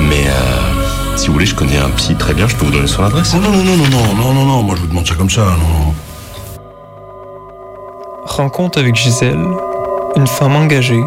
mais 0.00 0.24
euh, 0.26 1.16
si 1.16 1.26
vous 1.26 1.34
voulez, 1.34 1.44
je 1.46 1.54
connais 1.54 1.76
un 1.76 1.90
psy 1.90 2.14
très 2.14 2.32
bien, 2.32 2.48
je 2.48 2.56
peux 2.56 2.64
vous 2.64 2.70
donner 2.72 2.86
son 2.86 3.04
adresse. 3.04 3.34
Non, 3.34 3.40
non, 3.40 3.50
non, 3.62 3.76
non, 3.76 3.86
non, 3.90 4.14
non, 4.14 4.32
non, 4.34 4.44
non, 4.46 4.62
moi 4.62 4.74
je 4.74 4.80
vous 4.80 4.86
demande 4.86 5.06
ça 5.06 5.14
comme 5.14 5.28
ça, 5.28 5.42
non, 5.42 5.84
non. 5.86 5.94
Rencontre 8.24 8.78
avec 8.78 8.94
Gisèle, 8.96 9.38
une 10.16 10.26
femme 10.26 10.56
engagée 10.56 11.02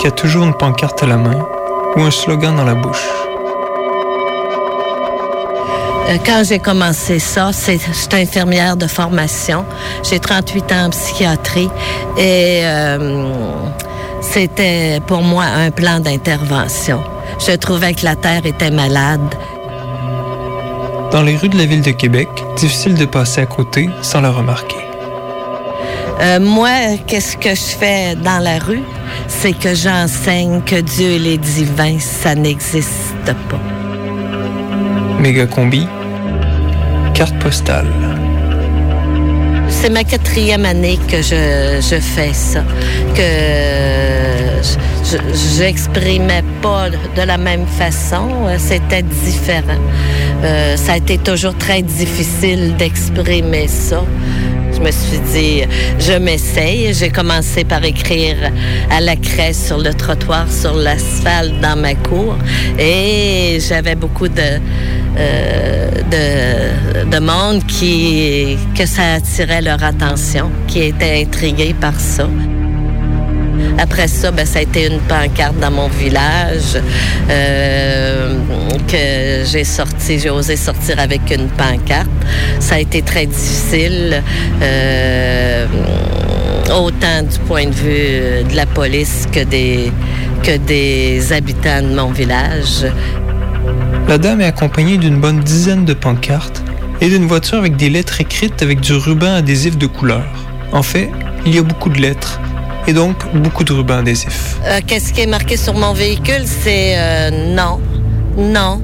qui 0.00 0.06
a 0.06 0.10
toujours 0.10 0.44
une 0.44 0.54
pancarte 0.54 1.02
à 1.02 1.06
la 1.06 1.16
main 1.16 1.38
ou 1.96 2.02
un 2.02 2.10
slogan 2.10 2.56
dans 2.56 2.64
la 2.64 2.74
bouche. 2.74 3.06
Euh, 6.08 6.16
Quand 6.24 6.42
j'ai 6.44 6.58
commencé 6.58 7.18
ça, 7.18 7.50
c'est 7.52 7.78
j'étais 7.78 8.22
infirmière 8.22 8.76
de 8.76 8.86
formation. 8.86 9.64
J'ai 10.02 10.18
38 10.18 10.72
ans 10.72 10.86
en 10.86 10.90
psychiatrie 10.90 11.70
et 12.16 12.60
euh, 12.64 13.32
c'était 14.20 15.00
pour 15.06 15.22
moi 15.22 15.44
un 15.44 15.70
plan 15.70 16.00
d'intervention. 16.00 17.02
Je 17.38 17.52
trouvais 17.52 17.94
que 17.94 18.04
la 18.04 18.16
Terre 18.16 18.44
était 18.44 18.70
malade. 18.70 19.34
Dans 21.12 21.22
les 21.22 21.36
rues 21.36 21.48
de 21.48 21.58
la 21.58 21.66
ville 21.66 21.82
de 21.82 21.90
Québec, 21.90 22.28
difficile 22.56 22.94
de 22.94 23.04
passer 23.04 23.40
à 23.40 23.46
côté 23.46 23.90
sans 24.02 24.20
la 24.20 24.30
remarquer. 24.30 24.89
Euh, 26.20 26.38
moi, 26.38 26.98
qu'est-ce 27.06 27.36
que 27.36 27.50
je 27.50 27.76
fais 27.78 28.14
dans 28.14 28.40
la 28.40 28.58
rue? 28.58 28.82
C'est 29.26 29.52
que 29.52 29.74
j'enseigne 29.74 30.60
que 30.60 30.80
Dieu 30.80 31.12
et 31.12 31.18
les 31.18 31.38
divins, 31.38 31.98
ça 31.98 32.34
n'existe 32.34 33.32
pas. 33.48 33.60
Méga 35.18 35.46
combi, 35.46 35.86
carte 37.14 37.38
postale. 37.38 37.86
C'est 39.68 39.88
ma 39.88 40.04
quatrième 40.04 40.66
année 40.66 40.98
que 41.08 41.22
je, 41.22 41.80
je 41.80 42.00
fais 42.00 42.34
ça, 42.34 42.64
que 43.14 43.22
je 45.04 45.16
j'exprimais 45.58 46.44
pas 46.60 46.90
de 46.90 47.22
la 47.22 47.38
même 47.38 47.66
façon, 47.66 48.46
euh, 48.46 48.56
c'était 48.58 49.02
différent. 49.02 49.80
Euh, 50.44 50.76
ça 50.76 50.92
a 50.92 50.96
été 50.96 51.18
toujours 51.18 51.56
très 51.56 51.82
difficile 51.82 52.76
d'exprimer 52.76 53.68
ça. 53.68 54.02
Je 54.80 54.86
me 54.86 54.92
suis 54.92 55.18
dit, 55.18 55.62
je 55.98 56.12
m'essaye. 56.12 56.94
J'ai 56.94 57.10
commencé 57.10 57.64
par 57.64 57.84
écrire 57.84 58.36
à 58.90 59.02
la 59.02 59.14
craie 59.14 59.52
sur 59.52 59.76
le 59.76 59.92
trottoir, 59.92 60.50
sur 60.50 60.72
l'asphalte 60.74 61.60
dans 61.60 61.76
ma 61.76 61.94
cour. 61.94 62.34
Et 62.78 63.58
j'avais 63.60 63.94
beaucoup 63.94 64.28
de, 64.28 64.58
euh, 65.18 65.90
de, 66.10 67.10
de 67.10 67.18
monde 67.18 67.62
qui, 67.66 68.56
que 68.74 68.86
ça 68.86 69.14
attirait 69.16 69.60
leur 69.60 69.84
attention, 69.84 70.50
qui 70.66 70.80
était 70.80 71.26
intrigué 71.26 71.74
par 71.78 72.00
ça. 72.00 72.26
Après 73.78 74.08
ça, 74.08 74.30
ben, 74.30 74.46
ça 74.46 74.58
a 74.58 74.62
été 74.62 74.86
une 74.86 75.00
pancarte 75.00 75.58
dans 75.58 75.70
mon 75.70 75.88
village 75.88 76.78
euh, 77.28 78.34
que 78.86 79.44
j'ai 79.50 79.64
sorti, 79.64 80.18
j'ai 80.18 80.30
osé 80.30 80.56
sortir 80.56 80.98
avec 80.98 81.22
une 81.30 81.48
pancarte. 81.48 82.08
Ça 82.58 82.76
a 82.76 82.78
été 82.78 83.02
très 83.02 83.26
difficile, 83.26 84.22
euh, 84.62 85.66
autant 86.74 87.22
du 87.22 87.38
point 87.40 87.66
de 87.66 87.74
vue 87.74 88.44
de 88.48 88.56
la 88.56 88.66
police 88.66 89.26
que 89.32 89.44
des, 89.44 89.90
que 90.42 90.56
des 90.56 91.32
habitants 91.32 91.82
de 91.82 91.94
mon 91.94 92.10
village. 92.10 92.86
La 94.08 94.18
dame 94.18 94.40
est 94.40 94.46
accompagnée 94.46 94.98
d'une 94.98 95.20
bonne 95.20 95.40
dizaine 95.40 95.84
de 95.84 95.94
pancartes 95.94 96.62
et 97.00 97.08
d'une 97.08 97.26
voiture 97.26 97.58
avec 97.58 97.76
des 97.76 97.88
lettres 97.88 98.20
écrites 98.20 98.62
avec 98.62 98.80
du 98.80 98.92
ruban 98.92 99.34
adhésif 99.34 99.78
de 99.78 99.86
couleur. 99.86 100.26
En 100.72 100.82
fait, 100.82 101.10
il 101.46 101.54
y 101.54 101.58
a 101.58 101.62
beaucoup 101.62 101.88
de 101.88 101.98
lettres 101.98 102.40
et 102.86 102.92
donc 102.92 103.16
beaucoup 103.34 103.64
de 103.64 103.72
rubans 103.72 103.98
adhésifs. 103.98 104.56
Euh, 104.66 104.80
Qu'est-ce 104.86 105.12
qui 105.12 105.22
est 105.22 105.26
marqué 105.26 105.56
sur 105.56 105.74
mon 105.74 105.92
véhicule? 105.92 106.44
C'est 106.46 106.94
euh, 106.96 107.54
non, 107.54 107.80
non, 108.36 108.80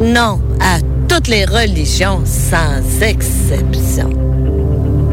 non 0.00 0.40
à 0.60 0.78
toutes 1.08 1.28
les 1.28 1.44
religions 1.44 2.22
sans 2.24 3.02
exception. 3.02 4.10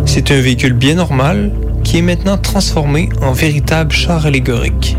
C'est 0.05 0.32
un 0.32 0.41
véhicule 0.41 0.73
bien 0.73 0.95
normal 0.95 1.51
qui 1.84 1.99
est 1.99 2.01
maintenant 2.01 2.38
transformé 2.38 3.09
en 3.21 3.32
véritable 3.32 3.91
char 3.91 4.25
allégorique. 4.25 4.97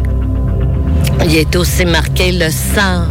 Il 1.24 1.36
est 1.36 1.54
aussi 1.56 1.84
marqué 1.84 2.32
le 2.32 2.50
sans, 2.50 3.04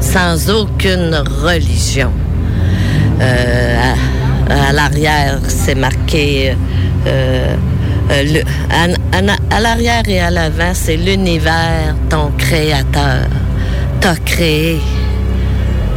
sans 0.00 0.50
aucune 0.50 1.14
religion. 1.42 2.12
Euh, 3.20 3.92
à 3.92 3.94
à 4.50 4.72
l'arrière, 4.72 5.40
c'est 5.46 5.74
marqué 5.74 6.56
euh, 7.06 7.54
le- 8.10 8.42
en- 8.72 9.36
à 9.50 9.60
l'arrière 9.60 10.02
et 10.08 10.20
à 10.20 10.30
l'avant, 10.30 10.72
c'est 10.74 10.96
l'univers, 10.96 11.94
ton 12.08 12.30
créateur, 12.38 13.26
t'a 14.00 14.14
créé. 14.24 14.80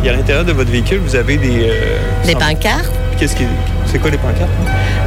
Et 0.03 0.09
à 0.09 0.13
l'intérieur 0.13 0.45
de 0.45 0.51
votre 0.51 0.71
véhicule, 0.71 0.99
vous 1.05 1.15
avez 1.15 1.37
des. 1.37 1.69
euh, 1.69 1.97
Des 2.25 2.33
sans- 2.33 2.39
pancartes? 2.39 2.91
Qu'est-ce 3.17 3.35
qui. 3.35 3.43
C'est 3.85 3.99
quoi 3.99 4.09
les 4.09 4.17
pancartes? 4.17 4.49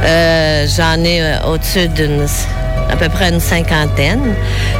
Euh, 0.03 0.65
J'en 0.75 1.03
ai 1.03 1.21
euh, 1.21 1.51
au-dessus 1.51 1.87
d'une 1.89 2.25
à 2.89 2.95
peu 2.95 3.09
près 3.09 3.29
une 3.33 3.39
cinquantaine. 3.39 4.35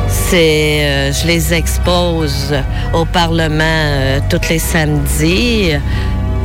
C'est, 0.07 0.85
euh, 0.85 1.11
je 1.11 1.27
les 1.27 1.53
expose 1.53 2.53
au 2.93 3.03
Parlement 3.05 3.63
euh, 3.63 4.19
tous 4.29 4.47
les 4.49 4.59
samedis. 4.59 5.71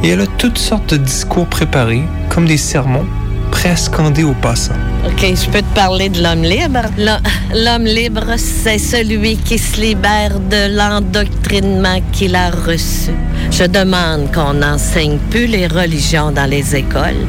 Et 0.03 0.09
elle 0.09 0.23
a 0.23 0.27
toutes 0.39 0.59
sortes 0.59 0.91
de 0.95 0.97
discours 0.97 1.47
préparés, 1.47 2.03
comme 2.31 2.47
des 2.47 2.57
sermons, 2.57 3.07
prêts 3.51 3.71
à 3.71 3.77
scander 3.77 4.25
aux 4.25 4.35
passants. 4.35 4.75
OK, 5.07 5.21
je 5.23 5.51
peux 5.51 5.61
te 5.63 5.75
parler 5.75 6.09
de 6.09 6.23
l'homme 6.23 6.43
libre? 6.43 6.83
L'ho- 6.99 7.23
L'homme 7.55 7.85
libre, 7.85 8.25
c'est 8.37 8.79
celui 8.79 9.37
qui 9.37 9.59
se 9.59 9.81
libère 9.81 10.39
de 10.39 10.77
l'endoctrinement 10.77 12.01
qu'il 12.13 12.37
a 12.37 12.51
reçu. 12.51 13.11
Je 13.51 13.65
demande 13.65 14.33
qu'on 14.33 14.55
n'enseigne 14.55 15.19
plus 15.31 15.47
les 15.47 15.67
religions 15.67 16.31
dans 16.31 16.47
les 16.49 16.77
écoles, 16.77 17.27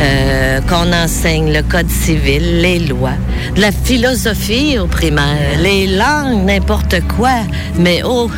euh, 0.00 0.60
qu'on 0.68 0.92
enseigne 0.92 1.52
le 1.52 1.62
code 1.62 1.90
civil, 1.90 2.60
les 2.60 2.78
lois, 2.80 3.16
de 3.56 3.60
la 3.60 3.72
philosophie 3.72 4.78
au 4.78 4.86
primaire, 4.86 5.58
les 5.60 5.86
langues, 5.88 6.44
n'importe 6.44 6.96
quoi, 7.16 7.40
mais 7.78 8.02
oh, 8.04 8.30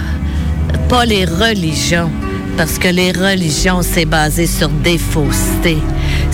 pas 0.89 1.05
les 1.05 1.25
religions. 1.27 2.11
Parce 2.57 2.79
que 2.79 2.89
les 2.89 3.13
religions, 3.13 3.81
c'est 3.83 4.07
basé 4.07 4.47
sur 4.47 4.71
des 4.71 4.97
faussetés. 4.97 5.77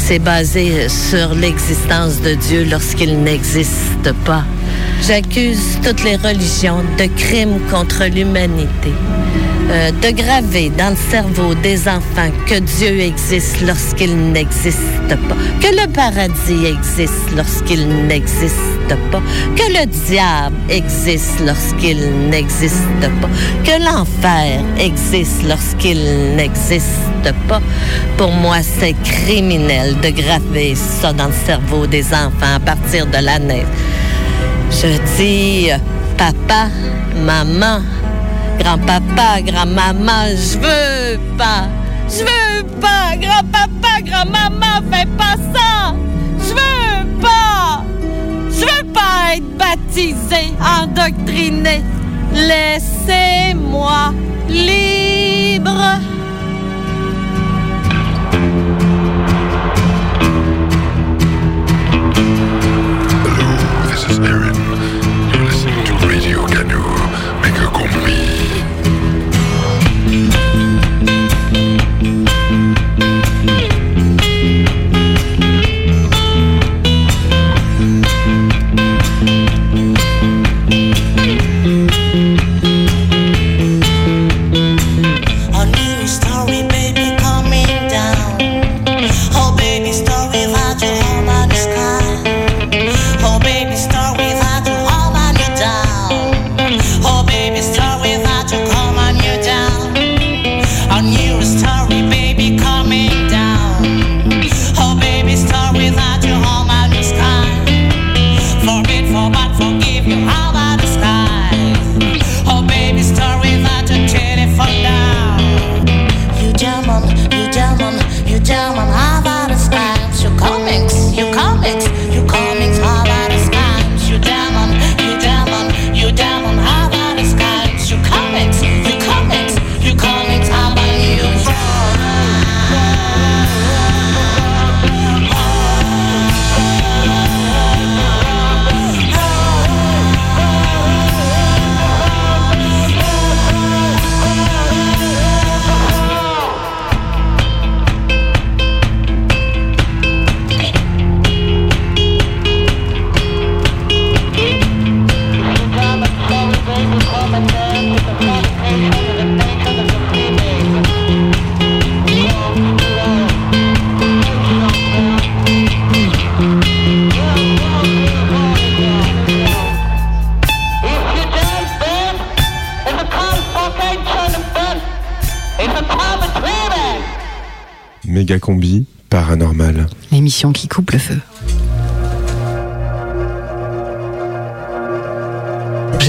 C'est 0.04 0.18
basé 0.18 0.88
sur 0.88 1.32
l'existence 1.32 2.20
de 2.20 2.34
Dieu 2.34 2.66
lorsqu'il 2.68 3.22
n'existe 3.22 4.12
pas. 4.24 4.44
J'accuse 5.06 5.78
toutes 5.84 6.02
les 6.02 6.16
religions 6.16 6.82
de 6.98 7.04
crimes 7.16 7.60
contre 7.70 8.06
l'humanité. 8.06 8.92
Euh, 9.72 9.90
de 9.90 10.10
graver 10.10 10.70
dans 10.76 10.90
le 10.90 10.96
cerveau 11.10 11.54
des 11.54 11.88
enfants 11.88 12.30
que 12.46 12.58
Dieu 12.58 13.00
existe 13.00 13.62
lorsqu'il 13.62 14.14
n'existe 14.30 15.08
pas, 15.08 15.36
que 15.62 15.74
le 15.74 15.90
paradis 15.90 16.66
existe 16.66 17.34
lorsqu'il 17.34 17.88
n'existe 18.06 18.58
pas, 19.10 19.22
que 19.56 19.72
le 19.72 19.86
diable 19.86 20.56
existe 20.68 21.40
lorsqu'il 21.40 22.28
n'existe 22.28 23.08
pas, 23.22 23.30
que 23.64 23.82
l'enfer 23.82 24.60
existe 24.78 25.42
lorsqu'il 25.48 26.36
n'existe 26.36 27.32
pas. 27.48 27.62
Pour 28.18 28.30
moi, 28.30 28.58
c'est 28.78 28.94
criminel 29.02 29.98
de 30.00 30.10
graver 30.10 30.74
ça 30.74 31.14
dans 31.14 31.28
le 31.28 31.46
cerveau 31.46 31.86
des 31.86 32.04
enfants 32.08 32.56
à 32.56 32.60
partir 32.60 33.06
de 33.06 33.24
la 33.24 33.38
naissance. 33.38 33.68
Je 34.70 34.98
dis, 35.16 35.70
papa, 36.18 36.68
maman, 37.24 37.80
grand-papa, 38.62 39.40
grand-maman, 39.42 40.28
je 40.36 40.58
veux 40.58 41.18
pas. 41.36 41.66
Je 42.08 42.20
veux 42.20 42.64
pas, 42.80 43.16
grand-papa, 43.16 44.00
grand-maman, 44.04 44.82
fais 44.90 45.06
pas 45.18 45.36
ça. 45.52 45.94
Je 46.38 46.52
veux 46.54 47.20
pas. 47.20 47.82
Je 48.50 48.60
veux 48.60 48.92
pas 48.92 49.34
être 49.36 49.56
baptisé, 49.56 50.54
endoctriné. 50.80 51.82
Laissez-moi 52.32 54.12
libre. 54.48 55.98
This 63.90 64.04
is 64.08 64.18
Aaron. 64.20 64.54
You're 65.32 65.44
listening 65.44 65.84
to 65.86 65.94
Radio 66.06 66.46
Canu. 66.46 67.01
me. 67.86 68.71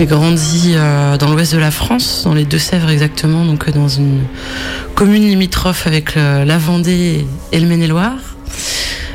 J'ai 0.04 0.10
grandi 0.10 0.74
euh, 0.76 1.18
dans 1.18 1.32
l'ouest 1.32 1.54
de 1.54 1.60
la 1.60 1.72
France, 1.72 2.24
dans 2.26 2.34
les 2.34 2.43
Deux-Sèvres 2.43 2.89
exactement, 2.89 3.45
donc 3.45 3.70
euh, 3.70 3.72
dans 3.72 3.88
une 3.88 4.24
commune 4.95 5.24
limitrophe 5.24 5.88
avec 5.88 6.16
la 6.16 6.58
Vendée 6.58 7.26
et 7.54 7.60
le 7.62 7.66
Maine-et-Loire. 7.66 8.18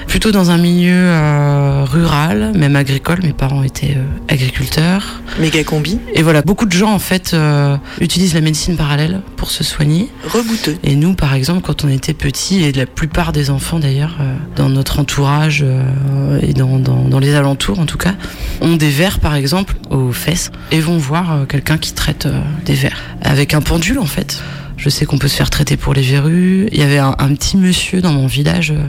Plutôt 0.07 0.31
dans 0.31 0.51
un 0.51 0.57
milieu 0.57 0.97
euh, 0.97 1.85
rural, 1.85 2.53
même 2.57 2.75
agricole. 2.75 3.19
Mes 3.23 3.35
parents 3.35 3.63
étaient 3.63 3.99
agriculteurs. 4.29 5.18
Méga 5.39 5.63
combi. 5.63 5.99
Et 6.15 6.23
voilà, 6.23 6.43
beaucoup 6.43 6.67
de 6.67 6.73
gens 6.73 6.93
en 6.93 6.99
fait 6.99 7.33
euh, 7.33 7.77
utilisent 8.01 8.35
la 8.35 8.41
médecine 8.41 8.77
parallèle 8.77 9.21
pour 9.37 9.51
se 9.51 9.63
soigner. 9.63 10.11
Rebouteux. 10.25 10.77
Et 10.83 10.97
nous, 10.97 11.15
par 11.15 11.35
exemple, 11.35 11.63
quand 11.63 11.85
on 11.85 11.89
était 11.89 12.15
petits, 12.15 12.65
et 12.65 12.73
la 12.73 12.87
plupart 12.87 13.33
des 13.33 13.51
enfants 13.51 13.79
d'ailleurs, 13.79 14.17
euh, 14.21 14.35
dans 14.57 14.69
notre 14.69 14.99
entourage 14.99 15.65
euh, 15.65 16.41
et 16.43 16.55
dans, 16.55 16.79
dans, 16.79 17.05
dans 17.05 17.19
les 17.19 17.35
alentours 17.35 17.79
en 17.79 17.87
tout 17.87 17.99
cas, 17.99 18.15
ont 18.61 18.77
des 18.77 18.91
vers 18.91 19.21
par 19.21 19.35
exemple 19.35 19.77
aux 19.91 20.13
fesses 20.13 20.51
et 20.73 20.81
vont 20.81 20.99
voir 20.99 21.47
quelqu'un 21.49 21.79
qui 21.79 21.93
traite 21.93 22.27
des 22.65 22.75
vers 22.75 22.99
avec 23.23 23.55
un 23.55 23.61
pendule 23.61 23.99
en 23.99 24.07
fait. 24.07 24.43
Je 24.79 24.89
sais 24.91 25.07
qu'on 25.07 25.19
peut 25.19 25.27
se 25.27 25.35
faire 25.35 25.51
traiter 25.51 25.77
pour 25.77 25.93
les 25.93 26.03
verrues. 26.03 26.69
Il 26.71 26.79
y 26.79 26.83
avait 26.83 26.99
un, 26.99 27.13
petit 27.35 27.57
monsieur 27.57 28.01
dans 28.01 28.13
mon 28.13 28.29
village 28.29 28.71
euh, 28.71 28.87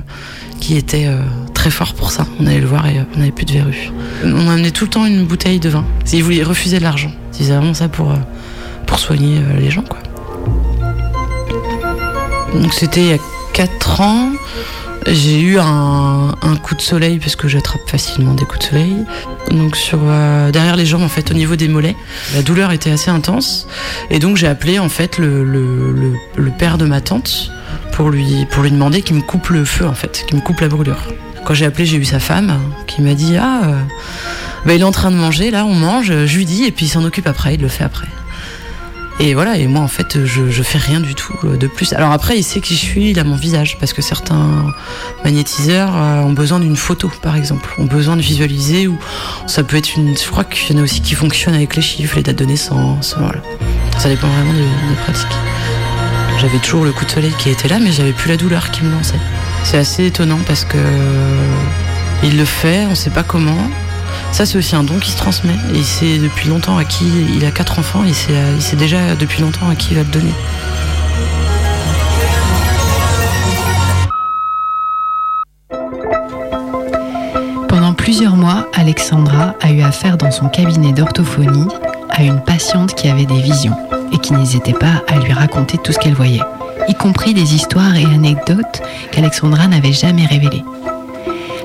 qui 0.60 0.78
était 0.78 1.08
euh, 1.08 1.20
très 1.56 1.72
fort 1.72 1.96
pour 1.96 2.12
ça. 2.12 2.28
On 2.40 2.46
allait 2.46 2.60
le 2.60 2.68
voir 2.68 2.88
et 2.88 3.00
euh, 3.00 3.04
on 3.16 3.20
n'avait 3.20 3.32
plus 3.32 3.46
de 3.46 3.54
verrues. 3.54 3.92
On 4.24 4.48
amenait 4.48 4.70
tout 4.70 4.86
le 4.86 4.92
temps 4.92 5.06
une 5.08 5.26
bouteille 5.26 5.60
de 5.60 5.68
vin. 5.68 5.84
Il 6.14 6.24
voulait 6.24 6.44
refuser 6.44 6.78
de 6.78 6.84
l'argent. 6.84 7.12
Il 7.34 7.38
disait 7.40 7.56
vraiment 7.56 7.74
ça 7.74 7.90
pour, 7.90 8.14
pour 8.86 9.00
soigner 9.00 9.42
les 9.60 9.72
gens 9.72 9.82
quoi. 9.82 9.98
Donc 12.54 12.74
c'était 12.74 13.02
il 13.02 13.08
y 13.08 13.14
a 13.14 13.20
4 13.54 14.02
ans. 14.02 14.30
J'ai 15.12 15.42
eu 15.42 15.58
un, 15.58 16.36
coup 16.62 16.76
de 16.76 16.82
soleil 16.82 17.18
parce 17.18 17.36
que 17.36 17.48
j'attrape 17.48 17.90
facilement 17.90 18.36
des 18.36 18.46
coups 18.46 18.60
de 18.60 18.64
soleil. 18.66 18.96
Donc 19.50 19.76
sur 19.76 20.00
euh, 20.04 20.52
derrière 20.52 20.76
les 20.76 20.86
jambes 20.86 21.02
en 21.02 21.10
fait 21.10 21.32
au 21.32 21.34
niveau 21.34 21.56
des 21.56 21.68
mollets, 21.68 21.96
la 22.36 22.44
douleur 22.44 22.72
était 22.72 22.92
assez 22.92 23.10
intense 23.10 23.68
et 24.12 24.20
donc 24.20 24.38
j'ai 24.38 24.46
appelé 24.46 24.78
en 24.78 24.90
fait 24.90 25.18
le, 25.18 26.14
père 26.60 26.78
de 26.78 26.86
ma 26.86 27.02
tante 27.02 27.52
pour 27.94 28.12
lui 28.12 28.46
pour 28.52 28.62
lui 28.62 28.70
demander 28.70 29.02
qu'il 29.02 29.16
me 29.16 29.22
coupe 29.22 29.50
le 29.50 29.66
feu 29.66 29.88
en 29.88 29.96
fait, 29.96 30.26
qu'il 30.28 30.38
me 30.38 30.42
coupe 30.42 30.60
la 30.60 30.68
brûlure. 30.68 31.02
Quand 31.44 31.56
j'ai 31.56 31.66
appelé, 31.66 31.88
j'ai 31.88 31.98
eu 31.98 32.06
sa 32.06 32.20
femme 32.20 32.60
qui 32.86 33.02
m'a 33.02 33.16
dit 33.16 33.36
ah 33.38 33.62
euh, 33.64 33.82
bah, 34.66 34.76
il 34.76 34.82
est 34.82 34.86
en 34.86 34.92
train 34.92 35.10
de 35.10 35.16
manger 35.16 35.50
là, 35.50 35.66
on 35.66 35.74
mange, 35.74 36.26
je 36.26 36.38
lui 36.38 36.46
dis 36.46 36.66
et 36.66 36.72
puis 36.72 36.86
il 36.86 36.90
s'en 36.90 37.04
occupe 37.04 37.26
après, 37.26 37.56
il 37.56 37.62
le 37.62 37.68
fait 37.68 37.84
après. 37.84 38.08
Et 39.22 39.34
voilà, 39.34 39.58
et 39.58 39.68
moi 39.68 39.82
en 39.82 39.90
fait, 39.90 40.26
je, 40.26 40.50
je 40.50 40.64
fais 40.64 40.78
rien 40.78 41.02
du 41.02 41.14
tout 41.14 41.38
euh, 41.44 41.58
de 41.58 41.68
plus. 41.68 41.92
Alors 41.92 42.12
après, 42.12 42.38
il 42.38 42.44
sait 42.44 42.62
qui 42.62 42.74
je 42.76 42.80
suis, 42.80 43.10
il 43.10 43.20
a 43.20 43.26
mon 43.26 43.36
visage, 43.36 43.78
parce 43.78 43.92
que 43.92 44.02
certains 44.02 44.74
magnétiseurs 45.26 45.92
euh, 45.94 46.22
ont 46.22 46.32
besoin 46.32 46.62
d'une 46.62 46.78
photo, 46.78 47.12
par 47.22 47.36
exemple, 47.36 47.70
ont 47.80 47.86
besoin 47.86 48.16
de 48.16 48.22
visualiser, 48.22 48.88
ou 48.88 48.98
ça 49.46 49.64
peut 49.64 49.76
être 49.76 49.98
une. 49.98 50.18
Je 50.18 50.30
crois 50.30 50.46
qu'il 50.46 50.74
y 50.74 50.80
en 50.80 50.82
a 50.82 50.86
aussi 50.86 51.02
qui 51.02 51.16
fonctionnent 51.16 51.56
avec 51.56 51.76
les 51.76 51.82
chiffres, 51.82 52.16
les 52.16 52.24
dates 52.24 52.38
de 52.38 52.46
naissance, 52.46 53.16
voilà. 53.20 53.42
Ça 53.98 54.08
dépend 54.08 54.28
vraiment 54.30 54.54
des, 54.54 54.60
des 54.60 54.96
pratiques. 55.04 55.38
J'avais 56.40 56.60
toujours 56.60 56.86
le 56.86 56.94
coup 56.94 57.04
de 57.04 57.12
soleil 57.12 57.34
qui 57.38 57.50
était 57.50 57.68
là, 57.68 57.80
mais 57.80 57.92
j'avais 57.92 58.14
plus 58.14 58.30
la 58.30 58.38
douleur 58.38 58.72
qui 58.72 58.84
me 58.84 58.92
lançait. 58.92 59.20
C'est 59.66 59.78
assez 59.78 60.06
étonnant 60.06 60.40
parce 60.48 60.64
que 60.64 60.78
il 62.24 62.38
le 62.38 62.46
fait, 62.46 62.86
on 62.90 62.96
sait 62.96 63.10
pas 63.10 63.24
comment. 63.24 63.70
Ça, 64.32 64.46
c'est 64.46 64.58
aussi 64.58 64.76
un 64.76 64.84
don 64.84 65.00
qui 65.00 65.12
se 65.12 65.18
transmet. 65.18 65.56
Et 65.74 65.84
sait 65.84 66.18
depuis 66.18 66.50
longtemps 66.50 66.78
à 66.78 66.86
qui. 66.86 67.06
Il 67.36 67.46
a 67.46 67.52
quatre 67.52 67.80
enfants, 67.80 68.04
sait, 68.14 68.34
il 68.56 68.62
sait 68.62 68.76
déjà 68.76 69.16
depuis 69.16 69.42
longtemps 69.42 69.70
à 69.70 69.76
qui 69.76 69.90
il 69.92 69.98
va 69.98 70.04
le 70.04 70.10
donner. 70.10 70.34
Pendant 77.68 77.94
plusieurs 77.94 78.36
mois, 78.36 78.68
Alexandra 78.74 79.56
a 79.62 79.72
eu 79.72 79.82
affaire 79.82 80.18
dans 80.18 80.32
son 80.32 80.50
cabinet 80.50 80.92
d'orthophonie 80.94 81.68
à 82.10 82.24
une 82.24 82.42
patiente 82.42 82.94
qui 82.94 83.08
avait 83.10 83.26
des 83.26 83.42
visions 83.42 83.76
et 84.12 84.18
qui 84.18 84.34
n'hésitait 84.34 84.74
pas 84.74 85.04
à 85.08 85.20
lui 85.20 85.34
raconter 85.34 85.78
tout 85.84 85.92
ce 85.92 86.00
qu'elle 86.00 86.14
voyait, 86.14 86.42
y 86.88 86.94
compris 86.94 87.34
des 87.34 87.56
histoires 87.56 87.96
et 87.96 88.06
anecdotes 88.06 88.82
qu'Alexandra 89.12 89.68
n'avait 89.68 89.94
jamais 89.94 90.26
révélées. 90.26 90.64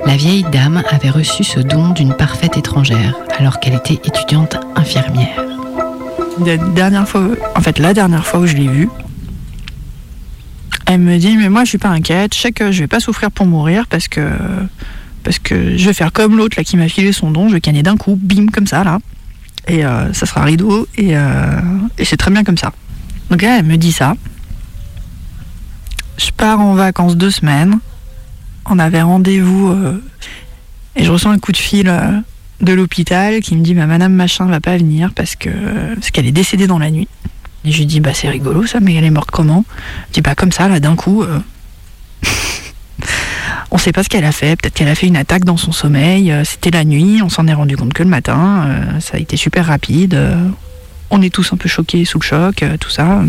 La 0.07 0.17
vieille 0.17 0.45
dame 0.53 0.83
avait 0.91 1.11
reçu 1.11 1.45
ce 1.45 1.61
don 1.61 1.91
d'une 1.91 2.15
parfaite 2.15 2.57
étrangère 2.57 3.15
alors 3.39 3.59
qu'elle 3.59 3.75
était 3.75 3.95
étudiante 3.95 4.57
infirmière. 4.77 5.43
La 6.45 6.57
dernière 6.57 7.09
fois, 7.09 7.29
en 7.55 7.61
fait, 7.61 7.79
la 7.79 7.95
dernière 7.95 8.27
fois 8.27 8.41
où 8.41 8.47
je 8.47 8.55
l'ai 8.55 8.69
vue, 8.69 8.89
elle 10.87 11.01
me 11.01 11.17
dit 11.19 11.37
mais 11.37 11.49
moi 11.49 11.65
je 11.65 11.71
suis 11.71 11.79
pas 11.79 11.89
inquiète, 11.89 12.35
je 12.35 12.41
sais 12.41 12.53
que 12.53 12.71
je 12.71 12.81
vais 12.81 12.87
pas 12.87 13.01
souffrir 13.01 13.31
pour 13.31 13.47
mourir 13.47 13.87
parce 13.87 14.09
que 14.09 14.21
parce 15.23 15.39
que 15.39 15.79
je 15.79 15.87
vais 15.87 15.95
faire 15.95 16.13
comme 16.13 16.37
l'autre 16.37 16.59
là 16.59 16.65
qui 16.65 16.77
m'a 16.77 16.89
filé 16.89 17.13
son 17.13 17.31
don, 17.31 17.49
je 17.49 17.55
vais 17.55 17.61
canner 17.61 17.83
d'un 17.83 17.97
coup, 17.97 18.19
bim 18.21 18.47
comme 18.53 18.67
ça 18.67 18.85
là, 18.85 18.99
et 19.67 19.87
euh, 19.87 20.13
ça 20.13 20.27
sera 20.27 20.45
rideau 20.45 20.87
et, 20.97 21.17
euh, 21.17 21.61
et 21.97 22.05
c'est 22.05 22.19
très 22.19 22.31
bien 22.31 22.45
comme 22.45 22.59
ça. 22.59 22.73
Donc 23.31 23.41
là, 23.43 23.59
elle 23.59 23.65
me 23.65 23.77
dit 23.77 23.93
ça. 23.93 24.15
Je 26.19 26.31
pars 26.31 26.61
en 26.61 26.75
vacances 26.75 27.17
deux 27.17 27.31
semaines. 27.31 27.79
On 28.67 28.79
avait 28.79 29.03
rendez-vous 29.03 29.69
euh, 29.71 30.03
et 30.97 31.05
je 31.05 31.11
reçois 31.13 31.33
un 31.33 31.39
coup 31.39 31.53
de 31.53 31.57
fil 31.57 31.89
euh, 31.89 32.01
de 32.61 32.73
l'hôpital 32.73 33.41
qui 33.41 33.57
me 33.57 33.63
dit 33.63 33.75
bah, 33.75 33.87
Madame 33.87 34.13
Machin 34.15 34.47
va 34.47 34.61
pas 34.61 34.77
venir 34.77 35.13
parce 35.15 35.37
que 35.37 35.51
parce 35.95 36.11
qu'elle 36.11 36.27
est 36.27 36.33
décédée 36.33 36.67
dans 36.67 36.79
la 36.79 36.91
nuit. 36.91 37.09
Et 37.67 37.73
je 37.73 37.79
lui 37.79 37.87
dis 37.87 38.01
bah 38.01 38.11
c'est 38.15 38.29
rigolo 38.29 38.67
ça, 38.67 38.81
mais 38.81 38.95
elle 38.95 39.05
est 39.05 39.11
morte 39.11 39.31
comment? 39.31 39.65
Je 40.09 40.15
dis 40.15 40.21
bah 40.21 40.35
comme 40.35 40.53
ça 40.53 40.69
là 40.69 40.81
d'un 40.81 40.97
coup. 40.97 41.23
euh, 41.23 41.39
on 43.71 43.79
sait 43.79 43.93
pas 43.93 44.03
ce 44.03 44.09
qu'elle 44.09 44.25
a 44.25 44.33
fait. 44.33 44.57
Peut-être 44.57 44.75
qu'elle 44.75 44.89
a 44.89 44.95
fait 44.95 45.07
une 45.07 45.17
attaque 45.17 45.45
dans 45.45 45.57
son 45.57 45.73
sommeil. 45.73 46.31
euh, 46.31 46.45
C'était 46.45 46.71
la 46.71 46.85
nuit. 46.85 47.21
On 47.23 47.29
s'en 47.29 47.47
est 47.47 47.55
rendu 47.55 47.77
compte 47.77 47.93
que 47.93 48.03
le 48.03 48.09
matin. 48.09 48.65
euh, 48.67 49.01
ça 49.01 49.17
a 49.17 49.21
été 49.21 49.37
super 49.37 49.67
rapide. 49.67 50.15
euh, 50.15 50.49
on 51.11 51.21
est 51.23 51.33
tous 51.33 51.53
un 51.53 51.57
peu 51.57 51.69
choqués 51.69 52.05
sous 52.05 52.19
le 52.19 52.25
choc, 52.25 52.63
euh, 52.63 52.77
tout 52.79 52.91
ça. 52.91 53.23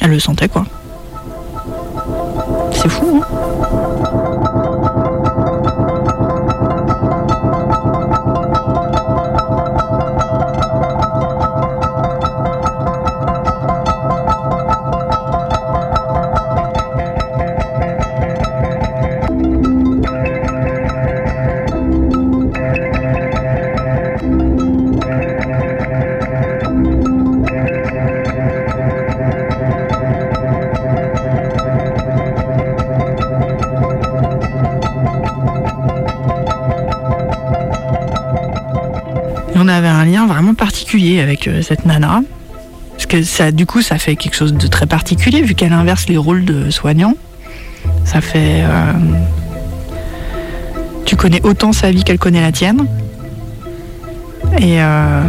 Elle 0.00 0.10
le 0.10 0.18
sentait 0.20 0.48
quoi. 0.48 0.66
C'est 2.74 2.88
fou, 2.88 3.22
hein 3.22 4.11
particulier 40.54 41.20
avec 41.20 41.48
euh, 41.48 41.62
cette 41.62 41.86
nana. 41.86 42.22
Parce 42.92 43.06
que 43.06 43.22
ça, 43.22 43.50
du 43.50 43.66
coup, 43.66 43.82
ça 43.82 43.98
fait 43.98 44.16
quelque 44.16 44.36
chose 44.36 44.54
de 44.54 44.66
très 44.66 44.86
particulier 44.86 45.42
vu 45.42 45.54
qu'elle 45.54 45.72
inverse 45.72 46.08
les 46.08 46.16
rôles 46.16 46.44
de 46.44 46.70
soignant. 46.70 47.14
Ça 48.04 48.20
fait. 48.20 48.62
euh, 48.62 48.92
tu 51.04 51.16
connais 51.16 51.42
autant 51.44 51.72
sa 51.72 51.90
vie 51.90 52.04
qu'elle 52.04 52.18
connaît 52.18 52.40
la 52.40 52.52
tienne. 52.52 52.86
Et. 54.58 54.80
euh, 54.82 55.22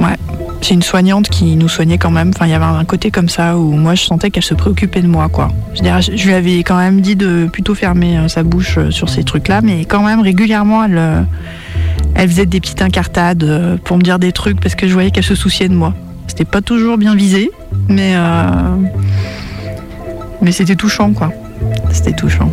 ouais. 0.00 0.16
C'est 0.62 0.74
une 0.74 0.82
soignante 0.82 1.30
qui 1.30 1.56
nous 1.56 1.68
soignait 1.70 1.96
quand 1.96 2.10
même. 2.10 2.32
Enfin, 2.34 2.44
il 2.46 2.50
y 2.50 2.54
avait 2.54 2.66
un 2.66 2.84
côté 2.84 3.10
comme 3.10 3.30
ça 3.30 3.56
où 3.56 3.72
moi 3.72 3.94
je 3.94 4.02
sentais 4.04 4.30
qu'elle 4.30 4.44
se 4.44 4.52
préoccupait 4.52 5.00
de 5.00 5.06
moi, 5.08 5.30
quoi. 5.30 5.48
Je, 5.74 5.80
dirais, 5.80 6.02
je 6.02 6.26
lui 6.26 6.34
avais 6.34 6.58
quand 6.58 6.76
même 6.76 7.00
dit 7.00 7.16
de 7.16 7.48
plutôt 7.50 7.74
fermer 7.74 8.28
sa 8.28 8.42
bouche 8.42 8.78
sur 8.90 9.08
ces 9.08 9.24
trucs-là, 9.24 9.62
mais 9.62 9.86
quand 9.86 10.02
même 10.02 10.20
régulièrement 10.20 10.84
elle. 10.84 11.26
Elle 12.20 12.28
faisait 12.28 12.44
des 12.44 12.60
petites 12.60 12.82
incartades 12.82 13.44
euh, 13.44 13.78
pour 13.82 13.96
me 13.96 14.02
dire 14.02 14.18
des 14.18 14.32
trucs 14.32 14.60
parce 14.60 14.74
que 14.74 14.86
je 14.86 14.92
voyais 14.92 15.10
qu'elle 15.10 15.24
se 15.24 15.34
souciait 15.34 15.70
de 15.70 15.74
moi. 15.74 15.94
C'était 16.26 16.44
pas 16.44 16.60
toujours 16.60 16.98
bien 16.98 17.14
visé, 17.14 17.50
mais 17.88 18.12
euh, 18.14 18.50
mais 20.42 20.52
c'était 20.52 20.76
touchant 20.76 21.14
quoi. 21.14 21.32
C'était 21.90 22.12
touchant. 22.12 22.52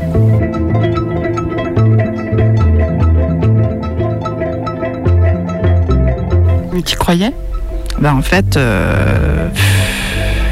Mais 6.72 6.82
tu 6.82 6.96
croyais? 6.96 7.34
Bah 8.00 8.16
en 8.16 8.22
fait, 8.22 8.56
euh, 8.56 9.50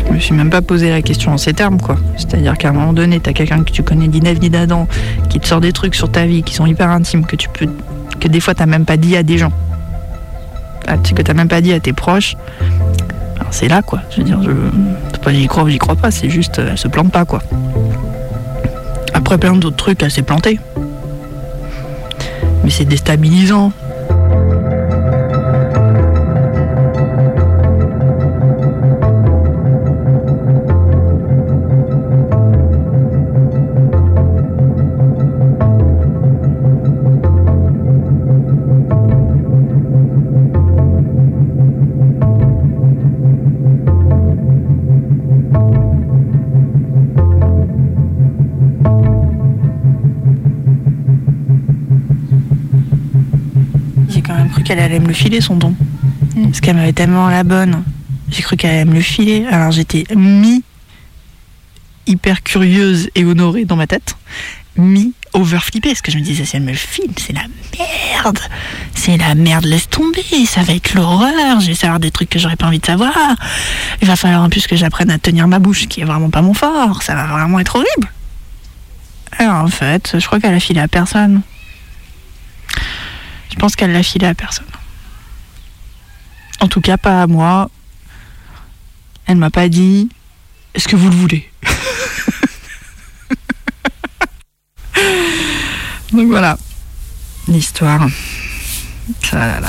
je 0.10 0.14
me 0.14 0.20
suis 0.20 0.36
même 0.36 0.50
pas 0.50 0.62
posé 0.62 0.90
la 0.90 1.02
question 1.02 1.32
en 1.32 1.38
ces 1.38 1.54
termes 1.54 1.80
quoi. 1.80 1.96
C'est-à-dire 2.18 2.58
qu'à 2.58 2.68
un 2.68 2.74
moment 2.74 2.92
donné, 2.92 3.22
t'as 3.22 3.32
quelqu'un 3.32 3.64
que 3.64 3.72
tu 3.72 3.82
connais 3.82 4.10
ni 4.10 4.20
d'Ève 4.20 4.42
ni 4.42 4.50
d'Adam 4.50 4.90
qui 5.30 5.40
te 5.40 5.48
sort 5.48 5.62
des 5.62 5.72
trucs 5.72 5.96
sur 5.96 6.12
ta 6.12 6.26
vie 6.26 6.44
qui 6.44 6.54
sont 6.54 6.66
hyper 6.66 6.90
intimes 6.90 7.26
que 7.26 7.38
tu 7.38 7.48
peux 7.48 7.70
que 8.26 8.30
des 8.32 8.40
fois 8.40 8.56
t'as 8.56 8.66
même 8.66 8.86
pas 8.86 8.98
dit 8.98 9.16
à 9.16 9.22
des 9.22 9.38
gens. 9.38 9.52
Ah, 10.88 10.98
que 10.98 11.22
t'as 11.22 11.34
même 11.36 11.48
pas 11.48 11.62
dit 11.62 11.74
à 11.74 11.80
tes 11.80 11.94
proches. 11.94 12.36
C'est 13.52 13.68
là 13.68 13.84
quoi. 13.84 14.02
Je 14.10 14.18
veux 14.18 14.24
dire, 14.24 14.40
je, 14.42 15.32
j'y 15.32 15.48
crois 15.48 15.70
j'y 15.70 15.78
crois 15.78 15.96
pas, 15.96 16.10
c'est 16.10 16.30
juste 16.30 16.58
elle 16.58 16.78
se 16.78 16.88
plante 16.88 17.12
pas 17.12 17.26
quoi. 17.26 17.44
Après 19.14 19.38
plein 19.38 19.54
d'autres 19.56 19.76
trucs, 19.76 20.02
elle 20.02 20.10
s'est 20.10 20.24
plantée. 20.24 20.60
Mais 22.64 22.72
c'est 22.72 22.86
déstabilisant. 22.86 23.72
Qu'elle 54.66 54.80
allait 54.80 55.00
me 55.00 55.08
le 55.08 55.14
filer 55.14 55.40
son 55.40 55.56
don. 55.56 55.74
Parce 56.44 56.60
qu'elle 56.60 56.76
m'avait 56.76 56.92
tellement 56.92 57.30
la 57.30 57.46
bonne. 57.46 57.84
J'ai 58.30 58.42
cru 58.42 58.58
qu'elle 58.58 58.72
allait 58.72 58.86
me 58.86 58.96
le 58.96 59.02
filer. 59.02 59.46
Alors 59.50 59.72
j'étais 59.72 60.04
mi 60.14 60.64
hyper 62.08 62.44
curieuse 62.44 63.10
et 63.16 63.24
honorée 63.24 63.66
dans 63.66 63.78
ma 63.78 63.88
tête, 63.88 64.18
mi 64.76 65.14
overflippée. 65.34 65.90
Parce 65.90 66.02
que 66.02 66.12
je 66.12 66.18
me 66.18 66.24
disais, 66.24 66.44
si 66.44 66.58
elle 66.58 66.64
me 66.64 66.72
le 66.72 66.78
file, 66.78 67.12
c'est 67.18 67.34
la 67.34 67.46
merde. 67.80 68.40
C'est 68.94 69.18
la 69.18 69.36
merde, 69.36 69.66
laisse 69.66 69.90
tomber. 69.90 70.24
Ça 70.46 70.64
va 70.64 70.74
être 70.74 70.94
l'horreur. 70.94 71.62
Je 71.62 71.68
vais 71.68 71.76
savoir 71.76 72.00
des 72.00 72.12
trucs 72.12 72.30
que 72.30 72.40
j'aurais 72.40 72.58
pas 72.58 72.66
envie 72.68 72.80
de 72.80 72.86
savoir. 72.86 73.14
Il 74.02 74.08
va 74.08 74.16
falloir 74.16 74.44
en 74.44 74.50
plus 74.50 74.68
que 74.68 74.76
j'apprenne 74.76 75.12
à 75.12 75.20
tenir 75.20 75.48
ma 75.48 75.60
bouche, 75.60 75.88
qui 75.88 76.02
est 76.02 76.06
vraiment 76.06 76.30
pas 76.30 76.42
mon 76.42 76.54
fort. 76.54 77.04
Ça 77.04 77.16
va 77.16 77.28
vraiment 77.28 77.60
être 77.60 77.76
horrible. 77.76 78.12
Alors, 79.38 79.64
en 79.64 79.68
fait, 79.68 80.16
je 80.18 80.26
crois 80.26 80.40
qu'elle 80.40 80.54
a 80.54 80.60
filé 80.60 80.82
à 80.82 80.88
personne. 80.88 81.42
Je 83.50 83.56
pense 83.56 83.76
qu'elle 83.76 83.92
l'a 83.92 84.04
filé 84.04 84.28
à 84.28 84.34
personne. 84.34 84.66
En 86.60 86.68
tout 86.68 86.82
cas, 86.82 86.98
pas 86.98 87.22
à 87.24 87.28
moi. 87.28 87.70
Elle 89.28 89.38
m'a 89.38 89.50
pas 89.50 89.70
dit 89.70 90.10
Est-ce 90.74 90.88
que 90.88 90.96
vous 90.96 91.10
le 91.10 91.16
voulez 91.16 91.50
Donc 96.12 96.28
voilà, 96.28 96.58
l'histoire. 97.48 98.08
Ça. 99.22 99.60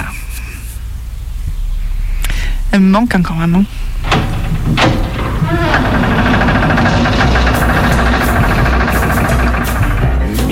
Elle 2.72 2.80
me 2.80 2.90
manque 2.90 3.14
hein, 3.14 3.22
quand 3.22 3.34
même. 3.34 3.54
hein. 3.54 3.64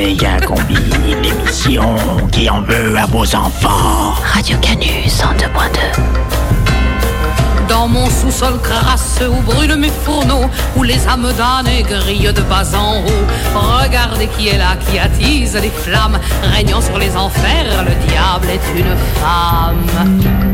Méga 0.04 0.38
combi, 0.46 0.76
l'émission 1.22 1.96
qui 2.30 2.50
en 2.50 2.60
veut 2.60 2.94
à 2.94 3.06
vos 3.06 3.24
enfants. 3.34 4.12
Radio 4.34 4.58
Canu 4.58 5.06
102.2. 5.06 5.48
Dans 7.70 7.88
mon 7.88 8.10
sous-sol 8.10 8.60
crasseux 8.62 9.30
où 9.30 9.40
brûlent 9.40 9.76
mes 9.76 9.88
fourneaux, 9.88 10.50
où 10.76 10.82
les 10.82 11.08
âmes 11.08 11.32
damnées 11.38 11.84
grillent 11.84 12.34
de 12.34 12.42
bas 12.42 12.66
en 12.76 12.98
haut. 12.98 13.24
Regardez 13.54 14.26
qui 14.26 14.48
est 14.48 14.58
là, 14.58 14.76
qui 14.76 14.98
attise 14.98 15.54
les 15.54 15.70
flammes, 15.70 16.18
régnant 16.52 16.82
sur 16.82 16.98
les 16.98 17.16
enfers, 17.16 17.84
le 17.84 17.94
diable 18.06 18.48
est 18.50 18.78
une 18.78 18.94
femme. 19.22 20.53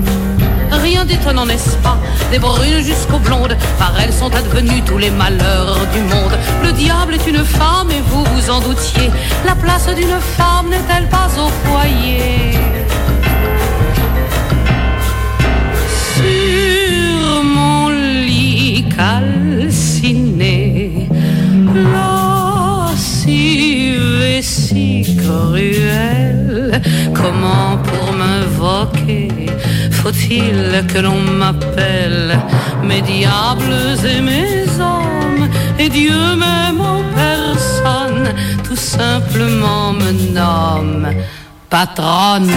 Rien 0.91 1.05
d'étonnant, 1.05 1.47
n'est-ce 1.47 1.77
pas? 1.77 1.99
Des 2.33 2.41
brunes 2.41 2.83
jusqu'aux 2.83 3.21
blondes, 3.21 3.57
par 3.79 3.93
elles 4.01 4.13
sont 4.13 4.35
advenus 4.35 4.83
tous 4.85 4.99
les 4.99 5.11
malheurs 5.11 5.79
du 5.95 6.01
monde. 6.13 6.37
Le 6.65 6.73
diable 6.73 7.15
est 7.15 7.27
une 7.29 7.45
femme 7.45 7.93
et 7.93 8.03
vous 8.09 8.25
vous 8.25 8.51
en 8.51 8.59
doutiez. 8.59 9.09
La 9.47 9.55
place 9.55 9.87
d'une 9.95 10.19
femme 10.37 10.69
n'est-elle 10.69 11.09
pas 11.09 11.29
au 11.39 11.49
foyer? 11.65 12.59
Sur 16.17 17.45
mon 17.45 17.89
lit 18.27 18.85
calciné, 18.97 20.29
lascive 22.89 24.23
et 24.23 24.43
si 24.43 25.17
cruelle, 25.23 26.83
comment 27.15 27.79
pour 27.79 28.13
m'invoquer? 28.13 29.20
Faut-il 30.13 30.85
que 30.93 30.99
l'on 30.99 31.21
m'appelle 31.21 32.37
mes 32.83 33.01
diables 33.01 33.97
et 34.05 34.21
mes 34.21 34.65
hommes 34.81 35.49
et 35.79 35.89
Dieu 35.89 36.19
même 36.37 36.81
en 36.81 37.03
personne 37.15 38.29
tout 38.65 38.77
simplement 38.77 39.93
me 39.93 40.11
nomme 40.33 41.09
patronne. 41.69 42.51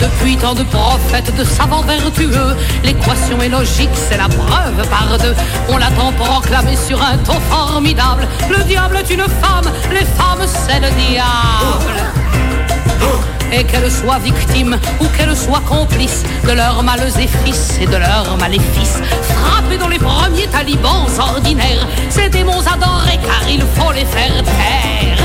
Depuis 0.00 0.36
tant 0.36 0.54
de 0.54 0.62
prophètes, 0.62 1.34
de 1.36 1.44
savants 1.44 1.82
vertueux, 1.82 2.56
l'équation 2.84 3.40
est 3.42 3.48
logique, 3.48 3.90
c'est 3.94 4.16
la 4.16 4.28
preuve 4.28 4.88
par 4.88 5.18
deux. 5.18 5.34
On 5.68 5.76
l'attend 5.76 6.12
proclamé 6.12 6.76
sur 6.76 7.02
un 7.02 7.16
ton 7.18 7.40
formidable. 7.50 8.28
Le 8.48 8.62
diable 8.64 8.98
est 8.98 9.10
une 9.12 9.26
femme, 9.42 9.70
les 9.90 10.06
femmes 10.18 10.46
c'est 10.46 10.80
le 10.80 10.90
diable. 11.08 12.19
Et 13.52 13.64
qu'elles 13.64 13.90
soient 13.90 14.20
victimes 14.20 14.78
ou 15.00 15.06
qu'elles 15.16 15.36
soient 15.36 15.62
complices 15.68 16.22
de 16.46 16.52
leurs 16.52 16.82
maleffices 16.82 17.78
et 17.80 17.86
de 17.86 17.96
leurs 17.96 18.36
maléfices, 18.38 19.00
frappées 19.22 19.76
dans 19.78 19.88
les 19.88 19.98
premiers 19.98 20.46
talibans 20.46 21.06
ordinaires, 21.18 21.86
ces 22.08 22.28
démons 22.28 22.60
adorés 22.60 23.18
car 23.26 23.42
il 23.50 23.62
faut 23.74 23.92
les 23.92 24.04
faire 24.04 24.42
taire. 24.44 25.20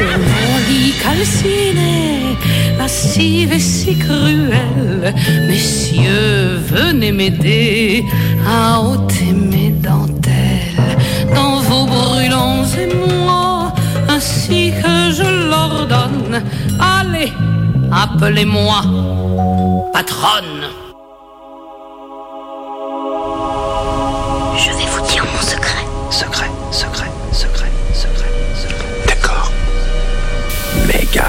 Mon 0.00 0.58
lit 0.68 0.94
calciné, 1.02 2.36
lascive 2.78 3.52
et 3.52 3.60
si 3.60 3.96
cruelle, 3.96 5.14
messieurs, 5.46 6.58
venez 6.66 7.12
m'aider 7.12 8.04
à 8.46 8.80
ôter 8.80 9.32
mes 9.32 9.70
dentelles. 9.70 10.96
Dans 11.34 11.60
vos 11.60 11.86
que 14.90 15.12
je 15.12 15.28
l'ordonne. 15.50 16.42
Allez, 16.98 17.32
appelez-moi 17.92 18.80
patronne. 19.92 20.62
Je 24.62 24.70
vais 24.76 24.88
vous 24.92 25.02
dire 25.10 25.24
mon 25.32 25.42
secret. 25.42 25.84
Secret, 26.10 26.50
secret, 26.72 27.10
secret, 27.32 27.70
secret, 27.92 28.32
secret. 28.62 28.88
D'accord. 29.06 29.50
Méga 30.86 31.28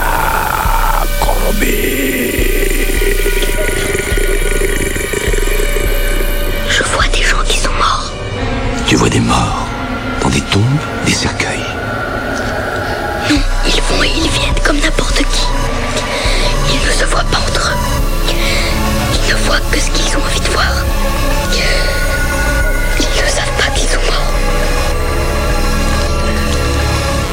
Je 6.70 6.84
vois 6.93 7.07
des 7.14 7.24
gens 7.24 7.43
qui 7.47 7.57
sont 7.59 7.74
morts. 7.74 8.12
Tu 8.88 8.95
vois 8.95 9.09
des 9.09 9.20
morts 9.20 9.68
dans 10.22 10.30
des 10.30 10.41
tombes, 10.41 10.64
des 11.05 11.14
cercueils. 11.14 11.61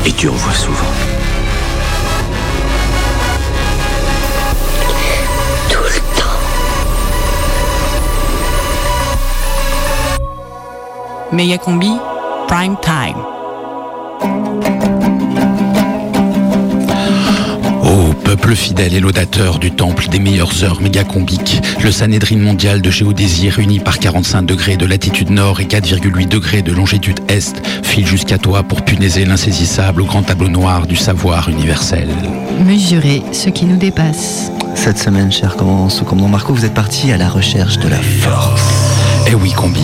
Et 0.09 0.13
tu 0.13 0.27
en 0.27 0.33
vois 0.33 0.55
souvent. 0.55 0.87
Tout 5.69 5.83
le 5.83 6.01
temps. 6.19 6.41
Méga 11.31 11.59
Combi, 11.59 11.93
Prime 12.47 12.77
Time. 12.81 13.38
Peuple 18.29 18.55
fidèle 18.55 18.93
et 18.93 19.01
laudateur 19.01 19.59
du 19.59 19.71
temple 19.71 20.09
des 20.11 20.19
meilleures 20.19 20.63
heures 20.63 20.83
mégacombiques, 20.83 21.63
le 21.83 21.91
Sanhédrin 21.91 22.37
mondial 22.37 22.83
de 22.83 22.91
géodésie 22.91 23.49
réuni 23.49 23.81
par 23.81 23.99
45 23.99 24.43
degrés 24.43 24.77
de 24.77 24.85
latitude 24.85 25.31
nord 25.31 25.63
et 25.63 25.65
4,8 25.65 26.29
degrés 26.29 26.61
de 26.61 26.71
longitude 26.71 27.21
est 27.29 27.57
file 27.83 28.07
jusqu'à 28.07 28.37
toi 28.37 28.65
pour 28.65 28.83
punaiser 28.85 29.25
l'insaisissable 29.25 30.03
au 30.03 30.05
grand 30.05 30.25
tableau 30.25 30.51
noir 30.51 30.87
du 30.87 30.95
savoir 30.95 31.49
universel. 31.49 32.11
Mesurer 32.67 33.23
ce 33.33 33.49
qui 33.49 33.65
nous 33.65 33.79
dépasse. 33.79 34.53
Cette 34.75 34.99
semaine, 34.99 35.33
cher 35.33 35.57
commandant, 35.57 35.89
commandant 36.05 36.29
Marco, 36.29 36.53
vous 36.53 36.67
êtes 36.67 36.75
parti 36.75 37.11
à 37.11 37.17
la 37.17 37.31
recherche 37.31 37.79
de 37.79 37.89
la 37.89 37.97
force. 37.97 38.98
Eh 39.31 39.35
oui, 39.35 39.53
combi. 39.53 39.83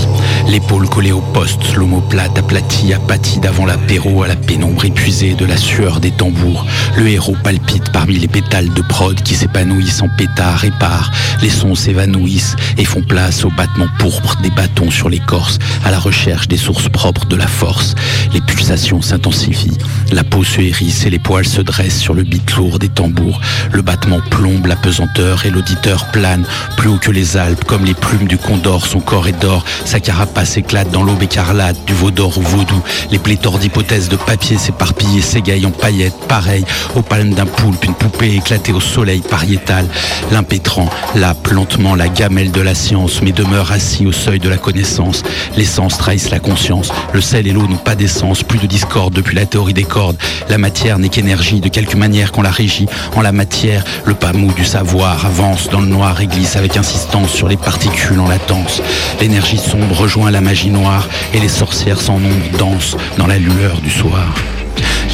L'épaule 0.49 0.89
collée 0.89 1.13
au 1.13 1.21
poste, 1.21 1.75
l'omoplate 1.75 2.39
aplatie, 2.39 2.95
apathie 2.95 3.41
d'avant 3.41 3.67
l'apéro 3.67 4.23
à 4.23 4.27
la 4.27 4.37
pénombre 4.37 4.87
épuisée 4.87 5.35
de 5.35 5.45
la 5.45 5.59
sueur 5.59 6.01
des 6.01 6.13
tambours. 6.13 6.65
Le 6.97 7.09
héros 7.09 7.37
palpite 7.45 7.93
parmi 7.93 8.17
les 8.17 8.29
pétales 8.29 8.73
de 8.73 8.81
prod 8.81 9.21
qui 9.23 9.35
s'épanouissent 9.35 10.01
en 10.01 10.09
pétards 10.09 10.65
épars. 10.65 11.11
Les 11.43 11.51
sons 11.51 11.75
s'évanouissent 11.75 12.57
et 12.79 12.87
font 12.87 13.03
place 13.03 13.45
au 13.45 13.51
battement 13.51 13.89
pourpre 13.99 14.41
des 14.41 14.51
bâtons 14.51 14.91
sur 14.91 15.11
l'écorce, 15.11 15.59
à 15.85 15.91
la 15.91 15.99
recherche 15.99 16.49
des 16.49 16.57
sources 16.57 16.89
propres 16.89 17.27
de 17.27 17.37
la 17.37 17.47
force. 17.47 17.95
Les 18.35 18.41
pulsations 18.41 19.01
s'intensifient, 19.01 19.79
la 20.11 20.25
peau 20.25 20.43
se 20.43 20.61
hérisse 20.61 21.07
et 21.07 21.11
les 21.11 21.21
poils 21.21 21.47
se 21.47 21.61
dressent 21.61 22.01
sur 22.01 22.15
le 22.15 22.25
beat 22.25 22.57
lourd 22.57 22.81
des 22.81 22.89
tambours. 22.89 23.41
Le 23.73 23.81
battement 23.81 24.21
plombe 24.29 24.67
la 24.67 24.75
pesanteur 24.75 25.47
et 25.47 25.51
l'auditeur 25.51 26.07
plane 26.11 26.45
plus 26.77 26.89
haut 26.89 26.99
que 26.99 27.13
les 27.13 27.37
Alpes, 27.37 27.65
comme 27.65 27.85
les 27.85 27.95
plumes 27.95 28.27
du 28.27 28.37
condor, 28.37 28.87
son 28.87 28.99
corps 28.99 29.29
est 29.29 29.41
d'or, 29.41 29.65
sa 29.85 30.01
carapace 30.01 30.57
éclate 30.57 30.91
dans 30.91 31.05
l'aube 31.05 31.23
écarlate 31.23 31.77
du 31.87 31.95
veau 31.95 32.11
d'or 32.11 32.37
au 32.37 32.41
vaudou. 32.41 32.83
Les 33.13 33.21
pléthores 33.21 33.59
d'hypothèses 33.59 34.09
de 34.09 34.17
papier 34.17 34.59
s'éparpillent 34.59 35.19
et 35.19 35.23
s'égaillent 35.23 35.67
en 35.67 35.71
paillettes, 35.71 36.19
pareil 36.29 36.65
aux 36.97 37.03
palmes 37.03 37.35
d'un 37.35 37.47
poulpe, 37.47 37.85
une 37.85 37.95
poupée 37.95 38.35
éclatée 38.35 38.73
au 38.73 38.81
soleil 38.81 39.21
pariétal. 39.21 39.87
L'impétrant 40.33 40.91
lape 41.15 41.49
lentement 41.53 41.95
la 41.95 42.09
gamelle 42.09 42.51
de 42.51 42.61
la 42.61 42.75
science, 42.75 43.23
mais 43.23 43.33
demeure 43.33 43.71
assis 43.71 44.07
au 44.07 44.13
seuil 44.13 44.41
de 44.41 44.49
la 44.49 44.57
connaissance. 44.57 45.23
Les 45.57 45.65
sens 45.65 45.99
trahissent 45.99 46.31
la 46.31 46.41
conscience, 46.41 46.91
le 47.13 47.21
sel 47.21 47.47
et 47.47 47.53
l'eau 47.53 47.69
n'ont 47.69 47.77
pas 47.77 47.95
d'essence, 47.95 48.24
plus 48.33 48.59
de 48.59 48.67
discorde 48.67 49.13
depuis 49.13 49.37
la 49.37 49.45
théorie 49.45 49.75
des 49.75 49.85
cordes. 49.85 50.17
La 50.49 50.57
matière 50.57 50.99
n'est 50.99 51.11
qu'énergie, 51.11 51.61
de 51.61 51.69
quelque 51.69 51.97
manière 51.97 52.33
qu'on 52.33 52.43
la 52.43 52.51
régit. 52.51 52.87
En 53.17 53.21
la 53.21 53.33
matière, 53.33 53.85
le 54.07 54.15
pas 54.15 54.33
mou 54.33 54.53
du 54.53 54.65
savoir 54.65 55.27
avance 55.27 55.69
dans 55.69 55.81
le 55.81 55.87
noir 55.87 56.21
et 56.21 56.27
glisse 56.27 56.57
avec 56.57 56.77
insistance 56.77 57.31
sur 57.31 57.49
les 57.49 57.57
particules 57.57 58.19
en 58.19 58.29
latence. 58.29 58.81
L'énergie 59.21 59.59
sombre 59.59 59.95
rejoint 59.95 60.31
la 60.31 60.41
magie 60.41 60.71
noire 60.71 61.07
et 61.35 61.41
les 61.41 61.49
sorcières 61.49 62.01
sans 62.01 62.19
nombre 62.19 62.59
dansent 62.59 62.97
dans 63.19 63.27
la 63.27 63.39
lueur 63.39 63.81
du 63.81 63.91
soir. 63.91 64.35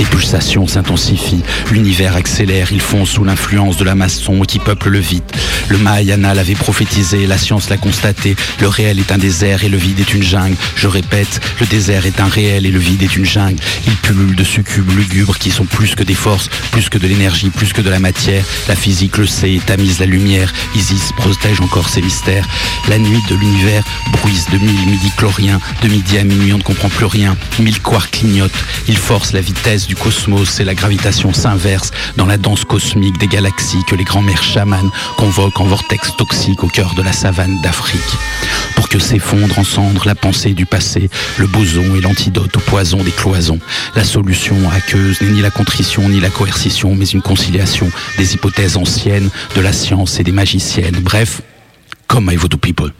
Les 0.00 0.06
pulsations 0.06 0.66
s'intensifient, 0.66 1.42
l'univers 1.70 2.16
accélère, 2.16 2.72
ils 2.72 2.80
font 2.80 3.04
sous 3.04 3.22
l'influence 3.22 3.76
de 3.76 3.84
la 3.84 3.94
maçon 3.94 4.40
qui 4.40 4.58
peuple 4.58 4.88
le 4.88 4.98
vide. 4.98 5.30
Le 5.68 5.76
Mahayana 5.76 6.32
l'avait 6.32 6.54
prophétisé, 6.54 7.26
la 7.26 7.36
science 7.36 7.68
l'a 7.68 7.76
constaté, 7.76 8.34
le 8.62 8.68
réel 8.68 8.98
est 8.98 9.12
un 9.12 9.18
désert 9.18 9.62
et 9.62 9.68
le 9.68 9.76
vide 9.76 10.00
est 10.00 10.14
une 10.14 10.22
jungle. 10.22 10.56
Je 10.74 10.88
répète, 10.88 11.42
le 11.60 11.66
désert 11.66 12.06
est 12.06 12.18
un 12.18 12.28
réel 12.28 12.64
et 12.64 12.70
le 12.70 12.78
vide 12.78 13.02
est 13.02 13.14
une 13.14 13.26
jungle. 13.26 13.60
Il 13.86 13.94
pullule 13.96 14.34
de 14.34 14.42
succubes 14.42 14.90
lugubres 14.90 15.36
qui 15.36 15.50
sont 15.50 15.66
plus 15.66 15.94
que 15.94 16.02
des 16.02 16.14
forces, 16.14 16.48
plus 16.70 16.88
que 16.88 16.96
de 16.96 17.06
l'énergie, 17.06 17.50
plus 17.50 17.74
que 17.74 17.82
de 17.82 17.90
la 17.90 17.98
matière. 17.98 18.46
La 18.68 18.76
physique 18.76 19.18
le 19.18 19.26
sait 19.26 19.52
et 19.52 19.60
tamise 19.60 20.00
la 20.00 20.06
lumière. 20.06 20.50
Isis 20.74 21.12
protège 21.14 21.60
encore 21.60 21.90
ses 21.90 22.00
mystères. 22.00 22.48
La 22.88 22.98
nuit 22.98 23.22
de 23.28 23.34
l'univers 23.34 23.84
bruise 24.12 24.46
de 24.50 24.56
mille 24.56 24.86
midi 24.86 25.12
chloriens. 25.18 25.60
De 25.82 25.88
midi 25.88 26.16
à 26.16 26.24
minuit, 26.24 26.54
on 26.54 26.58
ne 26.58 26.62
comprend 26.62 26.88
plus 26.88 27.04
rien. 27.04 27.36
Mille 27.58 27.80
quarks 27.80 28.10
clignotent. 28.12 28.64
Il 28.88 28.96
force 28.96 29.32
la 29.32 29.42
vitesse 29.42 29.89
du 29.90 29.96
cosmos 29.96 30.60
et 30.60 30.64
la 30.64 30.76
gravitation 30.76 31.32
s'inverse 31.32 31.90
dans 32.16 32.26
la 32.26 32.36
danse 32.36 32.64
cosmique 32.64 33.18
des 33.18 33.26
galaxies 33.26 33.82
que 33.88 33.96
les 33.96 34.04
grands-mères 34.04 34.44
chamanes 34.44 34.88
convoquent 35.16 35.60
en 35.60 35.64
vortex 35.64 36.14
toxique 36.16 36.62
au 36.62 36.68
cœur 36.68 36.94
de 36.94 37.02
la 37.02 37.12
savane 37.12 37.60
d'Afrique. 37.60 38.00
Pour 38.76 38.88
que 38.88 39.00
s'effondre 39.00 39.58
en 39.58 39.64
cendres 39.64 40.06
la 40.06 40.14
pensée 40.14 40.52
du 40.52 40.64
passé, 40.64 41.10
le 41.38 41.48
boson 41.48 41.96
et 41.96 42.00
l'antidote 42.00 42.56
au 42.56 42.60
poison 42.60 43.02
des 43.02 43.10
cloisons. 43.10 43.58
La 43.96 44.04
solution 44.04 44.54
aqueuse 44.70 45.20
n'est 45.22 45.32
ni 45.32 45.40
la 45.40 45.50
contrition 45.50 46.08
ni 46.08 46.20
la 46.20 46.30
coercition, 46.30 46.94
mais 46.94 47.06
une 47.06 47.22
conciliation 47.22 47.90
des 48.16 48.34
hypothèses 48.34 48.76
anciennes, 48.76 49.28
de 49.56 49.60
la 49.60 49.72
science 49.72 50.20
et 50.20 50.22
des 50.22 50.30
magiciennes. 50.30 51.00
Bref, 51.00 51.42
comme 52.06 52.30
I 52.30 52.36
vote 52.36 52.52
to 52.52 52.58
people. 52.58 52.92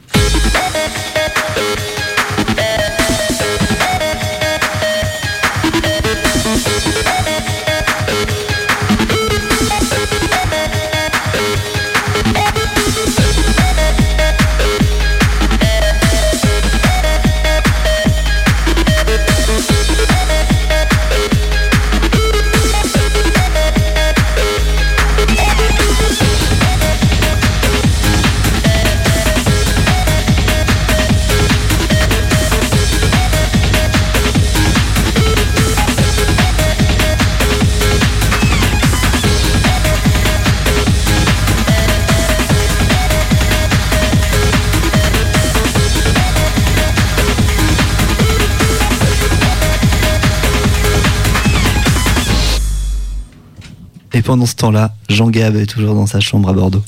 Pendant 54.31 54.47
ce 54.47 54.55
temps-là, 54.55 54.93
Jean 55.09 55.29
Gab 55.29 55.57
est 55.57 55.67
toujours 55.67 55.97
dans 55.97 56.07
sa 56.07 56.21
chambre 56.21 56.51
à 56.51 56.53
Bordeaux. 56.53 56.85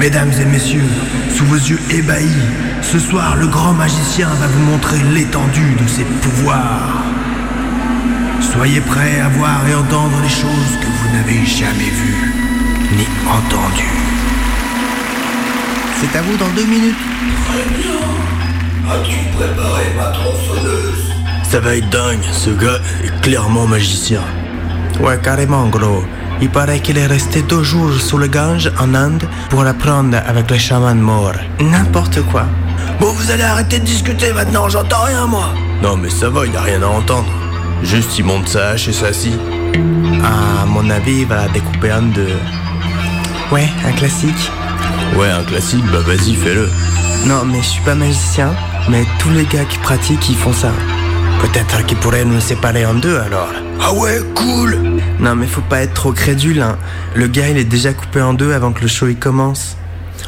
Mesdames 0.00 0.32
et 0.40 0.44
messieurs, 0.46 0.90
sous 1.32 1.44
vos 1.44 1.54
yeux 1.54 1.78
ébahis, 1.88 2.26
ce 2.82 2.98
soir 2.98 3.36
le 3.36 3.46
grand 3.46 3.72
magicien 3.72 4.26
va 4.26 4.48
vous 4.48 4.64
montrer 4.72 4.98
l'étendue 5.14 5.76
de 5.80 5.86
ses 5.86 6.02
pouvoirs. 6.02 7.04
Soyez 8.40 8.80
prêts 8.80 9.20
à 9.20 9.28
voir 9.28 9.60
et 9.70 9.74
entendre 9.76 10.18
les 10.20 10.28
choses 10.28 10.72
que 10.80 10.86
vous 10.86 11.16
n'avez 11.16 11.46
jamais 11.46 11.92
vues 12.00 12.34
ni 12.96 13.06
entendues. 13.30 14.02
C'est 16.00 16.18
à 16.18 16.22
vous 16.22 16.36
dans 16.38 16.52
deux 16.56 16.66
minutes. 16.66 16.96
Très 17.46 17.64
bien. 17.80 18.94
As-tu 18.94 19.16
préparé 19.36 19.84
ma 19.96 20.10
tronçonneuse? 20.10 21.12
Ça 21.48 21.60
va 21.60 21.76
être 21.76 21.88
dingue, 21.90 22.24
ce 22.32 22.50
gars 22.50 22.80
est 23.04 23.20
clairement 23.20 23.68
magicien. 23.68 24.22
Ouais, 25.02 25.18
carrément, 25.20 25.66
gros. 25.66 26.04
Il 26.40 26.48
paraît 26.48 26.78
qu'il 26.78 26.96
est 26.96 27.06
resté 27.06 27.42
deux 27.42 27.64
jours 27.64 27.92
sous 27.94 28.18
le 28.18 28.28
Gange 28.28 28.70
en 28.78 28.94
Inde 28.94 29.24
pour 29.50 29.66
apprendre 29.66 30.16
avec 30.26 30.48
les 30.50 30.60
chamans 30.60 30.94
morts. 30.94 31.40
N'importe 31.60 32.22
quoi. 32.30 32.44
Bon, 33.00 33.12
vous 33.12 33.30
allez 33.32 33.42
arrêter 33.42 33.80
de 33.80 33.84
discuter 33.84 34.32
maintenant, 34.32 34.68
j'entends 34.68 35.02
rien, 35.02 35.26
moi. 35.26 35.48
Non, 35.82 35.96
mais 35.96 36.08
ça 36.08 36.30
va, 36.30 36.46
il 36.46 36.52
n'y 36.52 36.56
a 36.56 36.62
rien 36.62 36.82
à 36.82 36.86
entendre. 36.86 37.32
Juste, 37.82 38.16
il 38.18 38.24
monte 38.24 38.48
sa 38.48 38.70
hache 38.70 38.86
et 38.86 38.92
sa 38.92 39.12
scie. 39.12 39.38
À 40.24 40.66
mon 40.66 40.88
avis, 40.88 41.22
il 41.22 41.26
va 41.26 41.36
la 41.36 41.48
découper 41.48 41.92
en 41.92 42.02
deux. 42.02 42.36
Ouais, 43.50 43.68
un 43.84 43.92
classique. 43.92 44.50
Ouais, 45.16 45.30
un 45.30 45.42
classique, 45.42 45.84
bah 45.92 45.98
vas-y, 46.06 46.34
fais-le. 46.34 46.70
Non, 47.26 47.44
mais 47.44 47.58
je 47.58 47.68
suis 47.68 47.82
pas 47.82 47.96
magicien, 47.96 48.54
mais 48.88 49.04
tous 49.18 49.30
les 49.30 49.46
gars 49.46 49.64
qui 49.64 49.78
pratiquent, 49.78 50.30
ils 50.30 50.36
font 50.36 50.52
ça. 50.52 50.70
Peut-être 51.40 51.84
qu'ils 51.86 51.98
pourraient 51.98 52.24
nous 52.24 52.40
séparer 52.40 52.86
en 52.86 52.94
deux 52.94 53.18
alors. 53.18 53.52
Ah 53.84 53.92
ouais, 53.94 54.20
cool 54.34 55.00
Non 55.18 55.34
mais 55.34 55.46
faut 55.46 55.60
pas 55.60 55.82
être 55.82 55.94
trop 55.94 56.12
crédule, 56.12 56.60
hein. 56.62 56.78
Le 57.14 57.26
gars 57.26 57.48
il 57.48 57.56
est 57.58 57.64
déjà 57.64 57.92
coupé 57.92 58.20
en 58.20 58.32
deux 58.34 58.52
avant 58.52 58.72
que 58.72 58.80
le 58.82 58.88
show 58.88 59.08
il 59.08 59.16
commence. 59.16 59.76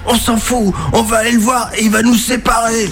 On 0.07 0.17
s'en 0.17 0.37
fout, 0.37 0.75
on 0.93 1.03
va 1.03 1.19
aller 1.19 1.33
le 1.33 1.39
voir 1.41 1.71
et 1.77 1.85
il 1.85 1.91
va 1.91 2.03
nous 2.03 2.17
séparer 2.17 2.91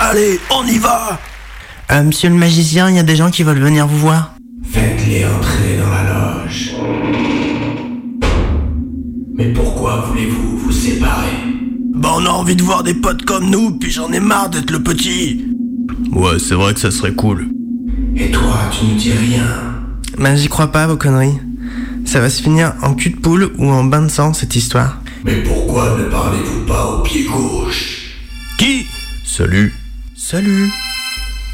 Allez, 0.00 0.38
on 0.50 0.64
y 0.66 0.78
va 0.78 1.18
Euh, 1.92 2.02
monsieur 2.02 2.28
le 2.28 2.34
magicien, 2.36 2.88
il 2.90 2.96
y 2.96 2.98
a 2.98 3.02
des 3.02 3.16
gens 3.16 3.30
qui 3.30 3.42
veulent 3.42 3.58
venir 3.58 3.86
vous 3.86 3.98
voir. 3.98 4.34
Faites-les 4.72 5.24
entrer 5.24 5.78
dans 5.78 5.90
la 5.90 6.42
loge. 6.44 6.72
Mais 9.34 9.46
pourquoi 9.52 10.06
voulez-vous 10.08 10.58
vous 10.58 10.72
séparer? 10.72 11.45
Bah 11.96 12.12
on 12.14 12.26
a 12.26 12.28
envie 12.28 12.56
de 12.56 12.62
voir 12.62 12.82
des 12.82 12.92
potes 12.92 13.24
comme 13.24 13.48
nous, 13.48 13.70
puis 13.78 13.90
j'en 13.90 14.12
ai 14.12 14.20
marre 14.20 14.50
d'être 14.50 14.70
le 14.70 14.82
petit. 14.82 15.46
Ouais, 16.12 16.38
c'est 16.38 16.54
vrai 16.54 16.74
que 16.74 16.80
ça 16.80 16.90
serait 16.90 17.14
cool. 17.14 17.48
Et 18.14 18.30
toi, 18.30 18.70
tu 18.70 18.84
ne 18.84 18.98
dis 18.98 19.12
rien 19.12 19.46
Bah 20.18 20.36
j'y 20.36 20.48
crois 20.48 20.70
pas, 20.70 20.86
vos 20.86 20.98
conneries. 20.98 21.38
Ça 22.04 22.20
va 22.20 22.28
se 22.28 22.42
finir 22.42 22.74
en 22.82 22.92
cul 22.92 23.10
de 23.10 23.16
poule 23.16 23.50
ou 23.56 23.70
en 23.70 23.82
bain 23.82 24.02
de 24.02 24.08
sang, 24.08 24.34
cette 24.34 24.54
histoire. 24.54 25.00
Mais 25.24 25.36
pourquoi 25.36 25.96
ne 25.98 26.04
parlez-vous 26.04 26.66
pas 26.66 26.84
au 26.84 27.02
pied 27.02 27.24
gauche? 27.24 28.14
Qui? 28.58 28.86
Salut. 29.24 29.74
Salut. 30.14 30.70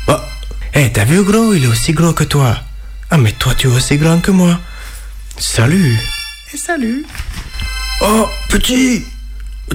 Oh, 0.09 0.17
eh, 0.75 0.91
t'as 0.93 1.05
vu 1.05 1.23
gros, 1.23 1.55
il 1.55 1.63
est 1.63 1.69
aussi 1.69 1.93
gros 1.93 2.15
que 2.15 2.25
toi. 2.25 2.57
Ah, 3.11 3.17
mais 3.17 3.31
toi, 3.31 3.55
tu 3.55 3.69
es 3.69 3.71
aussi 3.71 3.97
grand 3.97 4.19
que 4.19 4.33
moi. 4.33 4.59
Salut. 5.39 5.97
Et 6.53 6.57
salut. 6.57 7.07
Oh, 8.03 8.27
petit 8.49 9.05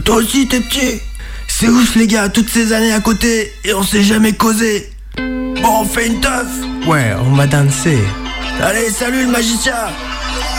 Toi 0.03 0.15
aussi, 0.15 0.47
t'es 0.47 0.59
petit 0.59 1.01
C'est 1.47 1.67
ouf, 1.67 1.95
les 1.95 2.07
gars, 2.07 2.29
toutes 2.29 2.49
ces 2.49 2.73
années 2.73 2.93
à 2.93 2.99
côté 2.99 3.51
et 3.63 3.73
on 3.73 3.83
s'est 3.83 4.03
jamais 4.03 4.33
causé. 4.33 4.89
Bon, 5.17 5.81
on 5.81 5.85
fait 5.85 6.07
une 6.07 6.19
teuf 6.19 6.47
Ouais, 6.85 7.13
on 7.19 7.33
va 7.35 7.47
danser. 7.47 7.97
Allez, 8.61 8.89
salut 8.89 9.23
le 9.25 9.31
magicien 9.31 9.75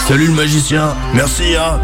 Salut 0.06 0.26
le 0.26 0.32
magicien, 0.32 0.94
merci 1.14 1.56
hein 1.56 1.80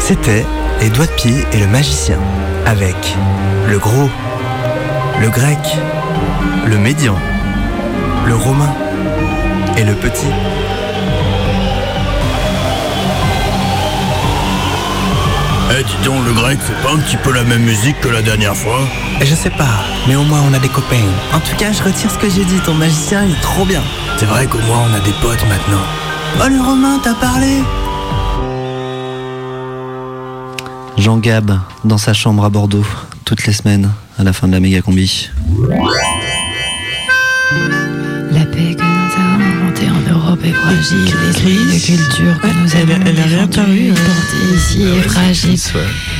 C'était 0.00 0.44
Les 0.80 0.90
Doigts 0.90 1.06
de 1.06 1.12
Pied 1.12 1.34
et 1.52 1.58
le 1.58 1.66
Magicien, 1.66 2.18
avec 2.64 2.94
le 3.68 3.78
gros, 3.78 4.08
le 5.20 5.28
grec, 5.30 5.58
le 6.66 6.78
médian, 6.78 7.16
le 8.26 8.36
romain 8.36 8.74
et 9.76 9.84
le 9.84 9.94
petit. 9.94 10.26
Eh, 15.68 15.82
dis 15.82 16.04
donc, 16.04 16.24
le 16.24 16.32
grec, 16.32 16.58
c'est 16.64 16.80
pas 16.82 16.94
un 16.94 16.98
petit 16.98 17.16
peu 17.16 17.32
la 17.32 17.42
même 17.42 17.62
musique 17.62 18.00
que 18.00 18.08
la 18.08 18.22
dernière 18.22 18.56
fois 18.56 18.78
Je 19.20 19.34
sais 19.34 19.50
pas, 19.50 19.84
mais 20.06 20.14
au 20.14 20.22
moins 20.22 20.40
on 20.48 20.54
a 20.54 20.58
des 20.60 20.68
copains. 20.68 20.96
En 21.32 21.40
tout 21.40 21.56
cas, 21.56 21.72
je 21.72 21.82
retire 21.82 22.10
ce 22.10 22.18
que 22.18 22.30
j'ai 22.30 22.44
dit, 22.44 22.58
ton 22.64 22.74
magicien 22.74 23.24
il 23.24 23.32
est 23.32 23.40
trop 23.40 23.64
bien. 23.64 23.82
C'est 24.16 24.26
vrai 24.26 24.46
qu'au 24.46 24.60
moins 24.60 24.84
on 24.88 24.94
a 24.94 25.00
des 25.00 25.12
potes 25.20 25.44
maintenant. 25.48 25.82
Oh 26.40 26.48
le 26.48 26.60
Romain, 26.60 27.00
t'as 27.02 27.14
parlé 27.14 27.62
Jean 30.98 31.18
Gab, 31.18 31.58
dans 31.84 31.98
sa 31.98 32.12
chambre 32.14 32.44
à 32.44 32.48
Bordeaux, 32.48 32.86
toutes 33.24 33.46
les 33.46 33.52
semaines, 33.52 33.90
à 34.18 34.24
la 34.24 34.32
fin 34.32 34.46
de 34.46 34.52
la 34.52 34.60
méga 34.60 34.80
combi. 34.82 35.30
Fragile. 40.52 41.04
De 41.04 41.84
culture 41.84 42.40
que 42.40 42.46
nous 42.46 42.76
avons 42.76 43.04
elle 43.06 43.20
a 43.20 43.24
réapparu, 43.24 43.92
portée 43.92 44.56
ici 44.56 44.84
fragile. 45.08 45.58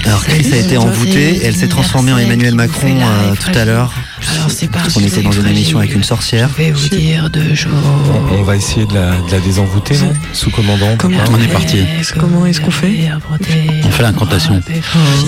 Alors 0.05 0.25
Chris 0.25 0.53
a 0.53 0.57
été 0.57 0.77
envoûtée 0.77 1.37
et 1.37 1.45
elle 1.47 1.57
s'est 1.57 1.69
transformée 1.69 2.13
en 2.13 2.19
Emmanuel 2.19 2.55
Macron 2.55 2.89
euh, 2.89 3.35
tout 3.35 3.59
à 3.59 3.65
l'heure. 3.65 3.93
Alors 4.35 4.51
c'est 4.51 4.71
Parce 4.71 4.95
qu'on 4.95 5.01
était 5.01 5.23
dans 5.23 5.33
une 5.33 5.47
émission 5.47 5.79
avec 5.79 5.95
une 5.95 6.03
sorcière. 6.05 6.49
Je 6.57 6.63
vais 6.63 6.71
vous 6.73 6.89
dire 6.89 7.31
deux 7.31 7.55
jours. 7.55 7.73
On, 8.33 8.37
on 8.37 8.43
va 8.43 8.57
essayer 8.57 8.87
de 8.87 8.95
la, 8.95 9.11
de 9.17 9.31
la 9.31 9.41
désenvoûter, 9.41 9.97
non 9.99 10.13
Sous-commandant 10.33 10.97
Comment 10.99 11.19
On 11.31 11.41
est 11.41 11.49
parti. 11.49 11.85
Comment 12.19 12.47
est-ce 12.47 12.61
qu'on 12.61 12.71
fait 12.71 13.09
On 13.85 13.91
fait 13.91 14.03
l'incantation. 14.03 14.61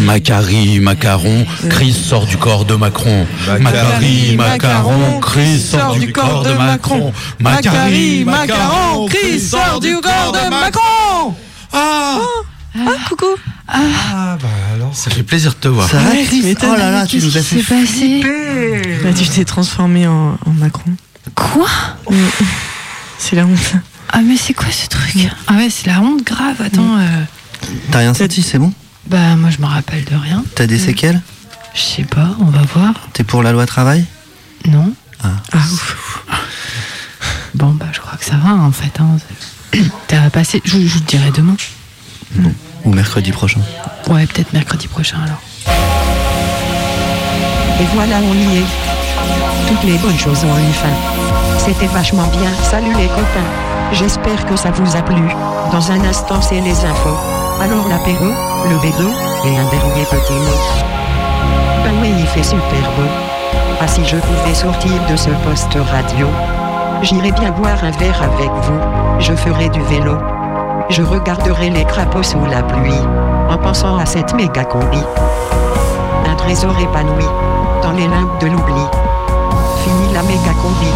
Macari, 0.01 0.81
macaron, 0.81 1.45
Chris 1.69 1.93
sort 1.93 2.27
du 2.27 2.37
corps 2.37 2.65
de 2.65 2.75
Macron. 2.75 3.27
Macari, 3.61 4.37
macaron, 4.37 5.21
Chris 5.21 5.61
sort 5.61 5.97
du 5.97 6.13
corps 6.13 6.45
de 6.45 6.53
Macron. 6.53 7.13
Macari, 7.41 8.25
macaron, 8.25 8.88
Chris 9.09 9.41
sort 9.41 9.81
du 9.81 9.97
corps 10.01 10.33
de 10.33 10.51
Macron. 10.51 11.35
Ah 11.73 12.19
Ah, 12.77 12.81
coucou 13.09 13.27
Ah 13.69 14.37
bah 14.41 14.49
alors. 14.75 14.95
Ça 14.95 15.11
fait 15.11 15.23
plaisir 15.23 15.53
de 15.53 15.57
te 15.57 15.69
voir. 15.69 15.89
Ça 15.89 15.99
va 15.99 16.11
Ouais, 16.11 16.25
Chris 16.25 16.55
tu. 16.59 16.67
Oh 16.67 16.75
là 16.77 16.91
là, 16.91 17.07
tu 17.07 17.17
Qu'est-ce 17.17 17.27
nous 17.27 17.37
as 17.37 17.41
qui 17.41 17.63
fait 17.63 17.63
s'est 17.63 18.23
passé. 18.23 18.99
Bah, 19.03 19.11
tu 19.13 19.29
t'es 19.29 19.45
transformé 19.45 20.07
en, 20.07 20.39
en 20.47 20.51
Macron. 20.51 20.91
Quoi 21.35 21.69
C'est 23.19 23.37
la 23.37 23.45
honte. 23.47 23.75
Ah 24.11 24.21
mais 24.25 24.37
c'est 24.37 24.55
quoi 24.55 24.71
ce 24.71 24.89
truc 24.89 25.29
Ah 25.47 25.55
ouais, 25.55 25.69
c'est 25.71 25.87
la 25.87 26.01
honte 26.01 26.25
grave. 26.25 26.57
Attends. 26.65 26.97
euh, 26.99 27.25
T'as 27.91 27.99
rien 27.99 28.15
senti, 28.15 28.43
c'est 28.43 28.59
bon 28.59 28.73
Bah 29.07 29.37
moi 29.37 29.51
je 29.51 29.59
me 29.61 29.67
rappelle 29.67 30.05
de 30.05 30.15
rien. 30.17 30.43
T'as 30.55 30.67
des 30.67 30.79
séquelles 30.79 31.21
Je 31.75 31.81
sais 31.83 32.05
pas, 32.05 32.31
on 32.41 32.47
va 32.47 32.63
voir. 32.75 32.95
T'es 33.13 33.25
pour 33.25 33.43
la 33.43 33.53
loi 33.53 33.67
travail 33.67 34.05
Non. 34.67 34.93
Ah. 35.23 35.29
Bon 37.55 37.71
bah 37.71 37.87
je 37.93 38.01
crois 38.01 38.17
que 38.19 38.25
ça 38.25 38.37
va 38.37 38.55
en 38.55 38.73
fait. 38.73 39.01
Hein. 39.01 39.81
T'as 40.07 40.31
passé. 40.31 40.61
Je, 40.65 40.79
je 40.87 40.99
te 40.99 41.05
dirai 41.11 41.31
demain. 41.31 41.57
Ou 42.85 42.93
mercredi 42.93 43.33
prochain 43.33 43.61
Ouais, 44.09 44.27
peut-être 44.27 44.53
mercredi 44.53 44.87
prochain 44.89 45.19
alors. 45.25 45.41
Et 47.81 47.87
voilà, 47.95 48.17
on 48.19 48.35
y 48.35 48.59
est. 48.59 49.69
Toutes 49.69 49.85
les 49.85 49.99
bonnes 49.99 50.19
choses 50.19 50.45
ont 50.45 50.59
une 50.59 50.73
fin. 50.73 50.89
C'était 51.59 51.87
vachement 51.87 52.27
bien. 52.29 52.51
Salut 52.63 52.95
les 52.97 53.09
copains. 53.09 53.51
J'espère 53.93 54.45
que 54.47 54.57
ça 54.57 54.71
vous 54.71 54.97
a 54.97 55.03
plu. 55.03 55.23
Dans 55.73 55.91
un 55.91 56.05
instant, 56.05 56.41
c'est 56.43 56.61
les 56.61 56.85
infos. 56.85 57.19
Alors 57.61 57.89
l'apéro, 57.89 58.27
le 58.69 58.77
vélo 58.79 59.11
et 59.45 59.57
un 59.57 59.69
dernier 59.71 60.05
petit 60.05 60.33
mot. 60.33 60.63
Ben 61.85 61.95
oui, 62.01 62.11
il 62.19 62.27
fait 62.27 62.43
super 62.43 62.83
beau. 62.97 63.09
Ah 63.81 63.87
si 63.89 64.05
je 64.05 64.17
pouvais 64.17 64.55
sortir 64.55 64.93
de 65.11 65.17
ce 65.17 65.31
poste 65.45 65.73
radio, 65.91 66.27
j'irais 67.03 67.33
bien 67.33 67.51
boire 67.53 67.83
un 67.83 67.91
verre 67.93 68.23
avec 68.23 68.51
vous. 68.63 68.81
Je 69.21 69.33
ferai 69.35 69.69
du 69.69 69.81
vélo. 69.83 70.17
Je 70.89 71.03
regarderai 71.03 71.71
les 71.71 71.85
crapauds 71.85 72.23
sous 72.23 72.45
la 72.51 72.63
pluie, 72.63 73.03
en 73.51 73.59
pensant 73.59 73.99
à 73.99 74.07
cette 74.07 74.35
méga 74.35 74.65
combi. 74.65 75.03
Un 76.27 76.35
trésor 76.37 76.75
épanoui, 76.81 77.27
dans 77.83 77.93
les 77.93 78.09
limbes 78.09 78.39
de 78.41 78.47
l'oubli. 78.47 78.87
Fini 79.83 80.15
la 80.15 80.23
méga 80.23 80.53
combi, 80.63 80.91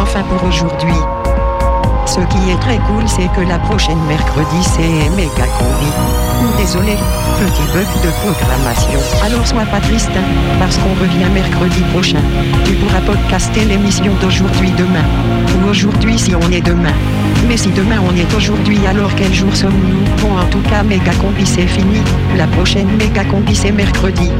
enfin 0.00 0.22
pour 0.22 0.48
aujourd'hui. 0.48 0.94
Ce 2.06 2.20
qui 2.20 2.50
est 2.50 2.60
très 2.60 2.78
cool, 2.78 3.02
c'est 3.06 3.28
que 3.34 3.40
la 3.48 3.58
prochaine 3.58 3.98
mercredi, 4.06 4.62
c'est 4.62 5.10
méga 5.16 5.46
combi. 5.58 5.90
Désolé, 6.58 6.96
petit 7.40 7.62
bug 7.72 7.86
de 8.04 8.10
programmation. 8.22 9.00
Alors 9.24 9.46
sois 9.46 9.64
pas 9.64 9.80
triste, 9.80 10.10
parce 10.58 10.76
qu'on 10.78 10.94
revient 11.00 11.28
mercredi 11.32 11.80
prochain. 11.92 12.20
Tu 12.64 12.72
pourras 12.74 13.00
podcaster 13.00 13.64
l'émission 13.64 14.12
d'aujourd'hui 14.20 14.70
demain. 14.72 15.04
Ou 15.56 15.68
aujourd'hui 15.70 16.18
si 16.18 16.34
on 16.34 16.50
est 16.52 16.60
demain. 16.60 16.92
Mais 17.48 17.56
si 17.56 17.70
demain 17.70 18.00
on 18.08 18.14
est 18.16 18.32
aujourd'hui, 18.34 18.78
alors 18.86 19.14
quel 19.16 19.32
jour 19.32 19.54
sommes-nous? 19.56 20.04
Bon, 20.22 20.38
en 20.38 20.46
tout 20.46 20.62
cas, 20.70 20.82
méga 20.82 21.12
combi 21.14 21.46
c'est 21.46 21.66
fini. 21.66 22.00
La 22.36 22.46
prochaine 22.46 22.88
méga 22.96 23.24
combi 23.24 23.54
c'est 23.54 23.72
mercredi. 23.72 24.30